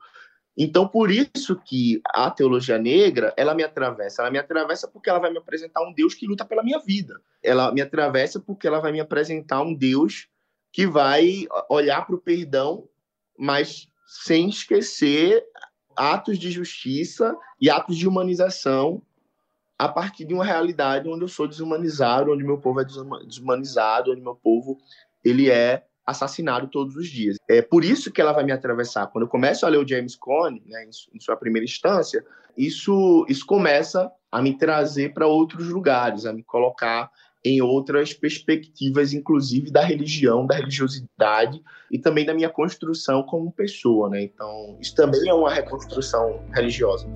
Então, 0.56 0.86
por 0.86 1.10
isso 1.10 1.60
que 1.64 2.00
a 2.14 2.30
teologia 2.30 2.78
negra, 2.78 3.34
ela 3.36 3.52
me 3.52 3.64
atravessa. 3.64 4.22
Ela 4.22 4.30
me 4.30 4.38
atravessa 4.38 4.86
porque 4.86 5.10
ela 5.10 5.18
vai 5.18 5.32
me 5.32 5.38
apresentar 5.38 5.82
um 5.82 5.92
Deus 5.92 6.14
que 6.14 6.24
luta 6.24 6.44
pela 6.44 6.62
minha 6.62 6.78
vida. 6.78 7.20
Ela 7.42 7.72
me 7.72 7.80
atravessa 7.80 8.38
porque 8.38 8.68
ela 8.68 8.78
vai 8.78 8.92
me 8.92 9.00
apresentar 9.00 9.60
um 9.60 9.74
Deus 9.74 10.28
que 10.70 10.86
vai 10.86 11.48
olhar 11.68 12.06
para 12.06 12.14
o 12.14 12.20
perdão, 12.20 12.88
mas 13.36 13.88
sem 14.06 14.48
esquecer 14.48 15.44
atos 15.96 16.38
de 16.38 16.48
justiça 16.48 17.36
e 17.60 17.68
atos 17.68 17.96
de 17.96 18.06
humanização 18.06 19.02
a 19.78 19.88
partir 19.88 20.24
de 20.24 20.34
uma 20.34 20.44
realidade 20.44 21.08
onde 21.08 21.22
eu 21.22 21.28
sou 21.28 21.46
desumanizado, 21.46 22.32
onde 22.32 22.42
meu 22.42 22.58
povo 22.58 22.80
é 22.80 22.84
desumanizado, 22.84 24.10
onde 24.10 24.20
meu 24.20 24.34
povo 24.34 24.76
ele 25.24 25.50
é 25.50 25.84
assassinado 26.06 26.68
todos 26.68 26.96
os 26.96 27.06
dias. 27.08 27.36
É 27.48 27.60
por 27.60 27.84
isso 27.84 28.10
que 28.10 28.20
ela 28.20 28.32
vai 28.32 28.42
me 28.42 28.52
atravessar. 28.52 29.06
Quando 29.08 29.24
eu 29.24 29.28
começo 29.28 29.66
a 29.66 29.68
ler 29.68 29.78
o 29.78 29.86
James 29.86 30.16
Cone, 30.16 30.62
né, 30.66 30.88
em 31.14 31.20
sua 31.20 31.36
primeira 31.36 31.64
instância, 31.64 32.24
isso, 32.56 33.26
isso 33.28 33.44
começa 33.44 34.10
a 34.32 34.40
me 34.40 34.56
trazer 34.56 35.12
para 35.12 35.26
outros 35.26 35.68
lugares, 35.68 36.24
a 36.24 36.32
me 36.32 36.42
colocar 36.42 37.10
em 37.44 37.60
outras 37.62 38.12
perspectivas, 38.12 39.12
inclusive 39.12 39.70
da 39.70 39.82
religião, 39.82 40.46
da 40.46 40.56
religiosidade 40.56 41.62
e 41.90 41.98
também 41.98 42.24
da 42.24 42.34
minha 42.34 42.48
construção 42.48 43.22
como 43.22 43.52
pessoa. 43.52 44.08
Né? 44.08 44.22
Então, 44.22 44.76
isso 44.80 44.94
também 44.94 45.28
é 45.28 45.34
uma 45.34 45.52
reconstrução 45.52 46.42
religiosa. 46.52 47.06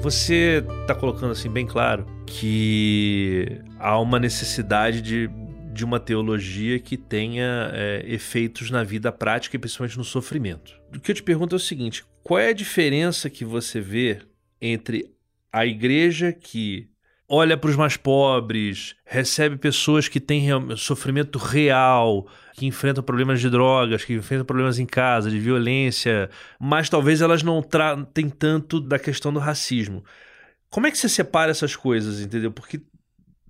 Você 0.00 0.64
está 0.80 0.94
colocando 0.94 1.32
assim 1.32 1.50
bem 1.50 1.66
claro 1.66 2.06
que 2.26 3.60
há 3.78 3.98
uma 4.00 4.18
necessidade 4.18 5.02
de, 5.02 5.28
de 5.74 5.84
uma 5.84 6.00
teologia 6.00 6.78
que 6.78 6.96
tenha 6.96 7.70
é, 7.74 8.02
efeitos 8.06 8.70
na 8.70 8.82
vida 8.82 9.12
prática 9.12 9.56
e 9.56 9.58
principalmente 9.58 9.98
no 9.98 10.04
sofrimento. 10.04 10.80
O 10.94 10.98
que 10.98 11.10
eu 11.10 11.14
te 11.14 11.22
pergunto 11.22 11.54
é 11.54 11.58
o 11.58 11.60
seguinte: 11.60 12.02
qual 12.22 12.40
é 12.40 12.48
a 12.48 12.54
diferença 12.54 13.28
que 13.28 13.44
você 13.44 13.78
vê 13.78 14.22
entre 14.58 15.14
a 15.52 15.66
igreja 15.66 16.32
que 16.32 16.88
olha 17.32 17.56
para 17.56 17.70
os 17.70 17.76
mais 17.76 17.96
pobres, 17.96 18.96
recebe 19.06 19.56
pessoas 19.56 20.08
que 20.08 20.18
têm 20.18 20.48
sofrimento 20.76 21.38
real, 21.38 22.26
que 22.54 22.66
enfrentam 22.66 23.04
problemas 23.04 23.40
de 23.40 23.48
drogas, 23.48 24.04
que 24.04 24.14
enfrentam 24.14 24.44
problemas 24.44 24.80
em 24.80 24.84
casa, 24.84 25.30
de 25.30 25.38
violência, 25.38 26.28
mas 26.58 26.90
talvez 26.90 27.22
elas 27.22 27.44
não 27.44 27.62
tratem 27.62 28.28
tanto 28.28 28.80
da 28.80 28.98
questão 28.98 29.32
do 29.32 29.38
racismo. 29.38 30.04
Como 30.68 30.88
é 30.88 30.90
que 30.90 30.98
você 30.98 31.08
separa 31.08 31.52
essas 31.52 31.76
coisas, 31.76 32.20
entendeu? 32.20 32.50
Porque 32.50 32.82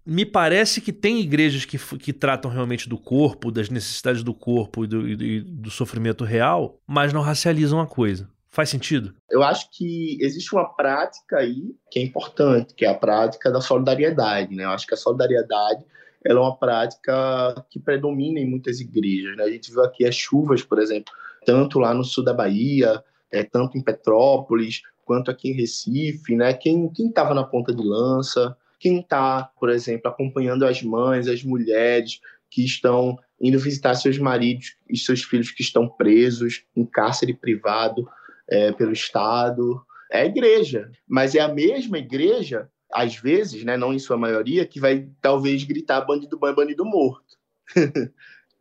me 0.05 0.27
parece 0.27 0.83
que 0.83 0.93
tem 0.93 1.19
igrejas 1.19 1.65
que, 1.65 1.79
que 1.97 2.13
tratam 2.13 2.51
realmente 2.51 2.87
do 2.87 2.99
corpo, 2.99 3.51
das 3.51 3.71
necessidades 3.71 4.23
do 4.23 4.35
corpo 4.35 4.85
e 4.85 4.89
do, 4.89 5.09
e 5.09 5.41
do 5.41 5.71
sofrimento 5.71 6.23
real, 6.23 6.79
mas 6.87 7.15
não 7.15 7.23
racializam 7.23 7.81
a 7.81 7.87
coisa. 7.87 8.29
Faz 8.51 8.69
sentido? 8.69 9.15
Eu 9.31 9.43
acho 9.43 9.71
que 9.71 10.19
existe 10.21 10.53
uma 10.53 10.75
prática 10.75 11.39
aí 11.39 11.75
que 11.91 12.01
é 12.01 12.03
importante, 12.03 12.75
que 12.75 12.85
é 12.85 12.89
a 12.89 12.95
prática 12.95 13.51
da 13.51 13.61
solidariedade, 13.61 14.55
né? 14.55 14.65
Eu 14.65 14.71
acho 14.71 14.87
que 14.87 14.95
a 14.95 14.97
solidariedade 14.97 15.85
ela 16.25 16.41
é 16.41 16.43
uma 16.43 16.57
prática 16.57 17.65
que 17.71 17.79
predomina 17.79 18.41
em 18.41 18.51
muitas 18.51 18.81
igrejas, 18.81 19.37
né? 19.37 19.45
A 19.45 19.51
gente 19.51 19.71
viu 19.71 19.83
aqui 19.83 20.05
as 20.05 20.15
chuvas, 20.15 20.63
por 20.63 20.79
exemplo, 20.79 21.13
tanto 21.47 21.79
lá 21.79 21.95
no 21.95 22.05
sul 22.05 22.25
da 22.25 22.35
Bahia, 22.35 23.03
é, 23.31 23.43
tanto 23.43 23.79
em 23.79 23.83
Petrópolis, 23.83 24.83
quanto 25.05 25.31
aqui 25.31 25.51
em 25.51 25.55
Recife, 25.55 26.35
né? 26.35 26.53
Quem 26.53 26.91
estava 26.99 27.35
na 27.35 27.45
ponta 27.45 27.75
de 27.75 27.83
lança, 27.83 28.57
quem 28.79 29.01
está, 29.01 29.51
por 29.59 29.71
exemplo, 29.71 30.11
acompanhando 30.11 30.67
as 30.67 30.83
mães, 30.83 31.29
as 31.29 31.43
mulheres 31.43 32.21
que 32.51 32.65
estão 32.65 33.17
indo 33.41 33.59
visitar 33.59 33.95
seus 33.95 34.19
maridos 34.19 34.77
e 34.89 34.99
seus 34.99 35.23
filhos 35.23 35.51
que 35.51 35.63
estão 35.63 35.89
presos 35.89 36.65
em 36.77 36.85
cárcere 36.85 37.33
privado, 37.33 38.09
é, 38.51 38.73
pelo 38.73 38.93
Estado. 38.93 39.81
É 40.11 40.23
a 40.23 40.27
igreja, 40.27 40.91
mas 41.07 41.35
é 41.35 41.41
a 41.41 41.49
mesma 41.49 41.99
igreja, 41.99 42.69
às 42.93 43.15
vezes, 43.15 43.63
né, 43.65 43.77
não 43.77 43.93
em 43.93 43.99
sua 43.99 44.17
maioria, 44.17 44.67
que 44.67 44.81
vai 44.81 45.09
talvez 45.21 45.63
gritar 45.63 46.01
bandido 46.01 46.39
bom 46.39 46.49
é 46.49 46.55
bandido 46.55 46.85
morto. 46.85 47.37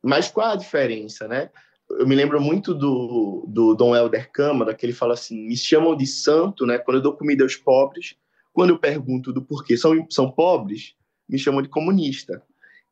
mas 0.03 0.29
qual 0.29 0.51
a 0.51 0.55
diferença, 0.55 1.27
né? 1.27 1.49
Eu 1.89 2.07
me 2.07 2.13
lembro 2.13 2.39
muito 2.39 2.75
do, 2.75 3.45
do 3.47 3.73
Dom 3.73 3.95
Helder 3.95 4.31
Câmara, 4.31 4.75
que 4.75 4.85
ele 4.85 4.93
fala 4.93 5.15
assim: 5.15 5.47
me 5.47 5.57
chamam 5.57 5.97
de 5.97 6.05
santo, 6.05 6.67
né? 6.67 6.77
Quando 6.77 6.97
eu 6.97 7.03
dou 7.03 7.17
comida 7.17 7.43
aos 7.43 7.55
pobres. 7.55 8.15
Quando 8.53 8.71
eu 8.71 8.79
pergunto 8.79 9.31
do 9.31 9.41
porquê 9.41 9.77
são, 9.77 10.05
são 10.09 10.29
pobres, 10.29 10.93
me 11.27 11.39
chamam 11.39 11.61
de 11.61 11.69
comunista. 11.69 12.43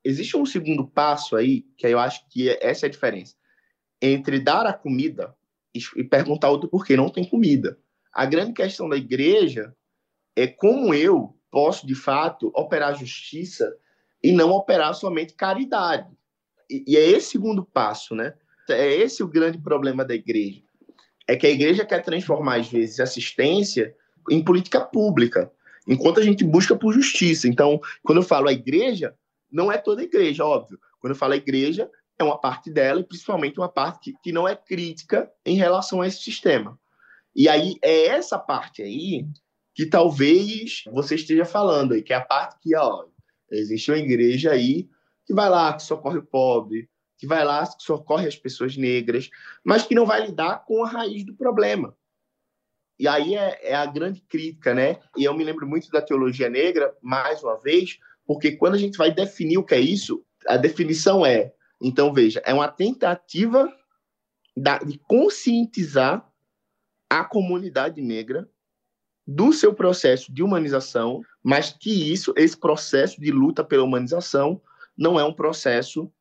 Existe 0.03 0.37
um 0.37 0.45
segundo 0.45 0.87
passo 0.87 1.35
aí, 1.35 1.65
que 1.75 1.85
eu 1.85 1.99
acho 1.99 2.27
que 2.29 2.49
essa 2.61 2.85
é 2.85 2.87
a 2.87 2.91
diferença, 2.91 3.35
entre 4.01 4.39
dar 4.39 4.65
a 4.65 4.73
comida 4.73 5.35
e 5.73 6.03
perguntar 6.03 6.49
outro 6.49 6.69
porquê 6.69 6.95
não 6.95 7.09
tem 7.09 7.27
comida. 7.27 7.77
A 8.13 8.25
grande 8.25 8.53
questão 8.53 8.89
da 8.89 8.97
igreja 8.97 9.75
é 10.35 10.47
como 10.47 10.93
eu 10.93 11.35
posso, 11.51 11.85
de 11.85 11.95
fato, 11.95 12.51
operar 12.55 12.97
justiça 12.97 13.75
e 14.23 14.31
não 14.31 14.51
operar 14.51 14.93
somente 14.93 15.33
caridade. 15.33 16.09
E, 16.69 16.83
e 16.87 16.97
é 16.97 17.09
esse 17.09 17.31
segundo 17.31 17.63
passo, 17.63 18.15
né? 18.15 18.33
É 18.69 18.93
esse 18.93 19.23
o 19.23 19.27
grande 19.27 19.57
problema 19.57 20.03
da 20.03 20.13
igreja. 20.13 20.61
É 21.27 21.35
que 21.35 21.47
a 21.47 21.49
igreja 21.49 21.85
quer 21.85 22.03
transformar, 22.03 22.59
às 22.59 22.67
vezes, 22.67 22.99
assistência 22.99 23.95
em 24.29 24.43
política 24.43 24.81
pública, 24.81 25.51
enquanto 25.87 26.19
a 26.19 26.23
gente 26.23 26.43
busca 26.43 26.75
por 26.75 26.93
justiça. 26.93 27.47
Então, 27.47 27.79
quando 28.03 28.19
eu 28.19 28.23
falo 28.23 28.49
a 28.49 28.53
igreja, 28.53 29.15
não 29.51 29.71
é 29.71 29.77
toda 29.77 30.01
a 30.01 30.05
igreja, 30.05 30.45
óbvio. 30.45 30.79
Quando 30.99 31.13
eu 31.13 31.17
falo 31.17 31.33
a 31.33 31.37
igreja, 31.37 31.89
é 32.19 32.23
uma 32.23 32.39
parte 32.39 32.71
dela, 32.71 32.99
e 32.99 33.03
principalmente 33.03 33.59
uma 33.59 33.69
parte 33.69 33.99
que, 33.99 34.17
que 34.23 34.31
não 34.31 34.47
é 34.47 34.55
crítica 34.55 35.31
em 35.45 35.55
relação 35.55 36.01
a 36.01 36.07
esse 36.07 36.21
sistema. 36.21 36.79
E 37.35 37.47
aí 37.47 37.75
é 37.81 38.07
essa 38.07 38.39
parte 38.39 38.81
aí 38.81 39.27
que 39.75 39.85
talvez 39.85 40.83
você 40.91 41.15
esteja 41.15 41.45
falando 41.45 41.93
aí, 41.93 42.01
que 42.01 42.11
é 42.11 42.15
a 42.15 42.25
parte 42.25 42.57
que, 42.59 42.75
ó, 42.75 43.05
existe 43.51 43.91
uma 43.91 43.99
igreja 43.99 44.51
aí 44.51 44.89
que 45.25 45.33
vai 45.33 45.49
lá, 45.49 45.73
que 45.73 45.83
socorre 45.83 46.17
o 46.17 46.25
pobre, 46.25 46.89
que 47.17 47.27
vai 47.27 47.43
lá, 47.43 47.65
que 47.67 47.83
socorre 47.83 48.27
as 48.27 48.35
pessoas 48.35 48.75
negras, 48.75 49.29
mas 49.63 49.83
que 49.83 49.93
não 49.93 50.05
vai 50.05 50.25
lidar 50.25 50.65
com 50.65 50.83
a 50.83 50.89
raiz 50.89 51.23
do 51.23 51.35
problema. 51.35 51.95
E 52.99 53.07
aí 53.07 53.35
é, 53.35 53.59
é 53.61 53.75
a 53.75 53.85
grande 53.85 54.21
crítica, 54.21 54.73
né? 54.73 54.99
E 55.15 55.23
eu 55.23 55.33
me 55.35 55.43
lembro 55.43 55.67
muito 55.67 55.91
da 55.91 56.01
teologia 56.01 56.49
negra, 56.49 56.95
mais 57.01 57.43
uma 57.43 57.59
vez, 57.59 57.99
porque 58.25 58.53
quando 58.53 58.75
a 58.75 58.79
gente 58.79 58.97
vai 58.97 59.11
definir 59.11 59.57
o 59.57 59.63
que 59.63 59.75
é 59.75 59.79
isso, 59.79 60.25
a 60.47 60.57
definição 60.57 61.25
é 61.25 61.53
então, 61.81 62.13
veja, 62.13 62.41
é 62.45 62.53
uma 62.53 62.67
tentativa 62.67 63.71
de 64.85 64.97
conscientizar 64.99 66.27
a 67.09 67.23
comunidade 67.23 68.01
negra 68.01 68.49
do 69.25 69.53
seu 69.53 69.73
processo 69.73 70.33
de 70.33 70.41
humanização, 70.41 71.21
mas 71.43 71.71
que 71.71 72.11
isso, 72.11 72.33
esse 72.35 72.57
processo 72.57 73.19
de 73.21 73.31
luta 73.31 73.63
pela 73.63 73.83
humanização, 73.83 74.61
não 74.97 75.19
é 75.19 75.23
um 75.23 75.33
processo 75.33 76.11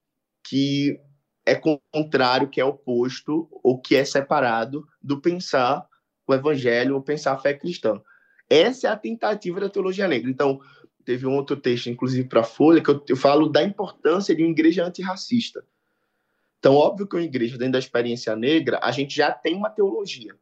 que 0.46 1.00
é 1.46 1.54
contrário, 1.54 2.48
que 2.48 2.60
é 2.60 2.64
oposto 2.64 3.48
ou 3.62 3.80
que 3.80 3.94
é 3.94 4.04
separado 4.04 4.86
do 5.00 5.20
pensar 5.20 5.86
o 6.26 6.34
evangelho 6.34 6.96
ou 6.96 7.02
pensar 7.02 7.32
a 7.32 7.38
fé 7.38 7.54
cristã. 7.54 8.00
Essa 8.50 8.88
é 8.88 8.90
a 8.90 8.96
tentativa 8.96 9.60
da 9.60 9.70
teologia 9.70 10.08
negra. 10.08 10.28
Então, 10.28 10.60
teve 11.06 11.24
um 11.24 11.36
outro 11.36 11.56
texto, 11.56 11.88
inclusive 11.88 12.28
para 12.28 12.40
a 12.40 12.44
Folha, 12.44 12.82
que 12.82 12.90
eu, 12.90 13.02
eu, 13.08 13.16
falo 13.16 13.48
da 13.48 13.62
importância 13.62 14.34
de 14.34 14.42
uma 14.42 14.50
igreja 14.50 14.84
antirracista. 14.84 15.64
Então, 16.58 16.74
óbvio 16.74 17.06
que 17.06 17.14
uma 17.14 17.22
igreja, 17.22 17.56
dentro 17.56 17.74
da 17.74 17.78
experiência 17.78 18.34
negra, 18.34 18.80
a 18.82 18.90
gente 18.90 19.14
já 19.14 19.30
tem 19.30 19.54
uma 19.54 19.70
teologia. 19.70 20.34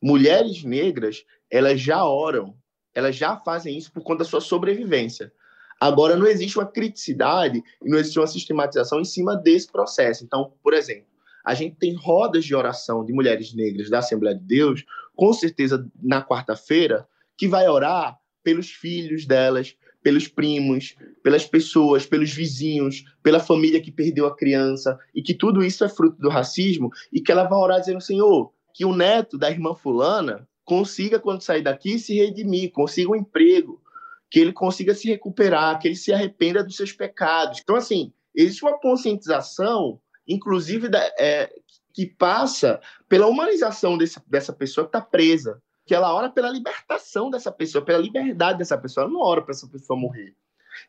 Mulheres 0.00 0.62
negras, 0.62 1.24
elas 1.50 1.80
já 1.80 2.04
oram, 2.04 2.54
elas 2.94 3.16
já 3.16 3.38
fazem 3.38 3.76
isso 3.76 3.90
por 3.90 4.02
conta 4.02 4.18
da 4.18 4.28
sua 4.28 4.42
sobrevivência. 4.42 5.32
Agora, 5.80 6.14
não 6.14 6.26
existe 6.26 6.58
uma 6.58 6.66
criticidade 6.66 7.62
e 7.82 7.88
não 7.88 7.98
existe 7.98 8.18
uma 8.18 8.26
sistematização 8.26 9.00
em 9.00 9.04
cima 9.04 9.34
desse 9.34 9.72
processo. 9.72 10.24
Então, 10.24 10.52
por 10.62 10.74
exemplo, 10.74 11.06
a 11.42 11.54
gente 11.54 11.76
tem 11.76 11.94
rodas 11.94 12.44
de 12.44 12.54
oração 12.54 13.02
de 13.02 13.14
mulheres 13.14 13.54
negras 13.54 13.88
da 13.88 14.00
Assembleia 14.00 14.36
de 14.36 14.44
Deus, 14.44 14.84
com 15.14 15.32
certeza 15.32 15.90
na 16.02 16.22
quarta-feira, 16.22 17.08
que 17.36 17.48
vai 17.48 17.66
orar 17.66 18.18
pelos 18.42 18.70
filhos 18.70 19.26
delas, 19.26 19.74
pelos 20.06 20.28
primos, 20.28 20.94
pelas 21.20 21.44
pessoas, 21.44 22.06
pelos 22.06 22.32
vizinhos, 22.32 23.02
pela 23.24 23.40
família 23.40 23.82
que 23.82 23.90
perdeu 23.90 24.24
a 24.24 24.36
criança, 24.36 24.96
e 25.12 25.20
que 25.20 25.34
tudo 25.34 25.64
isso 25.64 25.84
é 25.84 25.88
fruto 25.88 26.16
do 26.20 26.28
racismo, 26.28 26.92
e 27.12 27.20
que 27.20 27.32
ela 27.32 27.42
vai 27.42 27.58
orar 27.58 27.80
dizendo: 27.80 28.00
Senhor, 28.00 28.52
que 28.72 28.84
o 28.84 28.94
neto 28.94 29.36
da 29.36 29.50
irmã 29.50 29.74
Fulana 29.74 30.48
consiga, 30.64 31.18
quando 31.18 31.42
sair 31.42 31.62
daqui, 31.62 31.98
se 31.98 32.14
redimir, 32.14 32.70
consiga 32.70 33.10
um 33.10 33.16
emprego, 33.16 33.82
que 34.30 34.38
ele 34.38 34.52
consiga 34.52 34.94
se 34.94 35.08
recuperar, 35.08 35.76
que 35.80 35.88
ele 35.88 35.96
se 35.96 36.12
arrependa 36.12 36.62
dos 36.62 36.76
seus 36.76 36.92
pecados. 36.92 37.58
Então, 37.60 37.74
assim, 37.74 38.12
existe 38.32 38.62
uma 38.62 38.78
conscientização, 38.78 39.98
inclusive, 40.28 40.88
da, 40.88 41.00
é, 41.18 41.50
que 41.92 42.06
passa 42.06 42.80
pela 43.08 43.26
humanização 43.26 43.98
desse, 43.98 44.20
dessa 44.28 44.52
pessoa 44.52 44.84
que 44.84 44.90
está 44.90 45.00
presa 45.00 45.60
que 45.86 45.94
ela 45.94 46.12
ora 46.12 46.28
pela 46.28 46.50
libertação 46.50 47.30
dessa 47.30 47.52
pessoa, 47.52 47.84
pela 47.84 47.98
liberdade 47.98 48.58
dessa 48.58 48.76
pessoa. 48.76 49.04
Ela 49.04 49.12
não 49.12 49.20
ora 49.20 49.40
para 49.40 49.52
essa 49.52 49.68
pessoa 49.68 49.98
morrer. 49.98 50.34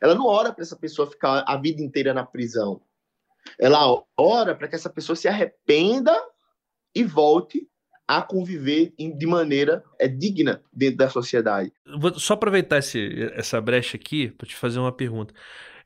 Ela 0.00 0.14
não 0.14 0.26
ora 0.26 0.52
para 0.52 0.62
essa 0.62 0.76
pessoa 0.76 1.08
ficar 1.08 1.44
a 1.46 1.56
vida 1.56 1.80
inteira 1.80 2.12
na 2.12 2.26
prisão. 2.26 2.82
Ela 3.58 4.02
ora 4.16 4.54
para 4.56 4.66
que 4.66 4.74
essa 4.74 4.90
pessoa 4.90 5.14
se 5.14 5.28
arrependa 5.28 6.12
e 6.94 7.04
volte 7.04 7.66
a 8.06 8.20
conviver 8.22 8.92
de 8.98 9.26
maneira 9.26 9.84
é, 9.98 10.08
digna 10.08 10.62
dentro 10.72 10.96
da 10.96 11.08
sociedade. 11.08 11.72
Vou 11.98 12.18
só 12.18 12.34
aproveitar 12.34 12.78
esse, 12.78 13.30
essa 13.34 13.60
brecha 13.60 13.96
aqui 13.96 14.28
para 14.30 14.48
te 14.48 14.56
fazer 14.56 14.80
uma 14.80 14.92
pergunta. 14.92 15.32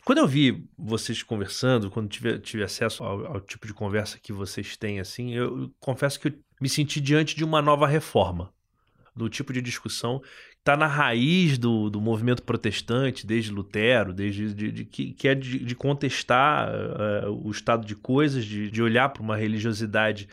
Quando 0.04 0.18
eu 0.18 0.26
vi 0.26 0.66
vocês 0.76 1.22
conversando, 1.22 1.90
quando 1.90 2.08
tive, 2.08 2.38
tive 2.38 2.64
acesso 2.64 3.04
ao, 3.04 3.26
ao, 3.26 3.40
tipo 3.40 3.66
de 3.66 3.74
conversa 3.74 4.18
que 4.20 4.32
vocês 4.32 4.76
têm, 4.76 4.98
assim, 4.98 5.32
eu, 5.34 5.62
eu 5.62 5.70
confesso 5.78 6.18
que 6.18 6.28
eu 6.28 6.32
me 6.60 6.68
senti 6.68 7.00
diante 7.00 7.36
de 7.36 7.44
uma 7.44 7.60
nova 7.60 7.86
reforma 7.86 8.52
do 9.14 9.28
tipo 9.28 9.52
de 9.52 9.60
discussão 9.60 10.20
que 10.20 10.58
está 10.60 10.76
na 10.76 10.86
raiz 10.86 11.58
do, 11.58 11.90
do 11.90 12.00
movimento 12.00 12.42
protestante, 12.42 13.26
desde 13.26 13.50
Lutero, 13.50 14.12
desde 14.12 14.54
de, 14.54 14.72
de, 14.72 14.84
que, 14.84 15.12
que 15.12 15.28
é 15.28 15.34
de, 15.34 15.58
de 15.58 15.74
contestar 15.74 16.70
uh, 16.70 17.46
o 17.46 17.50
estado 17.50 17.86
de 17.86 17.94
coisas, 17.96 18.44
de, 18.44 18.70
de 18.70 18.82
olhar 18.82 19.08
para 19.08 19.22
uma 19.22 19.36
religiosidade 19.36 20.28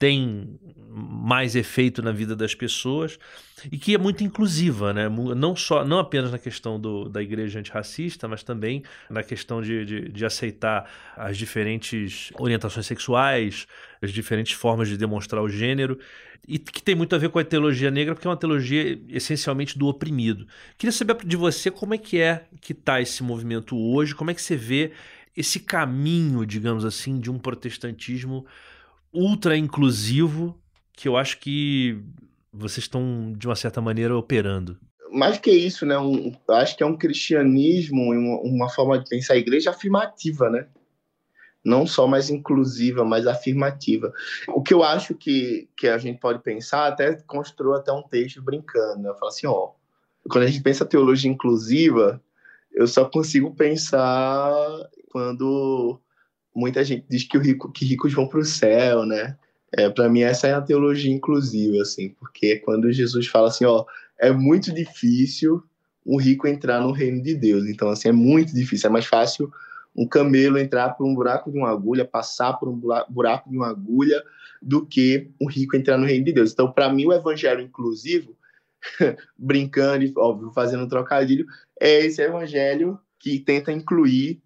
tem 0.00 0.58
mais 0.88 1.54
efeito 1.54 2.02
na 2.02 2.10
vida 2.10 2.34
das 2.34 2.54
pessoas 2.54 3.18
e 3.70 3.76
que 3.76 3.94
é 3.94 3.98
muito 3.98 4.24
inclusiva, 4.24 4.94
né? 4.94 5.08
não, 5.08 5.54
só, 5.54 5.84
não 5.84 5.98
apenas 5.98 6.32
na 6.32 6.38
questão 6.38 6.80
do, 6.80 7.06
da 7.08 7.22
igreja 7.22 7.60
antirracista, 7.60 8.26
mas 8.26 8.42
também 8.42 8.82
na 9.10 9.22
questão 9.22 9.60
de, 9.60 9.84
de, 9.84 10.08
de, 10.08 10.24
aceitar 10.24 10.90
as 11.14 11.36
diferentes 11.36 12.32
orientações 12.38 12.86
sexuais, 12.86 13.66
as 14.00 14.10
diferentes 14.10 14.54
formas 14.54 14.88
de 14.88 14.96
demonstrar 14.96 15.42
o 15.42 15.48
gênero, 15.50 15.98
e 16.48 16.58
que 16.58 16.82
tem 16.82 16.94
muito 16.94 17.14
a 17.14 17.18
ver 17.18 17.28
com 17.28 17.38
a 17.38 17.44
teologia 17.44 17.90
negra, 17.90 18.14
porque 18.14 18.26
é 18.26 18.30
uma 18.30 18.36
teologia 18.36 18.98
essencialmente 19.10 19.78
do 19.78 19.86
oprimido. 19.86 20.48
Queria 20.78 20.92
saber 20.92 21.14
de 21.26 21.36
você 21.36 21.70
como 21.70 21.92
é 21.92 21.98
que 21.98 22.18
é 22.18 22.46
que 22.58 22.72
está 22.72 23.02
esse 23.02 23.22
movimento 23.22 23.76
hoje, 23.76 24.14
como 24.14 24.30
é 24.30 24.34
que 24.34 24.40
você 24.40 24.56
vê 24.56 24.92
esse 25.36 25.60
caminho, 25.60 26.44
digamos 26.46 26.86
assim, 26.86 27.20
de 27.20 27.30
um 27.30 27.38
protestantismo 27.38 28.46
ultra 29.12 29.56
inclusivo 29.56 30.58
que 30.92 31.08
eu 31.08 31.16
acho 31.16 31.38
que 31.38 31.98
vocês 32.52 32.84
estão, 32.84 33.32
de 33.36 33.46
uma 33.46 33.56
certa 33.56 33.80
maneira, 33.80 34.16
operando. 34.16 34.78
Mais 35.12 35.38
que 35.38 35.50
isso, 35.50 35.86
né? 35.86 35.98
Um, 35.98 36.32
acho 36.48 36.76
que 36.76 36.82
é 36.82 36.86
um 36.86 36.96
cristianismo, 36.96 38.12
uma, 38.12 38.40
uma 38.40 38.68
forma 38.68 38.98
de 38.98 39.08
pensar 39.08 39.34
a 39.34 39.38
igreja 39.38 39.70
afirmativa, 39.70 40.50
né? 40.50 40.66
Não 41.64 41.86
só 41.86 42.06
mais 42.06 42.30
inclusiva, 42.30 43.04
mas 43.04 43.26
afirmativa. 43.26 44.12
O 44.48 44.62
que 44.62 44.72
eu 44.72 44.82
acho 44.82 45.14
que, 45.14 45.68
que 45.76 45.88
a 45.88 45.98
gente 45.98 46.18
pode 46.18 46.42
pensar, 46.42 46.86
até 46.86 47.14
construiu 47.26 47.74
até 47.74 47.92
um 47.92 48.02
texto 48.02 48.42
brincando, 48.42 49.02
né? 49.02 49.10
Eu 49.10 49.16
falo 49.16 49.28
assim, 49.28 49.46
ó, 49.46 49.70
quando 50.28 50.44
a 50.44 50.46
gente 50.46 50.62
pensa 50.62 50.84
teologia 50.84 51.30
inclusiva, 51.30 52.22
eu 52.72 52.86
só 52.86 53.04
consigo 53.04 53.54
pensar 53.54 54.54
quando 55.10 56.00
muita 56.54 56.84
gente 56.84 57.04
diz 57.08 57.24
que, 57.24 57.38
o 57.38 57.40
rico, 57.40 57.70
que 57.72 57.84
ricos 57.84 58.12
vão 58.12 58.26
para 58.26 58.40
o 58.40 58.44
céu, 58.44 59.04
né? 59.04 59.36
É, 59.72 59.88
para 59.88 60.08
mim 60.08 60.22
essa 60.22 60.48
é 60.48 60.52
a 60.52 60.60
teologia 60.60 61.12
inclusiva, 61.12 61.80
assim, 61.82 62.08
porque 62.10 62.56
quando 62.56 62.90
Jesus 62.90 63.28
fala 63.28 63.48
assim, 63.48 63.64
ó, 63.64 63.84
é 64.18 64.32
muito 64.32 64.72
difícil 64.72 65.62
um 66.04 66.16
rico 66.16 66.48
entrar 66.48 66.80
no 66.80 66.92
reino 66.92 67.22
de 67.22 67.34
Deus. 67.34 67.66
Então, 67.66 67.88
assim, 67.88 68.08
é 68.08 68.12
muito 68.12 68.54
difícil. 68.54 68.88
É 68.88 68.92
mais 68.92 69.06
fácil 69.06 69.50
um 69.94 70.06
camelo 70.06 70.58
entrar 70.58 70.90
por 70.90 71.06
um 71.06 71.14
buraco 71.14 71.50
de 71.50 71.58
uma 71.58 71.70
agulha, 71.70 72.04
passar 72.04 72.54
por 72.54 72.68
um 72.68 72.80
buraco 73.08 73.50
de 73.50 73.56
uma 73.56 73.68
agulha, 73.68 74.22
do 74.62 74.84
que 74.84 75.30
um 75.40 75.46
rico 75.46 75.76
entrar 75.76 75.96
no 75.96 76.06
reino 76.06 76.24
de 76.24 76.32
Deus. 76.32 76.52
Então, 76.52 76.70
para 76.70 76.92
mim, 76.92 77.06
o 77.06 77.12
evangelho 77.12 77.60
inclusivo, 77.60 78.36
brincando 79.38 80.04
e, 80.04 80.12
óbvio, 80.16 80.52
fazendo 80.52 80.84
um 80.84 80.88
trocadilho, 80.88 81.46
é 81.80 82.04
esse 82.04 82.22
evangelho 82.22 82.98
que 83.18 83.38
tenta 83.38 83.72
incluir 83.72 84.40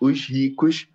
os 0.00 0.26
ricos 0.26 0.88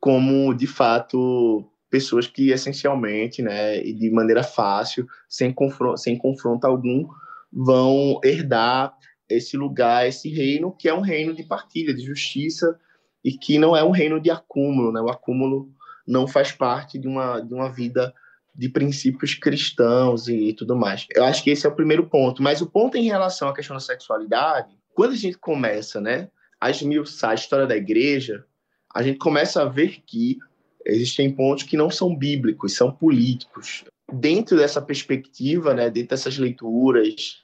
como 0.00 0.54
de 0.54 0.66
fato 0.66 1.64
pessoas 1.90 2.26
que 2.26 2.50
essencialmente, 2.50 3.42
né, 3.42 3.82
e 3.82 3.92
de 3.92 4.10
maneira 4.10 4.42
fácil, 4.42 5.06
sem 5.28 5.52
confronto, 5.52 5.98
sem 5.98 6.16
confronto 6.18 6.66
algum, 6.66 7.08
vão 7.52 8.20
herdar 8.22 8.94
esse 9.28 9.56
lugar, 9.56 10.06
esse 10.06 10.28
reino 10.28 10.72
que 10.72 10.88
é 10.88 10.94
um 10.94 11.00
reino 11.00 11.34
de 11.34 11.42
partilha, 11.42 11.94
de 11.94 12.04
justiça 12.04 12.78
e 13.24 13.32
que 13.32 13.58
não 13.58 13.76
é 13.76 13.82
um 13.82 13.90
reino 13.90 14.20
de 14.20 14.30
acúmulo, 14.30 14.92
né? 14.92 15.00
O 15.00 15.08
acúmulo 15.08 15.70
não 16.06 16.26
faz 16.26 16.52
parte 16.52 16.98
de 16.98 17.08
uma 17.08 17.40
de 17.40 17.52
uma 17.52 17.70
vida 17.70 18.14
de 18.54 18.68
princípios 18.68 19.34
cristãos 19.34 20.26
e, 20.28 20.48
e 20.48 20.52
tudo 20.52 20.74
mais. 20.74 21.06
Eu 21.14 21.24
acho 21.24 21.44
que 21.44 21.50
esse 21.50 21.64
é 21.66 21.68
o 21.68 21.74
primeiro 21.74 22.06
ponto. 22.08 22.42
Mas 22.42 22.60
o 22.60 22.66
ponto 22.66 22.96
em 22.96 23.04
relação 23.04 23.48
à 23.48 23.54
questão 23.54 23.76
da 23.76 23.80
sexualidade, 23.80 24.76
quando 24.94 25.12
a 25.12 25.16
gente 25.16 25.38
começa, 25.38 26.00
né, 26.00 26.28
a 26.60 26.70
esmiuçar 26.70 27.30
a 27.30 27.34
história 27.34 27.66
da 27.66 27.76
igreja, 27.76 28.44
a 28.94 29.02
gente 29.02 29.18
começa 29.18 29.62
a 29.62 29.66
ver 29.66 30.02
que 30.06 30.38
existem 30.84 31.30
pontos 31.30 31.64
que 31.64 31.76
não 31.76 31.90
são 31.90 32.16
bíblicos, 32.16 32.74
são 32.74 32.90
políticos. 32.90 33.84
Dentro 34.12 34.56
dessa 34.56 34.80
perspectiva, 34.80 35.74
né, 35.74 35.90
dentro 35.90 36.10
dessas 36.10 36.38
leituras 36.38 37.42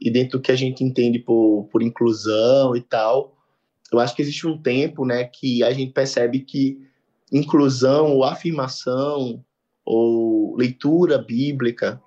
e 0.00 0.10
dentro 0.10 0.38
do 0.38 0.42
que 0.42 0.52
a 0.52 0.56
gente 0.56 0.82
entende 0.82 1.18
por, 1.18 1.68
por 1.70 1.82
inclusão 1.82 2.74
e 2.74 2.80
tal, 2.80 3.36
eu 3.92 3.98
acho 3.98 4.14
que 4.14 4.22
existe 4.22 4.46
um 4.46 4.60
tempo 4.60 5.04
né, 5.04 5.24
que 5.24 5.62
a 5.62 5.72
gente 5.72 5.92
percebe 5.92 6.40
que 6.40 6.80
inclusão 7.32 8.12
ou 8.12 8.24
afirmação 8.24 9.44
ou 9.84 10.56
leitura 10.56 11.18
bíblica 11.18 12.00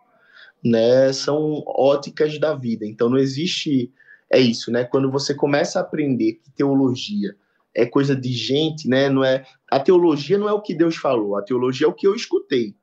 né, 0.64 1.14
são 1.14 1.64
óticas 1.66 2.38
da 2.40 2.54
vida. 2.54 2.86
Então 2.86 3.10
não 3.10 3.18
existe 3.18 3.94
é 4.32 4.40
isso, 4.40 4.72
né? 4.72 4.84
Quando 4.84 5.10
você 5.10 5.34
começa 5.34 5.80
a 5.80 5.82
aprender 5.82 6.34
que 6.34 6.52
teologia 6.52 7.36
é 7.76 7.86
coisa 7.86 8.16
de 8.16 8.32
gente, 8.32 8.88
né? 8.88 9.10
Não 9.10 9.24
é 9.24 9.46
a 9.70 9.80
teologia 9.80 10.38
não 10.38 10.50
é 10.50 10.54
o 10.54 10.62
que 10.62 10.74
Deus 10.74 10.96
falou, 10.96 11.36
a 11.36 11.42
teologia 11.42 11.86
é 11.86 11.90
o 11.90 11.94
que 11.94 12.08
eu 12.08 12.16
escutei. 12.16 12.76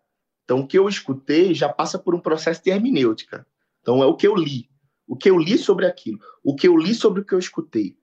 Então 0.44 0.60
o 0.60 0.66
que 0.66 0.78
eu 0.78 0.88
escutei 0.88 1.54
já 1.54 1.68
passa 1.68 1.98
por 1.98 2.14
um 2.14 2.20
processo 2.20 2.62
de 2.62 2.70
hermenêutica. 2.70 3.46
Então 3.80 4.02
é 4.02 4.06
o 4.06 4.16
que 4.16 4.26
eu 4.26 4.34
li, 4.34 4.68
o 5.06 5.16
que 5.16 5.28
eu 5.28 5.38
li 5.38 5.58
sobre 5.58 5.86
aquilo, 5.86 6.18
o 6.42 6.54
que 6.54 6.68
eu 6.68 6.76
li 6.76 6.94
sobre 6.94 7.20
o 7.20 7.24
que 7.24 7.34
eu 7.34 7.38
escutei. 7.38 7.96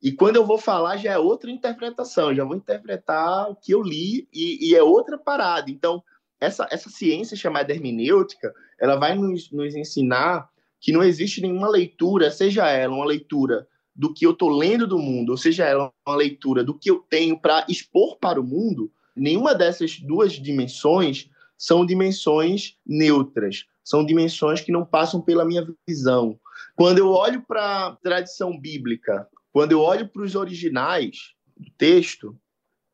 E 0.00 0.12
quando 0.12 0.36
eu 0.36 0.46
vou 0.46 0.58
falar 0.58 0.96
já 0.96 1.12
é 1.12 1.18
outra 1.18 1.50
interpretação, 1.50 2.34
já 2.34 2.44
vou 2.44 2.56
interpretar 2.56 3.50
o 3.50 3.56
que 3.56 3.72
eu 3.72 3.82
li 3.82 4.28
e, 4.32 4.70
e 4.70 4.74
é 4.74 4.82
outra 4.82 5.18
parada. 5.18 5.70
Então 5.70 6.02
essa 6.40 6.68
essa 6.70 6.88
ciência 6.88 7.36
chamada 7.36 7.72
hermenêutica, 7.72 8.52
ela 8.78 8.96
vai 8.96 9.14
nos, 9.14 9.50
nos 9.50 9.74
ensinar 9.74 10.48
que 10.80 10.92
não 10.92 11.02
existe 11.02 11.40
nenhuma 11.40 11.68
leitura, 11.68 12.30
seja 12.30 12.68
ela 12.68 12.94
uma 12.94 13.06
leitura 13.06 13.66
do 13.94 14.12
que 14.12 14.26
eu 14.26 14.32
estou 14.32 14.48
lendo 14.50 14.86
do 14.86 14.98
mundo, 14.98 15.30
ou 15.30 15.36
seja, 15.36 15.64
ela 15.64 15.84
é 15.84 16.10
uma 16.10 16.16
leitura 16.16 16.64
do 16.64 16.76
que 16.76 16.90
eu 16.90 17.04
tenho 17.08 17.38
para 17.38 17.64
expor 17.68 18.18
para 18.18 18.40
o 18.40 18.44
mundo, 18.44 18.90
nenhuma 19.14 19.54
dessas 19.54 20.00
duas 20.00 20.32
dimensões 20.32 21.30
são 21.56 21.86
dimensões 21.86 22.76
neutras, 22.84 23.64
são 23.84 24.04
dimensões 24.04 24.60
que 24.60 24.72
não 24.72 24.84
passam 24.84 25.20
pela 25.20 25.44
minha 25.44 25.66
visão. 25.86 26.38
Quando 26.74 26.98
eu 26.98 27.08
olho 27.10 27.42
para 27.46 27.86
a 27.86 27.96
tradição 27.96 28.58
bíblica, 28.58 29.28
quando 29.52 29.72
eu 29.72 29.80
olho 29.80 30.08
para 30.08 30.22
os 30.22 30.34
originais 30.34 31.32
do 31.56 31.70
texto, 31.78 32.36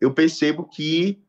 eu 0.00 0.12
percebo 0.12 0.68
que 0.68 1.22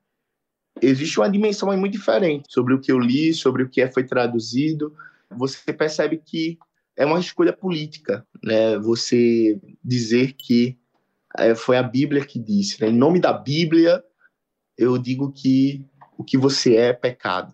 existe 0.82 1.20
uma 1.20 1.30
dimensão 1.30 1.76
muito 1.78 1.94
diferente 1.94 2.52
sobre 2.52 2.74
o 2.74 2.80
que 2.82 2.92
eu 2.92 3.00
li, 3.00 3.34
sobre 3.34 3.64
o 3.64 3.70
que 3.70 3.88
foi 3.88 4.04
traduzido. 4.04 4.94
Você 5.38 5.72
percebe 5.72 6.18
que 6.18 6.58
é 6.98 7.06
uma 7.06 7.20
escolha 7.20 7.54
política, 7.54 8.26
né? 8.44 8.78
Você 8.80 9.60
dizer 9.84 10.34
que 10.34 10.78
é, 11.38 11.56
foi 11.56 11.78
a 11.78 11.84
Bíblia 11.84 12.26
que 12.26 12.40
disse, 12.40 12.82
né? 12.82 12.90
em 12.90 12.98
nome 12.98 13.20
da 13.20 13.32
Bíblia, 13.32 14.04
eu 14.78 14.98
digo 14.98 15.32
que 15.32 15.86
o 16.18 16.24
que 16.24 16.38
você 16.38 16.76
é 16.76 16.88
é 16.88 16.94
pecado. 16.94 17.54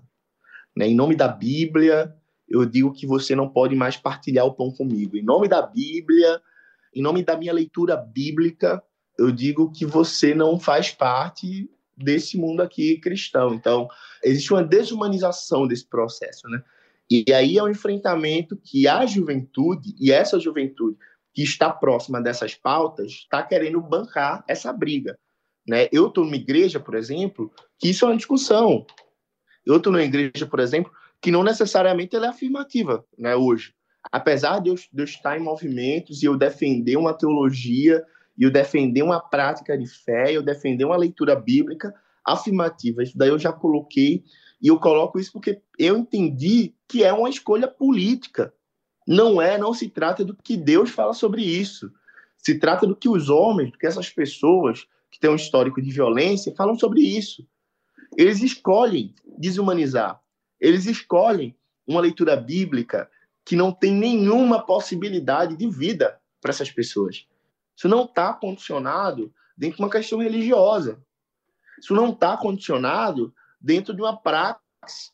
Né? 0.76 0.88
Em 0.88 0.96
nome 0.96 1.16
da 1.16 1.28
Bíblia, 1.28 2.14
eu 2.48 2.66
digo 2.66 2.92
que 2.92 3.06
você 3.06 3.36
não 3.36 3.50
pode 3.50 3.76
mais 3.76 3.96
partilhar 3.96 4.46
o 4.46 4.54
pão 4.54 4.72
comigo. 4.72 5.16
Em 5.16 5.24
nome 5.24 5.48
da 5.48 5.62
Bíblia, 5.62 6.42
em 6.94 7.02
nome 7.02 7.24
da 7.24 7.38
minha 7.38 7.54
leitura 7.54 7.96
bíblica, 7.96 8.82
eu 9.18 9.32
digo 9.32 9.72
que 9.72 9.86
você 9.86 10.34
não 10.34 10.60
faz 10.60 10.92
parte 10.92 11.70
desse 11.96 12.38
mundo 12.38 12.62
aqui 12.62 13.00
cristão. 13.00 13.54
Então, 13.54 13.88
existe 14.24 14.54
uma 14.54 14.64
desumanização 14.64 15.68
desse 15.68 15.88
processo, 15.88 16.48
né? 16.48 16.64
E 17.10 17.26
aí 17.34 17.58
é 17.58 17.64
um 17.64 17.70
enfrentamento 17.70 18.58
que 18.58 18.88
a 18.88 19.06
juventude, 19.06 19.96
e 20.00 20.12
essa 20.12 20.40
juventude 20.40 20.98
que 21.34 21.44
está 21.44 21.70
próxima 21.70 22.22
dessas 22.22 22.56
pautas, 22.56 23.12
está 23.12 23.44
querendo 23.44 23.82
bancar 23.82 24.44
essa 24.48 24.74
briga. 24.74 25.18
Né? 25.68 25.88
Eu 25.92 26.08
estou 26.08 26.26
numa 26.26 26.36
igreja, 26.36 26.80
por 26.80 26.96
exemplo, 26.96 27.52
que 27.78 27.90
isso 27.90 28.06
é 28.06 28.10
uma 28.10 28.18
discussão. 28.18 28.86
Eu 29.66 29.78
estou 29.78 29.92
numa 29.92 30.04
igreja, 30.04 30.46
por 30.46 30.60
exemplo, 30.60 30.92
que 31.22 31.32
não 31.32 31.44
necessariamente 31.44 32.16
ela 32.16 32.28
é 32.28 32.30
afirmativa 32.30 33.06
né, 33.18 33.36
hoje. 33.36 33.74
Apesar 34.12 34.60
de 34.60 34.70
eu, 34.70 34.76
de 34.76 35.02
eu 35.02 35.04
estar 35.04 35.38
em 35.38 35.44
movimentos 35.44 36.24
e 36.24 36.26
eu 36.26 36.38
defender 36.38 36.98
uma 36.98 37.14
teologia, 37.14 38.04
e 38.38 38.44
eu 38.44 38.52
defender 38.52 39.02
uma 39.02 39.20
prática 39.20 39.78
de 39.78 39.88
fé, 39.88 40.32
eu 40.32 40.44
defender 40.44 40.86
uma 40.86 40.96
leitura 40.96 41.36
bíblica 41.36 41.94
afirmativa, 42.24 43.02
isso 43.02 43.18
daí 43.18 43.30
eu 43.30 43.40
já 43.40 43.52
coloquei 43.52 44.24
e 44.62 44.68
eu 44.68 44.80
coloco 44.80 45.20
isso 45.20 45.32
porque 45.32 45.62
eu 45.78 45.98
entendi 45.98 46.74
que 46.88 47.04
é 47.04 47.14
uma 47.14 47.30
escolha 47.30 47.68
política. 47.68 48.54
Não 49.08 49.42
é, 49.42 49.58
não 49.58 49.74
se 49.74 49.88
trata 49.90 50.26
do 50.26 50.36
que 50.36 50.58
Deus 50.58 50.90
fala 50.90 51.14
sobre 51.14 51.44
isso. 51.44 51.92
Se 52.38 52.58
trata 52.60 52.86
do 52.86 52.96
que 52.96 53.08
os 53.08 53.30
homens, 53.30 53.72
do 53.72 53.78
que 53.78 53.88
essas 53.88 54.10
pessoas 54.10 54.88
que 55.12 55.20
têm 55.20 55.30
um 55.30 55.36
histórico 55.36 55.82
de 55.82 55.92
violência 55.92 56.54
falam 56.56 56.78
sobre 56.78 57.02
isso. 57.02 57.48
Eles 58.18 58.42
escolhem 58.42 59.14
desumanizar. 59.38 60.20
Eles 60.60 60.86
escolhem 60.86 61.56
uma 61.86 62.02
leitura 62.02 62.36
bíblica 62.36 63.10
que 63.46 63.56
não 63.56 63.72
tem 63.72 63.94
nenhuma 63.94 64.66
possibilidade 64.66 65.56
de 65.56 65.70
vida 65.70 66.20
para 66.42 66.52
essas 66.52 66.72
pessoas. 66.72 67.26
Isso 67.76 67.88
não 67.88 68.06
está 68.06 68.34
condicionado 68.34 69.32
dentro 69.56 69.78
de 69.78 69.84
uma 69.84 69.90
questão 69.90 70.20
religiosa. 70.20 71.00
Isso 71.80 71.94
não 71.94 72.10
está 72.10 72.36
condicionado 72.36 73.34
dentro 73.60 73.94
de 73.94 74.02
uma 74.02 74.16
prática, 74.16 74.62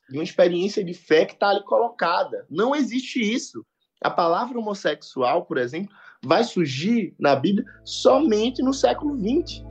de 0.10 0.18
uma 0.18 0.24
experiência 0.24 0.84
de 0.84 0.94
fé 0.94 1.26
que 1.26 1.34
está 1.34 1.50
ali 1.50 1.64
colocada. 1.64 2.46
Não 2.50 2.76
existe 2.76 3.20
isso. 3.20 3.66
A 4.02 4.10
palavra 4.10 4.60
homossexual, 4.60 5.46
por 5.46 5.58
exemplo, 5.58 5.96
vai 6.24 6.44
surgir 6.44 7.16
na 7.20 7.36
Bíblia 7.36 7.66
somente 7.84 8.62
no 8.62 8.74
século 8.74 9.18
XX. 9.18 9.64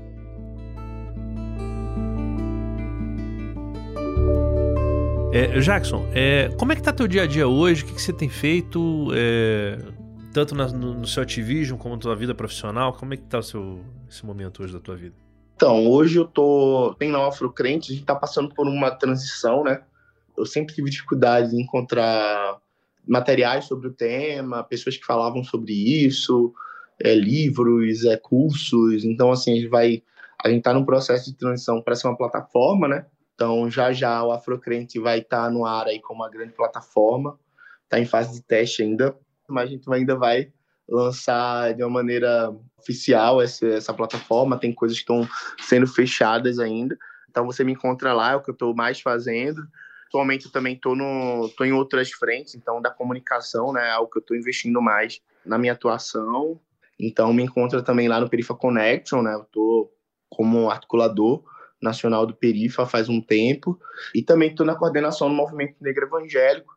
É, 5.34 5.58
Jackson, 5.60 6.06
é, 6.12 6.50
como 6.58 6.72
é 6.72 6.76
que 6.76 6.82
tá 6.82 6.92
teu 6.92 7.08
dia 7.08 7.22
a 7.22 7.26
dia 7.26 7.48
hoje? 7.48 7.82
O 7.82 7.86
que, 7.86 7.94
que 7.94 8.02
você 8.02 8.12
tem 8.12 8.28
feito? 8.28 9.08
É, 9.14 9.78
tanto 10.32 10.54
na, 10.54 10.68
no, 10.68 10.94
no, 10.94 11.06
seu 11.06 11.22
ativismo 11.22 11.78
como 11.78 11.94
na 11.94 12.00
tua 12.00 12.14
vida 12.14 12.34
profissional? 12.34 12.92
Como 12.92 13.14
é 13.14 13.16
que 13.16 13.22
tá 13.22 13.38
o 13.38 13.42
seu, 13.42 13.80
esse 14.10 14.24
momento 14.26 14.62
hoje 14.62 14.74
da 14.74 14.80
tua 14.80 14.94
vida? 14.94 15.14
Então, 15.62 15.88
hoje 15.88 16.18
eu 16.18 16.24
tô 16.24 16.92
tem 16.98 17.08
na 17.08 17.24
Afrocrente, 17.24 17.92
a 17.92 17.94
gente 17.94 18.04
tá 18.04 18.16
passando 18.16 18.52
por 18.52 18.66
uma 18.66 18.90
transição, 18.90 19.62
né? 19.62 19.84
Eu 20.36 20.44
sempre 20.44 20.74
tive 20.74 20.90
dificuldade 20.90 21.54
em 21.54 21.60
encontrar 21.60 22.60
materiais 23.06 23.66
sobre 23.66 23.86
o 23.86 23.92
tema, 23.92 24.64
pessoas 24.64 24.96
que 24.96 25.04
falavam 25.04 25.44
sobre 25.44 25.72
isso, 25.72 26.52
é, 27.00 27.14
livros, 27.14 28.04
é, 28.04 28.16
cursos. 28.16 29.04
Então, 29.04 29.30
assim, 29.30 29.52
a 29.52 29.54
gente 29.54 29.68
vai. 29.68 30.02
A 30.44 30.48
gente 30.48 30.58
está 30.58 30.74
num 30.74 30.84
processo 30.84 31.30
de 31.30 31.38
transição 31.38 31.80
para 31.80 31.94
ser 31.94 32.08
uma 32.08 32.18
plataforma, 32.18 32.88
né? 32.88 33.06
Então, 33.36 33.70
já 33.70 33.92
já 33.92 34.20
o 34.24 34.32
Afrocrente 34.32 34.98
vai 34.98 35.20
estar 35.20 35.44
tá 35.44 35.50
no 35.50 35.64
ar 35.64 35.86
aí 35.86 36.00
como 36.00 36.24
uma 36.24 36.28
grande 36.28 36.54
plataforma. 36.54 37.38
Está 37.84 38.00
em 38.00 38.04
fase 38.04 38.34
de 38.34 38.42
teste 38.42 38.82
ainda, 38.82 39.16
mas 39.48 39.68
a 39.68 39.70
gente 39.70 39.88
ainda 39.92 40.16
vai 40.16 40.52
lançar 40.92 41.74
de 41.74 41.82
uma 41.82 41.90
maneira 41.90 42.54
oficial 42.78 43.40
essa, 43.40 43.66
essa 43.66 43.94
plataforma. 43.94 44.58
Tem 44.58 44.72
coisas 44.72 44.98
que 44.98 45.02
estão 45.02 45.26
sendo 45.60 45.86
fechadas 45.86 46.58
ainda. 46.58 46.96
Então, 47.30 47.46
você 47.46 47.64
me 47.64 47.72
encontra 47.72 48.12
lá, 48.12 48.32
é 48.32 48.36
o 48.36 48.42
que 48.42 48.50
eu 48.50 48.54
estou 48.54 48.74
mais 48.74 49.00
fazendo. 49.00 49.66
Atualmente 50.08 50.44
eu 50.44 50.52
também 50.52 50.74
estou 50.74 50.94
no, 50.94 51.48
tô 51.56 51.64
em 51.64 51.72
outras 51.72 52.10
frentes, 52.10 52.54
então 52.54 52.82
da 52.82 52.90
comunicação, 52.90 53.72
né, 53.72 53.88
é 53.88 53.92
algo 53.92 54.10
que 54.10 54.18
eu 54.18 54.20
estou 54.20 54.36
investindo 54.36 54.82
mais 54.82 55.22
na 55.44 55.56
minha 55.56 55.72
atuação. 55.72 56.60
Então 57.00 57.32
me 57.32 57.42
encontra 57.42 57.82
também 57.82 58.08
lá 58.08 58.20
no 58.20 58.28
Perifa 58.28 58.54
Connection, 58.54 59.22
né, 59.22 59.32
eu 59.32 59.40
estou 59.40 59.90
como 60.28 60.68
articulador 60.70 61.42
nacional 61.80 62.26
do 62.26 62.34
Perifa 62.34 62.84
faz 62.84 63.08
um 63.08 63.22
tempo 63.22 63.80
e 64.14 64.22
também 64.22 64.50
estou 64.50 64.66
na 64.66 64.74
coordenação 64.74 65.30
do 65.30 65.34
Movimento 65.34 65.76
Negro 65.80 66.04
Evangélico, 66.04 66.76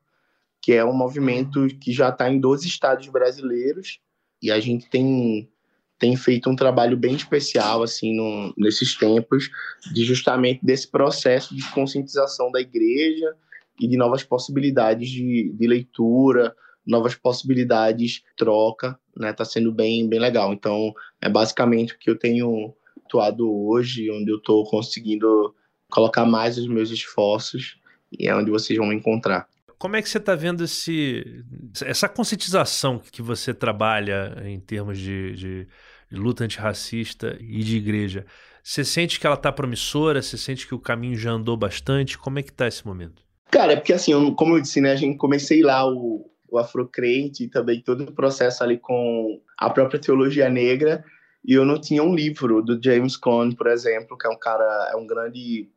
que 0.61 0.71
é 0.71 0.85
um 0.85 0.93
movimento 0.93 1.67
que 1.79 1.91
já 1.91 2.09
está 2.09 2.31
em 2.31 2.39
12 2.39 2.65
estados 2.65 3.07
brasileiros 3.09 3.99
e 4.45 4.51
a 4.51 4.59
gente 4.59 4.89
tem 4.89 5.49
tem 5.97 6.15
feito 6.15 6.49
um 6.49 6.55
trabalho 6.55 6.97
bem 6.97 7.15
especial 7.15 7.81
assim 7.81 8.15
no, 8.15 8.53
nesses 8.57 8.95
tempos 8.95 9.49
de 9.93 10.03
justamente 10.03 10.63
desse 10.63 10.89
processo 10.89 11.55
de 11.55 11.63
conscientização 11.71 12.51
da 12.51 12.59
igreja 12.59 13.33
e 13.79 13.87
de 13.87 13.95
novas 13.95 14.21
possibilidades 14.21 15.09
de, 15.09 15.53
de 15.53 15.67
leitura, 15.67 16.53
novas 16.85 17.15
possibilidades 17.15 18.11
de 18.11 18.23
troca, 18.37 18.99
né? 19.15 19.33
Tá 19.33 19.45
sendo 19.45 19.71
bem 19.71 20.07
bem 20.07 20.19
legal. 20.19 20.53
Então 20.53 20.93
é 21.21 21.29
basicamente 21.29 21.93
o 21.93 21.97
que 21.97 22.09
eu 22.09 22.19
tenho 22.19 22.73
atuado 23.05 23.49
hoje, 23.49 24.11
onde 24.11 24.29
eu 24.31 24.37
estou 24.37 24.63
conseguindo 24.65 25.55
colocar 25.89 26.25
mais 26.25 26.57
os 26.57 26.67
meus 26.67 26.91
esforços 26.91 27.79
e 28.11 28.27
é 28.27 28.35
onde 28.35 28.51
vocês 28.51 28.77
vão 28.77 28.87
me 28.87 28.95
encontrar. 28.95 29.47
Como 29.77 29.95
é 29.95 30.01
que 30.01 30.09
você 30.09 30.17
está 30.17 30.35
vendo 30.35 30.63
esse, 30.63 31.43
essa 31.83 32.07
conscientização 32.07 32.99
que 33.11 33.21
você 33.21 33.53
trabalha 33.53 34.41
em 34.45 34.59
termos 34.59 34.97
de, 34.97 35.33
de, 35.33 35.67
de 36.09 36.15
luta 36.17 36.43
antirracista 36.43 37.37
e 37.39 37.63
de 37.63 37.77
igreja? 37.77 38.25
Você 38.63 38.83
sente 38.83 39.19
que 39.19 39.27
ela 39.27 39.35
está 39.35 39.51
promissora? 39.51 40.21
Você 40.21 40.37
sente 40.37 40.67
que 40.67 40.73
o 40.73 40.79
caminho 40.79 41.17
já 41.17 41.31
andou 41.31 41.55
bastante? 41.55 42.17
Como 42.17 42.39
é 42.39 42.43
que 42.43 42.49
está 42.49 42.67
esse 42.67 42.85
momento? 42.85 43.23
Cara, 43.51 43.73
é 43.73 43.75
porque 43.75 43.93
assim, 43.93 44.11
eu, 44.11 44.33
como 44.33 44.55
eu 44.55 44.61
disse, 44.61 44.81
né, 44.81 44.91
a 44.91 44.95
gente 44.95 45.17
comecei 45.17 45.61
lá 45.61 45.87
o, 45.87 46.29
o 46.49 46.57
Afrocrente 46.57 47.43
e 47.43 47.47
também 47.47 47.81
todo 47.81 48.05
o 48.05 48.11
processo 48.11 48.63
ali 48.63 48.77
com 48.77 49.39
a 49.57 49.69
própria 49.69 49.99
teologia 49.99 50.49
negra 50.49 51.03
e 51.47 51.53
eu 51.53 51.63
não 51.63 51.79
tinha 51.79 52.01
um 52.01 52.15
livro 52.15 52.61
do 52.63 52.81
James 52.83 53.15
Cone, 53.15 53.55
por 53.55 53.67
exemplo, 53.67 54.17
que 54.17 54.25
é 54.25 54.29
um 54.29 54.37
cara, 54.37 54.89
é 54.91 54.95
um 54.95 55.05
grande 55.05 55.69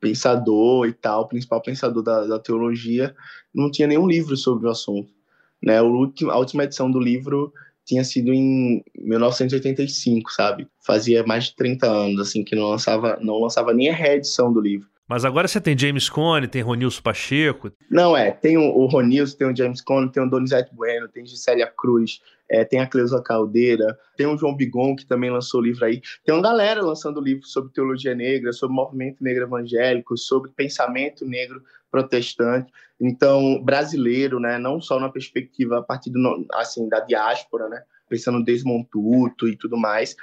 pensador 0.00 0.86
e 0.86 0.92
tal, 0.92 1.28
principal 1.28 1.62
pensador 1.62 2.02
da, 2.02 2.26
da 2.26 2.38
teologia, 2.38 3.14
não 3.54 3.70
tinha 3.70 3.88
nenhum 3.88 4.06
livro 4.06 4.36
sobre 4.36 4.66
o 4.66 4.70
assunto. 4.70 5.12
Né? 5.62 5.80
O 5.80 5.86
último, 5.86 6.30
a 6.30 6.38
última 6.38 6.64
edição 6.64 6.90
do 6.90 7.00
livro 7.00 7.52
tinha 7.84 8.02
sido 8.04 8.32
em 8.34 8.82
1985, 8.98 10.32
sabe? 10.32 10.66
Fazia 10.84 11.24
mais 11.24 11.44
de 11.44 11.56
30 11.56 11.86
anos, 11.86 12.20
assim, 12.20 12.42
que 12.42 12.56
não 12.56 12.68
lançava, 12.68 13.18
não 13.22 13.40
lançava 13.40 13.72
nem 13.72 13.88
a 13.88 13.94
reedição 13.94 14.52
do 14.52 14.60
livro. 14.60 14.88
Mas 15.08 15.24
agora 15.24 15.46
você 15.46 15.60
tem 15.60 15.78
James 15.78 16.08
Cone, 16.08 16.48
tem 16.48 16.62
Ronilson 16.62 17.00
Pacheco. 17.00 17.70
Não, 17.88 18.16
é. 18.16 18.32
Tem 18.32 18.56
o, 18.58 18.86
Ronilson, 18.86 19.36
tem 19.36 19.46
o 19.46 19.56
James 19.56 19.80
Cone, 19.80 20.10
tem 20.10 20.22
o 20.22 20.28
Donizete 20.28 20.74
Bueno, 20.74 21.06
tem 21.06 21.24
Gisélia 21.24 21.72
Cruz, 21.76 22.20
é, 22.48 22.64
tem 22.64 22.80
a 22.80 22.86
Cleusa 22.88 23.22
Caldeira, 23.22 23.96
tem 24.16 24.26
o 24.26 24.36
João 24.36 24.56
Bigon, 24.56 24.96
que 24.96 25.06
também 25.06 25.30
lançou 25.30 25.60
livro 25.60 25.84
aí. 25.84 26.00
Tem 26.24 26.34
uma 26.34 26.42
galera 26.42 26.82
lançando 26.82 27.20
livro 27.20 27.46
sobre 27.46 27.72
teologia 27.72 28.14
negra, 28.16 28.52
sobre 28.52 28.74
movimento 28.74 29.22
negro 29.22 29.44
evangélico, 29.44 30.16
sobre 30.16 30.50
pensamento 30.50 31.24
negro 31.24 31.62
protestante. 31.88 32.72
Então, 33.00 33.62
brasileiro, 33.62 34.40
né? 34.40 34.58
Não 34.58 34.80
só 34.80 34.98
na 34.98 35.08
perspectiva 35.08 35.78
a 35.78 35.82
partir 35.82 36.10
do, 36.10 36.46
assim, 36.54 36.88
da 36.88 37.00
diáspora, 37.00 37.68
né? 37.68 37.82
Pensando 38.08 38.38
no 38.38 38.44
desmontuto 38.44 39.48
e 39.48 39.56
tudo 39.56 39.76
mais, 39.76 40.16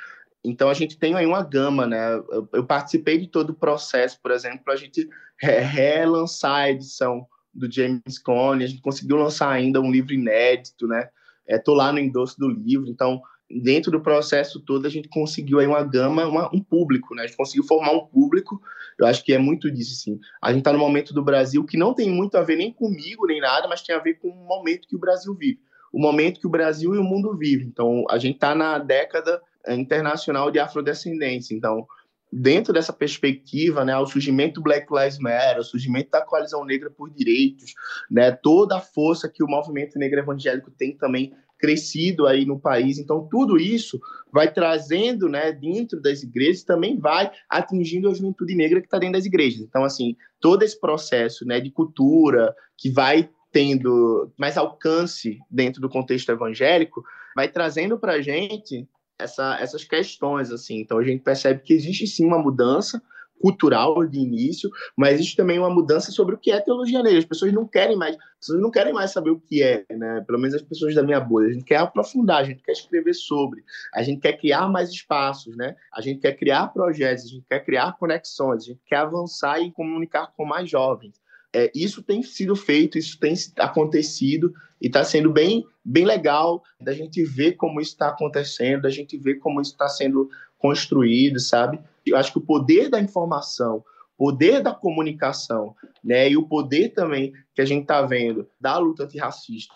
então 0.43 0.69
a 0.69 0.73
gente 0.73 0.97
tem 0.97 1.15
aí 1.15 1.25
uma 1.25 1.43
gama, 1.43 1.87
né? 1.87 2.15
Eu, 2.15 2.49
eu 2.53 2.65
participei 2.65 3.17
de 3.17 3.27
todo 3.27 3.51
o 3.51 3.55
processo, 3.55 4.19
por 4.21 4.31
exemplo, 4.31 4.59
para 4.63 4.73
a 4.73 4.77
gente 4.77 5.07
re 5.39 5.59
relançar 5.59 6.55
a 6.55 6.69
edição 6.69 7.25
do 7.53 7.71
James 7.71 8.17
Cone, 8.23 8.63
a 8.63 8.67
gente 8.67 8.81
conseguiu 8.81 9.15
lançar 9.17 9.49
ainda 9.49 9.79
um 9.79 9.91
livro 9.91 10.13
inédito, 10.13 10.87
né? 10.87 11.07
Estou 11.47 11.75
é, 11.75 11.77
lá 11.77 11.91
no 11.91 11.99
endosso 11.99 12.37
do 12.39 12.47
livro, 12.47 12.89
então 12.89 13.21
dentro 13.49 13.91
do 13.91 14.01
processo 14.01 14.59
todo 14.59 14.85
a 14.87 14.89
gente 14.89 15.07
conseguiu 15.09 15.59
aí 15.59 15.67
uma 15.67 15.83
gama, 15.83 16.25
uma, 16.25 16.49
um 16.53 16.61
público, 16.61 17.13
né? 17.13 17.23
A 17.23 17.27
gente 17.27 17.37
conseguiu 17.37 17.63
formar 17.63 17.91
um 17.91 18.05
público. 18.05 18.61
Eu 18.97 19.05
acho 19.05 19.23
que 19.23 19.33
é 19.33 19.37
muito 19.37 19.71
disso, 19.71 19.95
sim. 19.95 20.19
A 20.41 20.49
gente 20.49 20.59
está 20.59 20.73
no 20.73 20.79
momento 20.79 21.13
do 21.13 21.23
Brasil 21.23 21.63
que 21.63 21.77
não 21.77 21.93
tem 21.93 22.09
muito 22.09 22.35
a 22.35 22.41
ver 22.41 22.55
nem 22.55 22.71
comigo 22.71 23.27
nem 23.27 23.39
nada, 23.39 23.67
mas 23.67 23.81
tem 23.81 23.95
a 23.95 23.99
ver 23.99 24.15
com 24.15 24.29
o 24.29 24.47
momento 24.47 24.87
que 24.87 24.95
o 24.95 24.99
Brasil 24.99 25.33
vive, 25.35 25.59
o 25.91 25.99
momento 25.99 26.39
que 26.39 26.47
o 26.47 26.49
Brasil 26.51 26.95
e 26.95 26.97
o 26.97 27.03
mundo 27.03 27.35
vivem. 27.37 27.67
Então 27.67 28.05
a 28.09 28.17
gente 28.17 28.35
está 28.35 28.55
na 28.55 28.79
década 28.79 29.41
internacional 29.69 30.51
de 30.51 30.59
afrodescendência. 30.59 31.55
Então, 31.55 31.85
dentro 32.31 32.73
dessa 32.73 32.91
perspectiva, 32.91 33.85
né, 33.85 33.95
o 33.97 34.07
surgimento 34.07 34.55
do 34.55 34.63
Black 34.63 34.87
Lives 34.91 35.19
Matter, 35.19 35.59
o 35.59 35.63
surgimento 35.63 36.09
da 36.09 36.21
coalizão 36.21 36.65
negra 36.65 36.89
por 36.89 37.09
direitos, 37.11 37.73
né, 38.09 38.31
toda 38.31 38.77
a 38.77 38.81
força 38.81 39.29
que 39.29 39.43
o 39.43 39.47
movimento 39.47 39.99
negro 39.99 40.19
evangélico 40.19 40.71
tem 40.71 40.97
também 40.97 41.33
crescido 41.59 42.27
aí 42.27 42.45
no 42.45 42.59
país. 42.59 42.97
Então, 42.97 43.25
tudo 43.31 43.57
isso 43.57 43.97
vai 44.33 44.51
trazendo, 44.51 45.29
né, 45.29 45.51
dentro 45.51 46.01
das 46.01 46.23
igrejas, 46.23 46.63
também 46.63 46.99
vai 46.99 47.31
atingindo 47.47 48.09
a 48.09 48.13
juventude 48.13 48.55
negra 48.55 48.81
que 48.81 48.87
está 48.87 48.97
dentro 48.97 49.13
das 49.13 49.25
igrejas. 49.25 49.61
Então, 49.61 49.83
assim, 49.83 50.15
todo 50.41 50.63
esse 50.63 50.77
processo, 50.77 51.45
né, 51.45 51.61
de 51.61 51.71
cultura 51.71 52.53
que 52.77 52.89
vai 52.89 53.29
tendo 53.51 54.33
mais 54.37 54.57
alcance 54.57 55.37
dentro 55.49 55.79
do 55.79 55.87
contexto 55.87 56.29
evangélico, 56.31 57.03
vai 57.35 57.47
trazendo 57.47 57.97
para 57.99 58.13
a 58.13 58.21
gente 58.21 58.87
essa, 59.19 59.57
essas 59.59 59.83
questões, 59.83 60.51
assim. 60.51 60.79
Então 60.79 60.97
a 60.97 61.03
gente 61.03 61.23
percebe 61.23 61.61
que 61.61 61.73
existe 61.73 62.07
sim 62.07 62.25
uma 62.25 62.39
mudança, 62.39 63.01
cultural 63.43 64.05
de 64.07 64.19
início, 64.19 64.69
mas 64.95 65.15
existe 65.15 65.35
também 65.35 65.59
uma 65.59 65.69
mudança 65.69 66.13
sobre 66.13 66.33
o 66.33 66.37
que 66.37 66.49
é 66.49 66.61
teologia 66.61 67.03
negra. 67.03 67.19
As 67.19 67.25
pessoas 67.25 67.51
não 67.51 67.67
querem 67.67 67.97
mais, 67.97 68.15
pessoas 68.39 68.61
não 68.61 68.71
querem 68.71 68.93
mais 68.93 69.11
saber 69.11 69.31
o 69.31 69.39
que 69.39 69.61
é, 69.61 69.85
né? 69.89 70.23
Pelo 70.25 70.39
menos 70.39 70.55
as 70.55 70.61
pessoas 70.61 70.95
da 70.95 71.03
minha 71.03 71.19
bolha. 71.19 71.49
A 71.49 71.51
gente 71.51 71.65
quer 71.65 71.75
aprofundar, 71.75 72.37
a 72.37 72.43
gente 72.45 72.63
quer 72.63 72.71
escrever 72.71 73.13
sobre, 73.13 73.61
a 73.93 74.01
gente 74.01 74.21
quer 74.21 74.39
criar 74.39 74.69
mais 74.69 74.89
espaços, 74.89 75.57
né? 75.57 75.75
A 75.93 75.99
gente 75.99 76.21
quer 76.21 76.37
criar 76.37 76.67
projetos, 76.67 77.25
a 77.25 77.27
gente 77.27 77.45
quer 77.49 77.59
criar 77.65 77.97
conexões, 77.97 78.63
a 78.63 78.67
gente 78.67 78.81
quer 78.85 78.97
avançar 78.97 79.59
e 79.59 79.73
comunicar 79.73 80.31
com 80.37 80.45
mais 80.45 80.69
jovens. 80.69 81.21
É, 81.53 81.71
isso 81.75 82.01
tem 82.01 82.23
sido 82.23 82.55
feito, 82.55 82.97
isso 82.97 83.19
tem 83.19 83.35
acontecido 83.59 84.53
e 84.81 84.87
está 84.87 85.03
sendo 85.03 85.31
bem, 85.31 85.63
bem 85.85 86.03
legal 86.03 86.63
da 86.81 86.93
gente 86.93 87.23
ver 87.23 87.53
como 87.53 87.79
isso 87.79 87.91
está 87.91 88.09
acontecendo, 88.09 88.81
da 88.81 88.89
gente 88.89 89.17
ver 89.17 89.35
como 89.35 89.61
isso 89.61 89.71
está 89.71 89.87
sendo 89.87 90.29
construído, 90.57 91.39
sabe? 91.39 91.79
Eu 92.05 92.17
acho 92.17 92.31
que 92.31 92.39
o 92.39 92.41
poder 92.41 92.89
da 92.89 92.99
informação, 92.99 93.83
poder 94.17 94.61
da 94.61 94.73
comunicação, 94.73 95.75
né, 96.03 96.29
e 96.29 96.37
o 96.37 96.47
poder 96.47 96.89
também 96.89 97.33
que 97.53 97.61
a 97.61 97.65
gente 97.65 97.83
está 97.83 98.01
vendo 98.01 98.47
da 98.59 98.77
luta 98.77 99.03
antirracista 99.03 99.73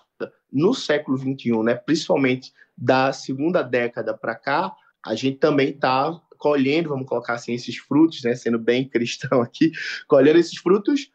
no 0.52 0.74
século 0.74 1.18
XXI, 1.18 1.64
né, 1.64 1.76
principalmente 1.76 2.52
da 2.78 3.14
segunda 3.14 3.62
década 3.62 4.14
para 4.14 4.36
cá, 4.36 4.74
a 5.06 5.16
gente 5.16 5.38
também 5.38 5.70
está 5.70 6.20
colhendo, 6.38 6.90
vamos 6.90 7.08
colocar 7.08 7.34
assim, 7.34 7.54
esses 7.54 7.78
frutos, 7.78 8.24
né, 8.24 8.36
sendo 8.36 8.60
bem 8.60 8.88
cristão 8.90 9.42
aqui, 9.42 9.72
colhendo 10.08 10.40
esses 10.40 10.58
frutos 10.58 11.12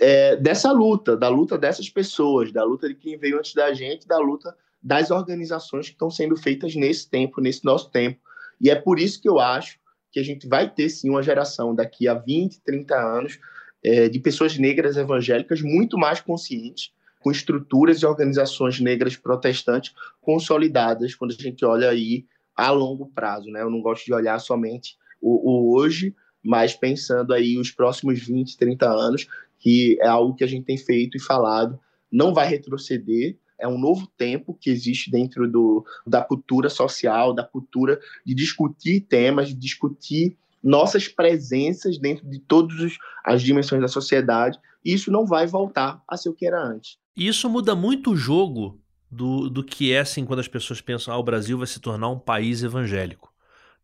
é, 0.00 0.36
dessa 0.36 0.72
luta, 0.72 1.16
da 1.16 1.28
luta 1.28 1.58
dessas 1.58 1.88
pessoas, 1.88 2.52
da 2.52 2.64
luta 2.64 2.88
de 2.88 2.94
quem 2.94 3.18
veio 3.18 3.38
antes 3.38 3.54
da 3.54 3.72
gente, 3.72 4.06
da 4.06 4.18
luta 4.18 4.56
das 4.82 5.10
organizações 5.10 5.86
que 5.86 5.92
estão 5.92 6.10
sendo 6.10 6.36
feitas 6.36 6.74
nesse 6.74 7.08
tempo, 7.10 7.40
nesse 7.40 7.64
nosso 7.64 7.90
tempo. 7.90 8.20
E 8.60 8.70
é 8.70 8.74
por 8.74 8.98
isso 8.98 9.20
que 9.20 9.28
eu 9.28 9.38
acho 9.38 9.78
que 10.10 10.20
a 10.20 10.22
gente 10.22 10.48
vai 10.48 10.72
ter 10.72 10.88
sim 10.88 11.10
uma 11.10 11.22
geração 11.22 11.74
daqui 11.74 12.08
a 12.08 12.14
20, 12.14 12.60
30 12.60 12.94
anos 12.94 13.38
é, 13.84 14.08
de 14.08 14.18
pessoas 14.18 14.56
negras 14.56 14.96
evangélicas 14.96 15.60
muito 15.60 15.98
mais 15.98 16.20
conscientes, 16.20 16.92
com 17.20 17.30
estruturas 17.30 18.00
e 18.00 18.06
organizações 18.06 18.80
negras 18.80 19.16
protestantes 19.16 19.92
consolidadas 20.20 21.14
quando 21.14 21.32
a 21.32 21.42
gente 21.42 21.64
olha 21.64 21.90
aí 21.90 22.24
a 22.54 22.70
longo 22.70 23.10
prazo, 23.14 23.50
né? 23.50 23.60
Eu 23.60 23.70
não 23.70 23.82
gosto 23.82 24.06
de 24.06 24.14
olhar 24.14 24.38
somente 24.38 24.96
o, 25.20 25.50
o 25.50 25.76
hoje, 25.76 26.14
mas 26.42 26.74
pensando 26.74 27.34
aí 27.34 27.58
os 27.58 27.70
próximos 27.70 28.20
20, 28.20 28.56
30 28.56 28.88
anos, 28.88 29.26
que 29.66 29.98
é 30.00 30.06
algo 30.06 30.36
que 30.36 30.44
a 30.44 30.46
gente 30.46 30.64
tem 30.64 30.78
feito 30.78 31.16
e 31.16 31.20
falado, 31.20 31.76
não 32.08 32.32
vai 32.32 32.46
retroceder, 32.46 33.36
é 33.58 33.66
um 33.66 33.76
novo 33.76 34.06
tempo 34.16 34.54
que 34.54 34.70
existe 34.70 35.10
dentro 35.10 35.50
do, 35.50 35.84
da 36.06 36.22
cultura 36.22 36.70
social, 36.70 37.34
da 37.34 37.42
cultura 37.42 37.98
de 38.24 38.32
discutir 38.32 39.00
temas, 39.00 39.48
de 39.48 39.54
discutir 39.54 40.36
nossas 40.62 41.08
presenças 41.08 41.98
dentro 41.98 42.30
de 42.30 42.38
todas 42.38 42.96
as 43.24 43.42
dimensões 43.42 43.82
da 43.82 43.88
sociedade. 43.88 44.56
E 44.84 44.94
isso 44.94 45.10
não 45.10 45.26
vai 45.26 45.48
voltar 45.48 46.00
a 46.06 46.16
ser 46.16 46.28
o 46.28 46.32
que 46.32 46.46
era 46.46 46.62
antes. 46.62 46.96
Isso 47.16 47.50
muda 47.50 47.74
muito 47.74 48.12
o 48.12 48.16
jogo 48.16 48.78
do, 49.10 49.50
do 49.50 49.64
que 49.64 49.92
é 49.92 49.98
assim 49.98 50.24
quando 50.24 50.38
as 50.38 50.48
pessoas 50.48 50.80
pensam 50.80 51.12
ah, 51.12 51.18
o 51.18 51.24
Brasil 51.24 51.58
vai 51.58 51.66
se 51.66 51.80
tornar 51.80 52.08
um 52.08 52.20
país 52.20 52.62
evangélico. 52.62 53.34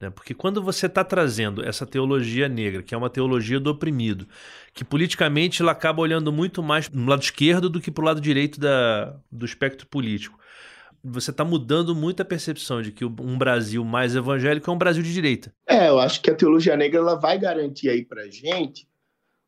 Né? 0.03 0.11
Porque 0.11 0.35
quando 0.35 0.61
você 0.61 0.87
está 0.87 1.05
trazendo 1.05 1.65
essa 1.65 1.87
teologia 1.87 2.49
negra, 2.49 2.83
que 2.83 2.93
é 2.93 2.99
uma 2.99 3.09
teologia 3.09 3.61
do 3.61 3.71
oprimido, 3.71 4.27
que 4.75 4.85
politicamente 4.85 5.63
ela 5.63 5.71
acaba 5.71 6.03
olhando 6.03 6.33
muito 6.33 6.61
mais 6.61 6.91
no 6.91 7.09
lado 7.09 7.23
esquerdo 7.23 7.71
do 7.71 7.81
que 7.81 7.91
para 7.91 8.03
o 8.03 8.07
lado 8.07 8.21
direito 8.21 8.59
da, 8.59 9.15
do 9.31 9.47
espectro 9.47 9.87
político. 9.87 10.37
Você 11.05 11.31
está 11.31 11.45
mudando 11.45 11.95
muito 11.95 12.21
a 12.21 12.25
percepção 12.25 12.83
de 12.83 12.91
que 12.91 13.05
um 13.05 13.39
Brasil 13.39 13.85
mais 13.85 14.15
evangélico 14.15 14.69
é 14.69 14.75
um 14.75 14.79
Brasil 14.79 15.03
de 15.03 15.13
direita. 15.13 15.53
É, 15.67 15.89
eu 15.89 16.01
acho 16.01 16.21
que 16.21 16.31
a 16.31 16.35
teologia 16.35 16.77
negra 16.77 16.99
ela 16.99 17.15
vai 17.15 17.39
garantir 17.39 17.89
aí 17.89 18.05
para 18.05 18.29
gente 18.29 18.87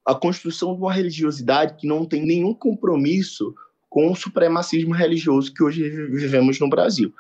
a 0.07 0.15
construção 0.15 0.75
de 0.75 0.81
uma 0.81 0.93
religiosidade 0.93 1.77
que 1.77 1.87
não 1.87 2.05
tem 2.05 2.25
nenhum 2.25 2.55
compromisso 2.55 3.55
com 3.89 4.11
o 4.11 4.17
supremacismo 4.17 4.93
religioso 4.93 5.53
que 5.53 5.63
hoje 5.63 5.89
vivemos 5.89 6.61
no 6.61 6.69
Brasil 6.69 7.13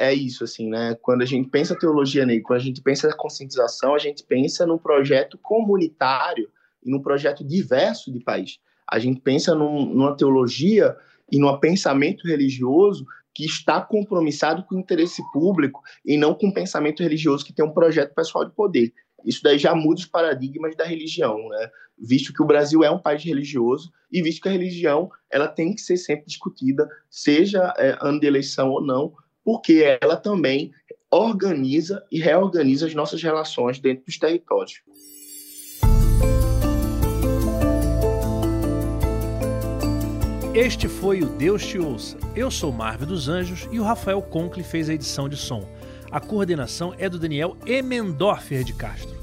é 0.00 0.14
isso, 0.14 0.44
assim, 0.44 0.66
né? 0.66 0.96
Quando 1.02 1.20
a 1.20 1.26
gente 1.26 1.50
pensa 1.50 1.78
teologia 1.78 2.24
negra, 2.24 2.42
quando 2.42 2.60
a 2.60 2.64
gente 2.64 2.80
pensa 2.80 3.06
na 3.06 3.14
conscientização, 3.14 3.94
a 3.94 3.98
gente 3.98 4.24
pensa 4.24 4.64
num 4.66 4.78
projeto 4.78 5.36
comunitário 5.36 6.48
e 6.82 6.90
num 6.90 7.02
projeto 7.02 7.44
diverso 7.44 8.10
de 8.10 8.18
país. 8.18 8.58
A 8.90 8.98
gente 8.98 9.20
pensa 9.20 9.54
num, 9.54 9.84
numa 9.84 10.16
teologia 10.16 10.96
e 11.30 11.38
num 11.38 11.54
pensamento 11.58 12.26
religioso 12.26 13.04
que 13.34 13.44
está 13.44 13.78
compromissado 13.78 14.64
com 14.64 14.74
o 14.74 14.80
interesse 14.80 15.22
público 15.32 15.82
e 16.02 16.16
não 16.16 16.34
com 16.34 16.48
o 16.48 16.54
pensamento 16.54 17.02
religioso 17.02 17.44
que 17.44 17.52
tem 17.52 17.64
um 17.64 17.74
projeto 17.74 18.14
pessoal 18.14 18.46
de 18.46 18.54
poder. 18.54 18.94
Isso 19.26 19.42
daí 19.42 19.58
já 19.58 19.74
muda 19.74 20.00
os 20.00 20.06
paradigmas 20.06 20.74
da 20.74 20.84
religião, 20.84 21.36
né? 21.50 21.70
Visto 21.98 22.32
que 22.32 22.42
o 22.42 22.46
Brasil 22.46 22.82
é 22.82 22.90
um 22.90 22.98
país 22.98 23.22
religioso 23.22 23.92
e 24.10 24.22
visto 24.22 24.40
que 24.40 24.48
a 24.48 24.52
religião 24.52 25.10
ela 25.30 25.46
tem 25.46 25.74
que 25.74 25.82
ser 25.82 25.98
sempre 25.98 26.24
discutida, 26.24 26.88
seja 27.10 27.74
é, 27.76 27.98
ano 28.00 28.18
de 28.18 28.26
eleição 28.26 28.70
ou 28.70 28.82
não, 28.82 29.12
porque 29.44 29.98
ela 30.00 30.16
também 30.16 30.72
organiza 31.10 32.04
e 32.10 32.20
reorganiza 32.20 32.86
as 32.86 32.94
nossas 32.94 33.22
relações 33.22 33.78
dentro 33.78 34.04
dos 34.04 34.18
territórios. 34.18 34.82
Este 40.54 40.88
foi 40.88 41.22
o 41.22 41.26
Deus 41.26 41.66
Te 41.66 41.78
Ouça. 41.78 42.18
Eu 42.34 42.50
sou 42.50 42.72
Marvel 42.72 43.06
dos 43.06 43.28
Anjos 43.28 43.68
e 43.70 43.78
o 43.78 43.84
Rafael 43.84 44.20
Conkle 44.20 44.62
fez 44.62 44.88
a 44.88 44.94
edição 44.94 45.28
de 45.28 45.36
som. 45.36 45.66
A 46.10 46.20
coordenação 46.20 46.92
é 46.98 47.08
do 47.08 47.20
Daniel 47.20 47.56
Emendorfer 47.64 48.64
de 48.64 48.74
Castro. 48.74 49.16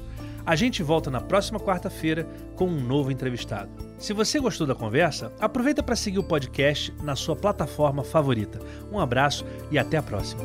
A 0.46 0.56
gente 0.56 0.82
volta 0.82 1.12
na 1.12 1.20
próxima 1.20 1.60
quarta-feira 1.60 2.24
com 2.56 2.66
um 2.66 2.80
novo 2.80 3.12
entrevistado. 3.12 3.87
Se 3.98 4.14
você 4.14 4.40
gostou 4.40 4.68
da 4.68 4.76
conversa, 4.76 5.32
aproveita 5.40 5.82
para 5.82 5.96
seguir 5.96 6.20
o 6.20 6.24
podcast 6.24 6.94
na 7.02 7.16
sua 7.16 7.36
plataforma 7.36 8.04
favorita. 8.04 8.60
Um 8.92 9.00
abraço 9.00 9.44
e 9.72 9.80
até 9.80 9.98
a 9.98 10.04
próxima. 10.04 10.44